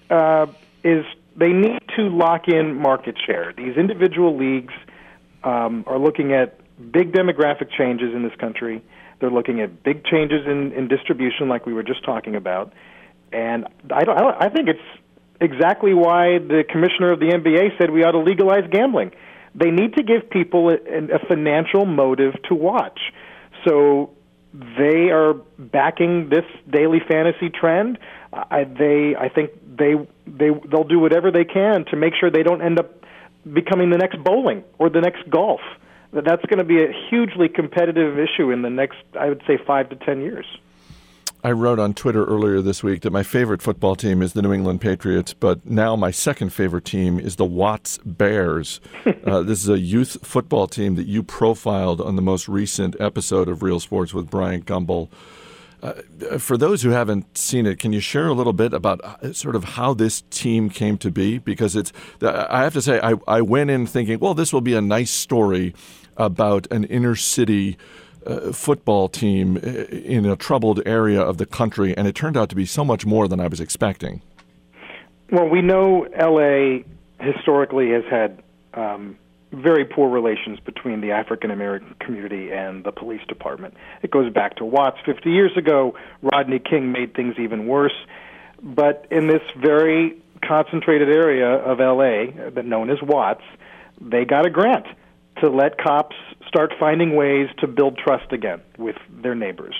uh, 0.10 0.48
is 0.84 1.06
they 1.36 1.50
need 1.54 1.80
to 1.96 2.10
lock 2.10 2.48
in 2.48 2.76
market 2.76 3.16
share. 3.26 3.54
These 3.56 3.78
individual 3.78 4.38
leagues 4.38 4.74
um, 5.44 5.84
are 5.88 5.98
looking 5.98 6.34
at 6.34 6.60
big 6.92 7.14
demographic 7.14 7.70
changes 7.78 8.14
in 8.14 8.24
this 8.24 8.36
country. 8.40 8.84
They're 9.20 9.32
looking 9.32 9.62
at 9.62 9.84
big 9.84 10.04
changes 10.06 10.46
in, 10.46 10.72
in 10.74 10.88
distribution, 10.88 11.50
like 11.50 11.66
we 11.66 11.74
were 11.74 11.84
just 11.84 12.04
talking 12.04 12.36
about. 12.36 12.74
And 13.32 13.66
I, 13.92 14.04
don't, 14.04 14.18
I, 14.18 14.22
don't, 14.22 14.36
I 14.44 14.50
think 14.50 14.70
it's 14.70 14.80
exactly 15.40 15.94
why 15.94 16.40
the 16.40 16.64
commissioner 16.70 17.12
of 17.12 17.20
the 17.20 17.28
NBA 17.28 17.78
said 17.78 17.92
we 17.92 18.04
ought 18.04 18.12
to 18.12 18.20
legalize 18.20 18.64
gambling. 18.72 19.12
They 19.56 19.72
need 19.72 19.96
to 19.96 20.04
give 20.04 20.30
people 20.30 20.70
a, 20.70 20.76
a 20.76 21.20
financial 21.28 21.86
motive 21.86 22.34
to 22.50 22.56
watch. 22.56 23.00
So 23.66 24.12
they 24.54 25.10
are 25.12 25.34
backing 25.58 26.30
this 26.30 26.46
daily 26.70 27.00
fantasy 27.08 27.50
trend. 27.50 28.00
I, 28.34 28.64
they, 28.64 29.16
I 29.16 29.30
think 29.30 29.52
they, 29.78 29.96
they, 30.26 30.50
they'll 30.70 30.84
do 30.84 31.00
whatever 31.00 31.32
they 31.32 31.46
can 31.46 31.86
to 31.86 31.96
make 31.96 32.14
sure 32.20 32.32
they 32.32 32.44
don't 32.44 32.62
end 32.62 32.80
up 32.80 33.06
becoming 33.52 33.90
the 33.90 33.98
next 33.98 34.24
bowling 34.24 34.64
or 34.78 34.90
the 34.90 35.02
next 35.02 35.30
golf. 35.30 35.62
That's 36.12 36.44
going 36.46 36.58
to 36.58 36.64
be 36.64 36.84
a 36.84 36.92
hugely 37.10 37.50
competitive 37.50 38.18
issue 38.18 38.50
in 38.52 38.64
the 38.64 38.70
next, 38.70 38.98
I 39.20 39.30
would 39.30 39.44
say, 39.46 39.60
five 39.66 39.90
to 39.90 39.96
ten 39.96 40.22
years. 40.22 40.46
I 41.42 41.52
wrote 41.52 41.80
on 41.80 41.94
Twitter 41.94 42.26
earlier 42.26 42.62
this 42.62 42.84
week 42.84 43.02
that 43.04 43.12
my 43.12 43.24
favorite 43.24 43.62
football 43.62 43.96
team 43.96 44.22
is 44.22 44.34
the 44.34 44.42
New 44.42 44.52
England 44.52 44.82
Patriots, 44.82 45.34
but 45.34 45.66
now 45.66 45.96
my 45.96 46.12
second 46.12 46.52
favorite 46.52 46.84
team 46.84 47.18
is 47.18 47.38
the 47.38 47.46
Watts 47.46 47.98
Bears. 48.04 48.82
uh, 49.26 49.42
this 49.44 49.64
is 49.64 49.70
a 49.70 49.80
youth 49.80 50.18
football 50.22 50.68
team 50.68 50.96
that 50.96 51.08
you 51.08 51.24
profiled 51.24 52.02
on 52.02 52.18
the 52.18 52.22
most 52.22 52.50
recent 52.50 53.00
episode 53.00 53.48
of 53.48 53.64
Real 53.64 53.80
Sports 53.80 54.14
with 54.14 54.30
Bryant 54.30 54.66
Gumbel. 54.66 55.08
Uh, 55.82 55.94
for 56.40 56.58
those 56.58 56.82
who 56.82 56.90
haven't 56.90 57.38
seen 57.38 57.66
it, 57.66 57.80
can 57.80 57.94
you 57.94 58.02
share 58.02 58.28
a 58.28 58.34
little 58.34 58.52
bit 58.52 58.74
about 58.74 59.00
uh, 59.02 59.32
sort 59.32 59.56
of 59.56 59.64
how 59.64 59.94
this 59.94 60.24
team 60.30 60.70
came 60.70 60.98
to 60.98 61.10
be? 61.10 61.38
Because 61.38 61.74
it's, 61.74 61.94
I 62.22 62.64
have 62.64 62.74
to 62.74 62.82
say, 62.82 63.00
I, 63.00 63.14
I 63.30 63.40
went 63.40 63.70
in 63.70 63.88
thinking, 63.88 64.20
well, 64.20 64.34
this 64.34 64.52
will 64.52 64.60
be 64.60 64.74
a 64.74 64.82
nice 64.82 65.12
story 65.12 65.74
about 66.18 66.68
an 66.70 66.84
inner 66.84 67.16
city 67.16 67.78
uh, 68.26 68.52
football 68.52 69.10
team 69.10 69.58
uh, 69.58 69.60
in 69.60 70.26
a 70.26 70.36
troubled 70.36 70.82
area 70.86 71.22
of 71.22 71.38
the 71.38 71.46
country, 71.46 71.96
and 71.96 72.08
it 72.08 72.16
turned 72.16 72.38
out 72.38 72.50
to 72.50 72.56
be 72.56 72.66
so 72.66 72.84
much 72.84 73.06
more 73.06 73.28
than 73.28 73.40
I 73.40 73.48
was 73.48 73.60
expecting. 73.60 74.22
Well, 75.32 75.48
we 75.48 75.62
know 75.62 76.08
LA 76.20 76.84
historically 77.20 77.92
has 77.92 78.04
had 78.10 78.42
um, 78.74 79.18
very 79.52 79.86
poor 79.86 80.10
relations 80.10 80.60
between 80.60 81.02
the 81.02 81.12
African 81.12 81.52
American 81.52 81.96
community 82.00 82.52
and 82.52 82.84
the 82.84 82.92
police 82.92 83.22
department. 83.28 83.76
It 84.02 84.12
goes 84.12 84.32
back 84.32 84.56
to 84.58 84.66
Watts 84.66 85.00
50 85.06 85.30
years 85.30 85.56
ago. 85.58 85.96
Rodney 86.22 86.60
King 86.60 86.92
made 86.92 87.14
things 87.14 87.36
even 87.40 87.68
worse. 87.68 87.96
But 88.62 89.08
in 89.10 89.28
this 89.28 89.42
very 89.56 90.22
concentrated 90.46 91.10
area 91.10 91.48
of 91.48 91.80
LA, 91.80 92.62
known 92.62 92.90
as 92.90 93.02
Watts, 93.02 93.44
they 94.02 94.26
got 94.26 94.46
a 94.46 94.50
grant 94.50 94.86
to 95.42 95.50
let 95.50 95.78
cops 95.78 96.16
start 96.48 96.74
finding 96.80 97.16
ways 97.16 97.50
to 97.60 97.68
build 97.68 97.98
trust 97.98 98.32
again 98.32 98.62
with 98.78 98.96
their 99.10 99.36
neighbors. 99.36 99.76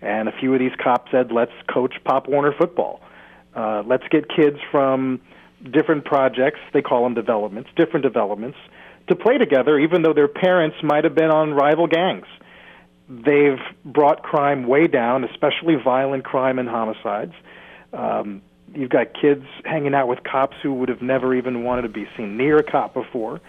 And 0.00 0.28
a 0.28 0.32
few 0.32 0.52
of 0.54 0.60
these 0.60 0.72
cops 0.82 1.10
said, 1.10 1.32
let's 1.32 1.52
coach 1.72 1.94
Pop 2.04 2.28
Warner 2.28 2.52
football. 2.56 3.00
Uh, 3.54 3.82
let's 3.86 4.04
get 4.10 4.28
kids 4.28 4.58
from 4.70 5.20
different 5.62 6.04
projects, 6.04 6.60
they 6.72 6.82
call 6.82 7.02
them 7.02 7.14
developments, 7.14 7.70
different 7.76 8.04
developments, 8.04 8.58
to 9.08 9.16
play 9.16 9.38
together, 9.38 9.78
even 9.78 10.02
though 10.02 10.12
their 10.12 10.28
parents 10.28 10.76
might 10.82 11.04
have 11.04 11.14
been 11.14 11.30
on 11.30 11.52
rival 11.52 11.86
gangs. 11.86 12.26
They've 13.08 13.58
brought 13.84 14.22
crime 14.22 14.66
way 14.66 14.86
down, 14.86 15.24
especially 15.24 15.76
violent 15.82 16.24
crime 16.24 16.58
and 16.58 16.68
homicides. 16.68 17.32
Um, 17.92 18.42
you've 18.74 18.90
got 18.90 19.14
kids 19.20 19.44
hanging 19.64 19.94
out 19.94 20.08
with 20.08 20.22
cops 20.22 20.56
who 20.62 20.74
would 20.74 20.90
have 20.90 21.02
never 21.02 21.34
even 21.34 21.64
wanted 21.64 21.82
to 21.82 21.88
be 21.88 22.06
seen 22.16 22.36
near 22.36 22.58
a 22.58 22.62
cop 22.62 22.92
before. 22.94 23.40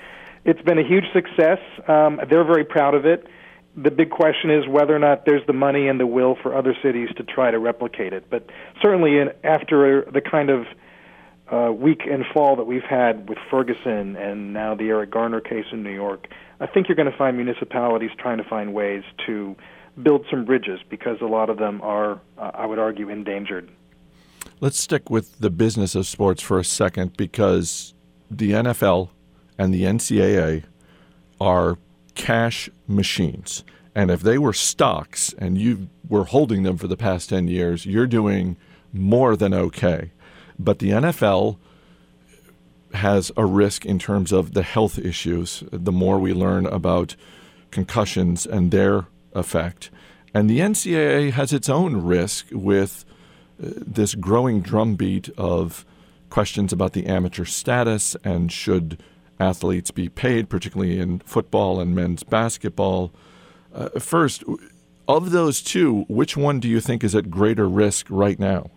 It's 0.46 0.62
been 0.62 0.80
a 0.80 0.88
huge 0.88 1.06
success. 1.14 1.60
Um, 1.88 2.20
they're 2.30 2.44
very 2.44 2.66
proud 2.66 2.96
of 2.96 3.06
it. 3.06 3.28
The 3.76 3.92
big 3.92 4.10
question 4.10 4.50
is 4.50 4.68
whether 4.68 4.96
or 4.96 5.00
not 5.00 5.26
there's 5.26 5.46
the 5.46 5.54
money 5.54 5.88
and 5.88 6.00
the 6.00 6.08
will 6.08 6.36
for 6.42 6.56
other 6.56 6.76
cities 6.82 7.10
to 7.18 7.24
try 7.24 7.52
to 7.52 7.60
replicate 7.60 8.14
it. 8.14 8.30
But 8.30 8.50
certainly, 8.82 9.18
in, 9.18 9.30
after 9.44 10.06
the 10.12 10.22
kind 10.22 10.50
of 10.50 10.66
uh, 11.52 11.72
week 11.72 12.02
and 12.10 12.26
fall 12.34 12.56
that 12.56 12.66
we've 12.66 12.84
had 12.84 13.30
with 13.30 13.38
Ferguson 13.50 14.16
and 14.16 14.54
now 14.54 14.76
the 14.76 14.90
Eric 14.90 15.12
Garner 15.12 15.40
case 15.40 15.66
in 15.72 15.84
New 15.84 15.94
York, 15.94 16.28
I 16.60 16.68
think 16.68 16.88
you're 16.90 16.96
going 16.96 17.12
to 17.12 17.18
find 17.18 17.38
municipalities 17.38 18.12
trying 18.18 18.38
to 18.38 18.44
find 18.44 18.74
ways 18.74 19.04
to 19.28 19.56
build 20.02 20.26
some 20.30 20.46
bridges 20.46 20.80
because 20.90 21.18
a 21.22 21.26
lot 21.26 21.50
of 21.50 21.58
them 21.58 21.82
are, 21.82 22.20
uh, 22.38 22.52
I 22.54 22.66
would 22.66 22.80
argue, 22.80 23.10
endangered. 23.10 23.70
Let's 24.60 24.80
stick 24.80 25.10
with 25.10 25.40
the 25.40 25.50
business 25.50 25.96
of 25.96 26.06
sports 26.06 26.42
for 26.42 26.60
a 26.60 26.66
second 26.66 27.16
because 27.16 27.94
the 28.30 28.52
NFL 28.52 29.10
and 29.60 29.74
the 29.74 29.84
NCAA 29.84 30.64
are 31.40 31.78
cash 32.16 32.70
machines. 32.88 33.64
And 33.94 34.10
if 34.10 34.22
they 34.22 34.38
were 34.38 34.54
stocks 34.54 35.36
and 35.38 35.58
you 35.58 35.90
were 36.08 36.24
holding 36.24 36.64
them 36.64 36.78
for 36.78 36.88
the 36.88 36.98
past 36.98 37.30
10 37.30 37.50
years, 37.50 37.86
you're 37.86 38.08
doing 38.08 38.56
more 38.94 39.36
than 39.36 39.54
okay. 39.54 40.12
But 40.58 40.80
the 40.80 40.92
NFL 40.92 41.58
has 42.94 43.32
a 43.36 43.46
risk 43.46 43.86
in 43.86 44.00
terms 44.00 44.32
of 44.32 44.54
the 44.54 44.64
health 44.64 44.98
issues 44.98 45.64
the 45.72 45.92
more 45.92 46.18
we 46.18 46.34
learn 46.34 46.66
about 46.66 47.16
concussions 47.70 48.46
and 48.46 48.72
their 48.72 49.08
effect. 49.34 49.92
And 50.34 50.50
the 50.50 50.60
NCAA 50.60 51.32
has 51.34 51.52
its 51.52 51.68
own 51.70 51.98
risk 51.98 52.48
with 52.52 53.04
uh, 53.62 53.72
this 53.76 54.16
growing 54.16 54.62
drumbeat 54.62 55.30
of 55.38 55.86
questions 56.30 56.72
about 56.72 56.94
the 56.94 57.08
amateur 57.08 57.46
status 57.46 58.16
and 58.24 58.52
should 58.52 59.02
athletes 59.40 59.92
be 59.92 60.10
paid, 60.10 60.50
particularly 60.50 61.00
in 61.00 61.20
football 61.20 61.80
and 61.80 61.96
men's 61.96 62.24
basketball. 62.24 63.12
Uh, 63.74 63.90
first, 64.00 64.44
of 65.08 65.32
those 65.32 65.62
two, 65.62 66.06
which 66.08 66.38
one 66.38 66.60
do 66.60 66.68
you 66.68 66.80
think 66.80 67.04
is 67.04 67.16
at 67.16 67.32
greater 67.32 67.68
risk 67.68 68.08
right 68.10 68.40
now? 68.40 68.70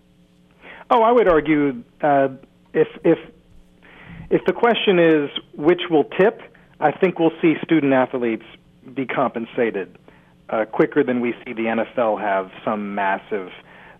Oh, 0.91 1.03
I 1.03 1.13
would 1.13 1.29
argue 1.29 1.83
uh, 2.01 2.29
if 2.73 2.89
if 3.05 3.19
if 4.31 4.45
the 4.47 4.53
question 4.53 4.99
is 4.99 5.31
which 5.55 5.83
will 5.91 6.05
tip, 6.05 6.41
I 6.81 6.93
think 6.93 7.19
we'll 7.19 7.39
see 7.41 7.55
student 7.63 7.93
athletes 7.93 8.45
be 8.95 9.07
compensated 9.07 9.99
uh, 10.49 10.65
quicker 10.65 11.05
than 11.05 11.21
we 11.21 11.35
see 11.45 11.53
the 11.53 11.65
NFL 11.65 12.21
have 12.21 12.51
some 12.65 12.95
massive 12.95 13.51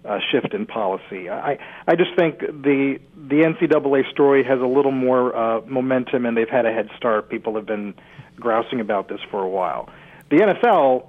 uh, 0.05 0.19
shift 0.31 0.55
in 0.55 0.67
policy. 0.67 1.29
I 1.31 1.59
I 1.87 1.95
just 1.95 2.15
think 2.17 2.41
the 2.41 2.99
the 3.15 3.37
NCAA 3.37 4.11
story 4.11 4.45
has 4.45 4.61
a 4.61 4.67
little 4.67 4.93
more 4.93 5.35
uh, 5.35 5.61
momentum, 5.67 6.27
and 6.27 6.37
they've 6.37 6.49
had 6.49 6.67
a 6.67 6.73
head 6.73 6.91
start. 6.97 7.29
People 7.29 7.55
have 7.55 7.67
been 7.67 7.95
grousing 8.37 8.81
about 8.81 9.09
this 9.09 9.21
for 9.31 9.43
a 9.43 9.49
while. 9.49 9.89
The 10.31 10.39
NFL, 10.39 11.07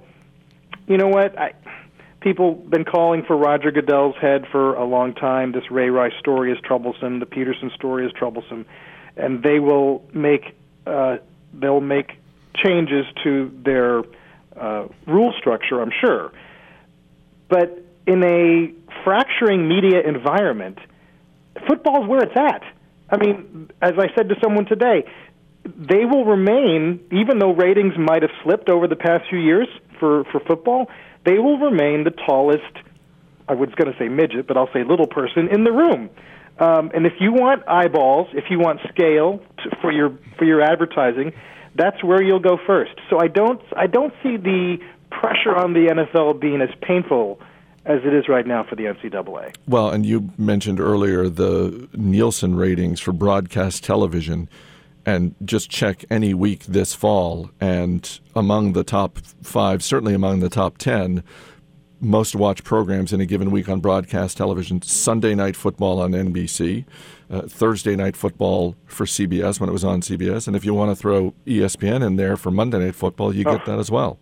you 0.86 0.96
know 0.96 1.08
what? 1.08 1.36
I, 1.38 1.54
people 2.20 2.54
been 2.54 2.84
calling 2.84 3.24
for 3.24 3.36
Roger 3.36 3.70
Goodell's 3.70 4.16
head 4.20 4.46
for 4.52 4.74
a 4.74 4.84
long 4.84 5.14
time. 5.14 5.52
This 5.52 5.70
Ray 5.70 5.90
Rice 5.90 6.14
story 6.20 6.52
is 6.52 6.58
troublesome. 6.64 7.20
The 7.20 7.26
Peterson 7.26 7.70
story 7.74 8.06
is 8.06 8.12
troublesome, 8.12 8.64
and 9.16 9.42
they 9.42 9.58
will 9.58 10.04
make 10.12 10.56
uh, 10.86 11.16
they'll 11.52 11.80
make 11.80 12.12
changes 12.64 13.06
to 13.24 13.50
their 13.64 14.02
uh, 14.56 14.86
rule 15.06 15.34
structure. 15.38 15.80
I'm 15.80 15.92
sure, 16.00 16.32
but 17.48 17.84
in 18.06 18.22
a 18.22 18.72
fracturing 19.04 19.68
media 19.68 20.00
environment, 20.00 20.78
football's 21.68 22.08
where 22.08 22.22
it's 22.22 22.36
at. 22.36 22.62
I 23.10 23.16
mean, 23.18 23.70
as 23.80 23.92
I 23.98 24.08
said 24.16 24.28
to 24.30 24.34
someone 24.42 24.66
today, 24.66 25.04
they 25.64 26.04
will 26.04 26.24
remain, 26.24 27.00
even 27.12 27.38
though 27.38 27.54
ratings 27.54 27.94
might 27.96 28.22
have 28.22 28.30
slipped 28.42 28.68
over 28.68 28.88
the 28.88 28.96
past 28.96 29.24
few 29.30 29.38
years 29.38 29.68
for, 30.00 30.24
for 30.24 30.40
football, 30.40 30.88
they 31.24 31.38
will 31.38 31.58
remain 31.58 32.04
the 32.04 32.10
tallest, 32.10 32.62
I 33.48 33.54
was 33.54 33.70
going 33.76 33.92
to 33.92 33.98
say 33.98 34.08
midget, 34.08 34.46
but 34.46 34.56
I'll 34.56 34.72
say 34.72 34.84
little 34.84 35.06
person 35.06 35.48
in 35.48 35.64
the 35.64 35.72
room. 35.72 36.10
Um, 36.58 36.90
and 36.94 37.06
if 37.06 37.14
you 37.18 37.32
want 37.32 37.66
eyeballs, 37.68 38.28
if 38.32 38.44
you 38.50 38.58
want 38.58 38.80
scale 38.88 39.40
to, 39.58 39.76
for 39.80 39.90
your 39.90 40.16
for 40.38 40.44
your 40.44 40.62
advertising, 40.62 41.32
that's 41.74 42.02
where 42.04 42.22
you'll 42.22 42.38
go 42.38 42.58
first. 42.64 42.92
So 43.10 43.18
I 43.18 43.26
don't 43.26 43.60
I 43.76 43.88
don't 43.88 44.12
see 44.22 44.36
the 44.36 44.76
pressure 45.10 45.56
on 45.56 45.72
the 45.72 45.86
NFL 45.86 46.40
being 46.40 46.60
as 46.60 46.68
painful 46.80 47.40
as 47.86 48.00
it 48.04 48.14
is 48.14 48.28
right 48.28 48.46
now 48.46 48.64
for 48.64 48.76
the 48.76 48.84
NCAA. 48.84 49.54
Well, 49.68 49.90
and 49.90 50.04
you 50.06 50.30
mentioned 50.38 50.80
earlier 50.80 51.28
the 51.28 51.88
Nielsen 51.94 52.54
ratings 52.54 53.00
for 53.00 53.12
broadcast 53.12 53.84
television, 53.84 54.48
and 55.06 55.34
just 55.44 55.70
check 55.70 56.04
any 56.10 56.32
week 56.32 56.64
this 56.64 56.94
fall, 56.94 57.50
and 57.60 58.20
among 58.34 58.72
the 58.72 58.84
top 58.84 59.18
five, 59.42 59.82
certainly 59.82 60.14
among 60.14 60.40
the 60.40 60.48
top 60.48 60.78
10 60.78 61.22
most 62.00 62.34
watched 62.34 62.64
programs 62.64 63.12
in 63.14 63.20
a 63.20 63.24
given 63.26 63.50
week 63.50 63.66
on 63.68 63.80
broadcast 63.80 64.36
television 64.36 64.82
Sunday 64.82 65.34
Night 65.34 65.56
Football 65.56 66.00
on 66.02 66.12
NBC, 66.12 66.84
uh, 67.30 67.42
Thursday 67.42 67.96
Night 67.96 68.14
Football 68.14 68.76
for 68.86 69.06
CBS 69.06 69.58
when 69.58 69.70
it 69.70 69.72
was 69.72 69.84
on 69.84 70.00
CBS, 70.02 70.46
and 70.46 70.54
if 70.56 70.64
you 70.66 70.74
want 70.74 70.90
to 70.90 70.96
throw 70.96 71.32
ESPN 71.46 72.04
in 72.06 72.16
there 72.16 72.36
for 72.36 72.50
Monday 72.50 72.78
Night 72.78 72.94
Football, 72.94 73.34
you 73.34 73.44
get 73.44 73.62
Oh. 73.62 73.72
that 73.72 73.78
as 73.78 73.90
well. 73.90 74.18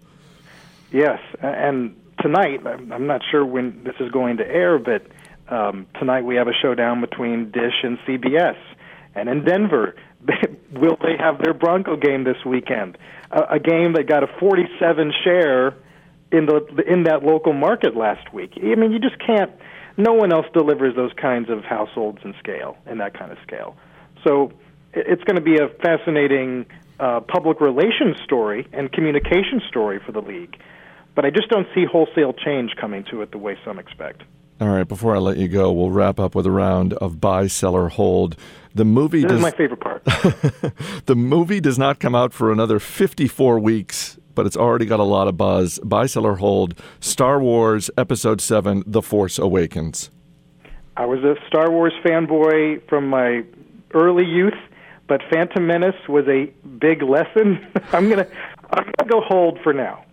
Yes, 0.93 1.19
and 1.41 1.95
tonight 2.23 2.61
I'm 2.66 3.07
not 3.07 3.20
sure 3.31 3.45
when 3.45 3.83
this 3.85 3.95
is 4.01 4.11
going 4.11 4.39
to 4.39 4.47
air, 4.47 4.79
but 4.79 5.03
um, 5.53 5.87
tonight 5.99 6.23
we 6.25 6.37
have 6.37 6.49
a 6.49 6.53
showdown 6.62 7.01
between 7.01 7.51
Dish 7.51 7.83
and 7.83 7.99
CBS, 8.07 8.57
and 9.14 9.29
in 9.29 9.45
Denver, 9.45 9.95
will 10.73 10.97
they 11.03 11.16
have 11.18 11.39
their 11.43 11.53
Bronco 11.53 11.97
game 11.97 12.25
this 12.25 12.43
weekend? 12.47 12.97
A, 13.31 13.55
a 13.57 13.59
game 13.59 13.95
that 13.95 14.07
got 14.09 14.23
a 14.23 14.29
47 14.39 15.12
share 15.25 15.75
in 16.31 16.47
the 16.47 16.64
in 16.87 17.03
that 17.05 17.23
local 17.23 17.53
market 17.53 17.97
last 17.97 18.33
week. 18.33 18.53
I 18.57 18.75
mean, 18.77 18.93
you 18.93 18.99
just 18.99 19.18
can't. 19.18 19.51
No 19.99 20.14
one 20.14 20.33
else 20.33 20.47
delivers 20.55 20.97
those 20.97 21.12
kinds 21.20 21.51
of 21.51 21.64
households 21.64 22.18
and 22.25 22.35
scale 22.39 22.79
and 22.87 23.01
that 23.01 23.12
kind 23.18 23.31
of 23.31 23.39
scale. 23.47 23.77
So 24.25 24.53
it- 24.95 25.07
it's 25.07 25.25
going 25.25 25.37
to 25.37 25.43
be 25.43 25.59
a 25.59 25.68
fascinating 25.83 26.64
uh, 26.99 27.20
public 27.20 27.61
relations 27.61 28.16
story 28.25 28.66
and 28.73 28.91
communication 28.93 29.61
story 29.68 29.99
for 30.07 30.12
the 30.12 30.23
league. 30.23 30.57
But 31.15 31.25
I 31.25 31.31
just 31.31 31.49
don't 31.49 31.67
see 31.75 31.85
wholesale 31.85 32.33
change 32.33 32.75
coming 32.81 33.05
to 33.11 33.23
it 33.23 33.31
the 33.33 33.39
way 33.39 33.59
some 33.65 33.79
expect. 33.79 34.23
All 34.61 34.69
right, 34.69 34.87
before 34.87 35.15
I 35.17 35.19
let 35.19 35.39
you 35.39 35.49
go, 35.49 35.73
we'll 35.73 35.91
wrap 35.91 36.21
up 36.21 36.35
with 36.35 36.47
a 36.47 36.51
round 36.51 36.93
of 36.95 37.21
buy, 37.21 37.49
sell, 37.49 37.75
or 37.75 37.89
hold. 37.89 38.37
The 38.75 38.85
movie 38.85 39.23
This 39.23 39.33
does, 39.33 39.39
is 39.39 39.43
my 39.43 39.51
favorite 39.51 39.81
part. 39.81 40.05
the 41.07 41.17
movie 41.17 41.61
does 41.61 41.79
not 41.79 41.99
come 41.99 42.15
out 42.15 42.33
for 42.33 42.53
another 42.53 42.79
54 42.79 43.59
weeks, 43.59 44.19
but 44.35 44.47
it's 44.47 44.57
already 44.57 44.87
got 44.87 45.01
a 45.01 45.05
lot 45.05 45.27
of 45.27 45.37
buzz. 45.37 45.79
Buy, 45.81 46.07
sell, 46.07 46.25
or 46.25 46.37
hold. 46.37 46.81
Star 47.01 47.41
Wars 47.41 47.91
Episode 47.99 48.41
7 48.41 48.85
The 48.87 49.03
Force 49.03 49.39
Awakens. 49.39 50.11
I 50.97 51.07
was 51.07 51.21
a 51.25 51.35
Star 51.49 51.71
Wars 51.71 51.93
fanboy 52.05 52.89
from 52.89 53.09
my 53.09 53.45
early 53.95 54.25
youth, 54.25 54.55
but 55.09 55.23
Phantom 55.31 55.67
Menace 55.67 56.09
was 56.09 56.27
a 56.29 56.47
big 56.79 57.03
lesson. 57.03 57.67
I'm 57.93 58.09
gonna 58.09 58.27
I'm 58.71 58.85
gonna 58.99 59.11
go 59.11 59.21
hold 59.23 59.59
for 59.63 59.73
now. 59.73 60.05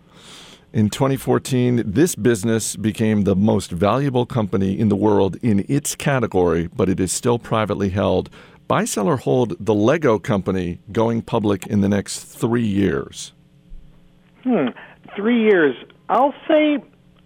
In 0.72 0.88
2014, 0.88 1.82
this 1.84 2.14
business 2.14 2.76
became 2.76 3.22
the 3.24 3.34
most 3.34 3.72
valuable 3.72 4.24
company 4.24 4.78
in 4.78 4.88
the 4.88 4.94
world 4.94 5.36
in 5.42 5.64
its 5.68 5.96
category, 5.96 6.68
but 6.68 6.88
it 6.88 7.00
is 7.00 7.10
still 7.10 7.40
privately 7.40 7.88
held. 7.88 8.30
Buy, 8.68 8.84
sell, 8.84 9.08
or 9.08 9.16
hold 9.16 9.56
the 9.58 9.74
Lego 9.74 10.20
company 10.20 10.78
going 10.92 11.22
public 11.22 11.66
in 11.66 11.80
the 11.80 11.88
next 11.88 12.20
three 12.22 12.64
years. 12.64 13.32
Hmm. 14.44 14.68
Three 15.16 15.42
years. 15.42 15.74
I'll 16.08 16.34
say 16.46 16.78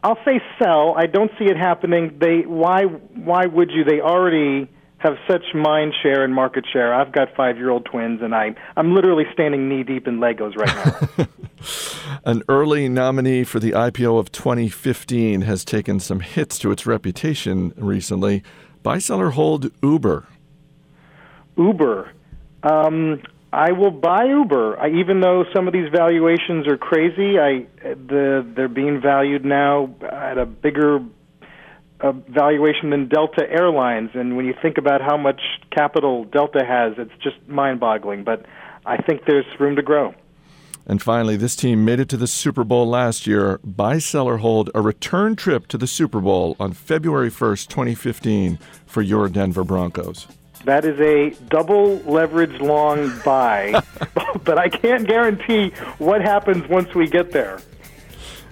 I'll 0.03 0.19
say 0.25 0.41
sell. 0.59 0.95
I 0.97 1.05
don't 1.05 1.31
see 1.39 1.45
it 1.45 1.59
happening. 1.59 2.17
They 2.19 2.47
why 2.47 2.85
why 2.85 3.45
would 3.45 3.71
you? 3.71 3.85
They 3.85 4.01
already 4.01 4.71
have 5.05 5.17
such 5.29 5.45
mind 5.55 5.95
share 6.03 6.25
and 6.25 6.35
market 6.35 6.65
share. 6.73 6.93
I've 6.93 7.13
got 7.13 7.29
five 7.37 7.57
year 7.57 7.71
old 7.71 7.85
twins 7.85 8.21
and 8.23 8.35
I 8.35 8.55
I'm 8.77 8.95
literally 8.95 9.25
standing 9.33 9.69
knee 9.69 9.85
deep 9.85 10.09
in 10.09 10.19
Legos 10.19 10.57
right 10.57 11.17
now. 11.19 11.27
An 12.25 12.43
early 12.49 12.89
nominee 12.89 13.45
for 13.45 13.61
the 13.61 13.73
IPO 13.73 14.19
of 14.19 14.33
2015 14.33 15.43
has 15.43 15.65
taken 15.65 16.01
some 16.01 16.21
hits 16.21 16.59
to 16.59 16.71
its 16.71 16.87
reputation 16.87 17.73
recently. 17.77 18.43
Buy, 18.83 18.99
sell, 18.99 19.21
or 19.21 19.31
hold 19.31 19.71
Uber. 19.83 20.27
Uber. 21.57 22.11
Um, 22.63 23.23
I 23.53 23.73
will 23.73 23.91
buy 23.91 24.25
Uber. 24.25 24.81
I, 24.81 24.89
even 24.89 25.21
though 25.21 25.45
some 25.55 25.67
of 25.67 25.73
these 25.73 25.89
valuations 25.91 26.67
are 26.67 26.77
crazy, 26.77 27.39
I 27.39 27.67
the 27.83 28.47
they're 28.57 28.69
being 28.69 29.01
valued 29.01 29.45
now 29.45 29.95
at 30.03 30.39
a 30.39 30.47
bigger 30.47 31.01
uh, 32.05 32.13
valuation 32.29 32.91
than 32.91 33.09
Delta 33.09 33.51
Airlines. 33.51 34.11
And 34.15 34.37
when 34.37 34.45
you 34.45 34.55
think 34.61 34.77
about 34.77 35.01
how 35.01 35.17
much 35.17 35.41
capital 35.71 36.25
Delta 36.25 36.65
has, 36.65 36.93
it's 36.99 37.23
just 37.23 37.37
mind-boggling. 37.49 38.25
But 38.25 38.45
I 38.85 38.99
think 38.99 39.25
there's 39.25 39.47
room 39.59 39.77
to 39.77 39.83
grow. 39.83 40.15
And 40.87 41.01
finally, 41.01 41.37
this 41.37 41.57
team 41.57 41.87
made 41.87 41.99
it 41.99 42.11
to 42.11 42.19
the 42.19 42.27
Super 42.27 42.63
Bowl 42.63 42.87
last 42.87 43.27
year. 43.27 43.59
Buy, 43.65 43.99
sell, 43.99 44.29
or 44.29 44.37
hold 44.37 44.69
a 44.75 44.83
return 44.83 45.35
trip 45.35 45.67
to 45.69 45.79
the 45.79 45.87
Super 45.87 46.21
Bowl 46.21 46.57
on 46.61 46.75
February 46.75 47.31
1st, 47.31 47.69
2015 47.69 48.59
for 48.85 49.01
your 49.01 49.31
Denver 49.31 49.65
Broncos. 49.65 50.29
That 50.67 50.85
is 50.85 51.01
a 51.01 51.31
double 51.47 51.97
leverage 52.01 52.61
long 52.61 53.19
buy, 53.25 53.83
but 54.45 54.59
I 54.59 54.69
can't 54.69 55.07
guarantee 55.07 55.71
what 55.97 56.21
happens 56.21 56.69
once 56.69 56.95
we 56.95 57.07
get 57.07 57.31
there. 57.31 57.61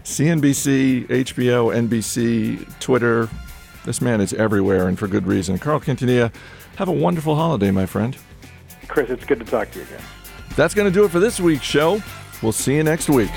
CNBC, 0.04 1.06
HBO, 1.06 1.74
NBC, 1.74 2.78
Twitter. 2.80 3.28
This 3.84 4.00
man 4.00 4.20
is 4.20 4.32
everywhere 4.34 4.88
and 4.88 4.98
for 4.98 5.08
good 5.08 5.26
reason. 5.26 5.58
Carl 5.58 5.80
Quintanilla, 5.80 6.32
have 6.76 6.88
a 6.88 6.92
wonderful 6.92 7.34
holiday, 7.34 7.70
my 7.70 7.86
friend. 7.86 8.16
Chris, 8.88 9.10
it's 9.10 9.24
good 9.24 9.38
to 9.38 9.44
talk 9.44 9.70
to 9.72 9.78
you 9.78 9.84
again. 9.84 10.02
That's 10.56 10.74
going 10.74 10.90
to 10.90 10.94
do 10.94 11.04
it 11.04 11.10
for 11.10 11.20
this 11.20 11.40
week's 11.40 11.64
show. 11.64 12.02
We'll 12.42 12.52
see 12.52 12.74
you 12.76 12.84
next 12.84 13.08
week. 13.08 13.30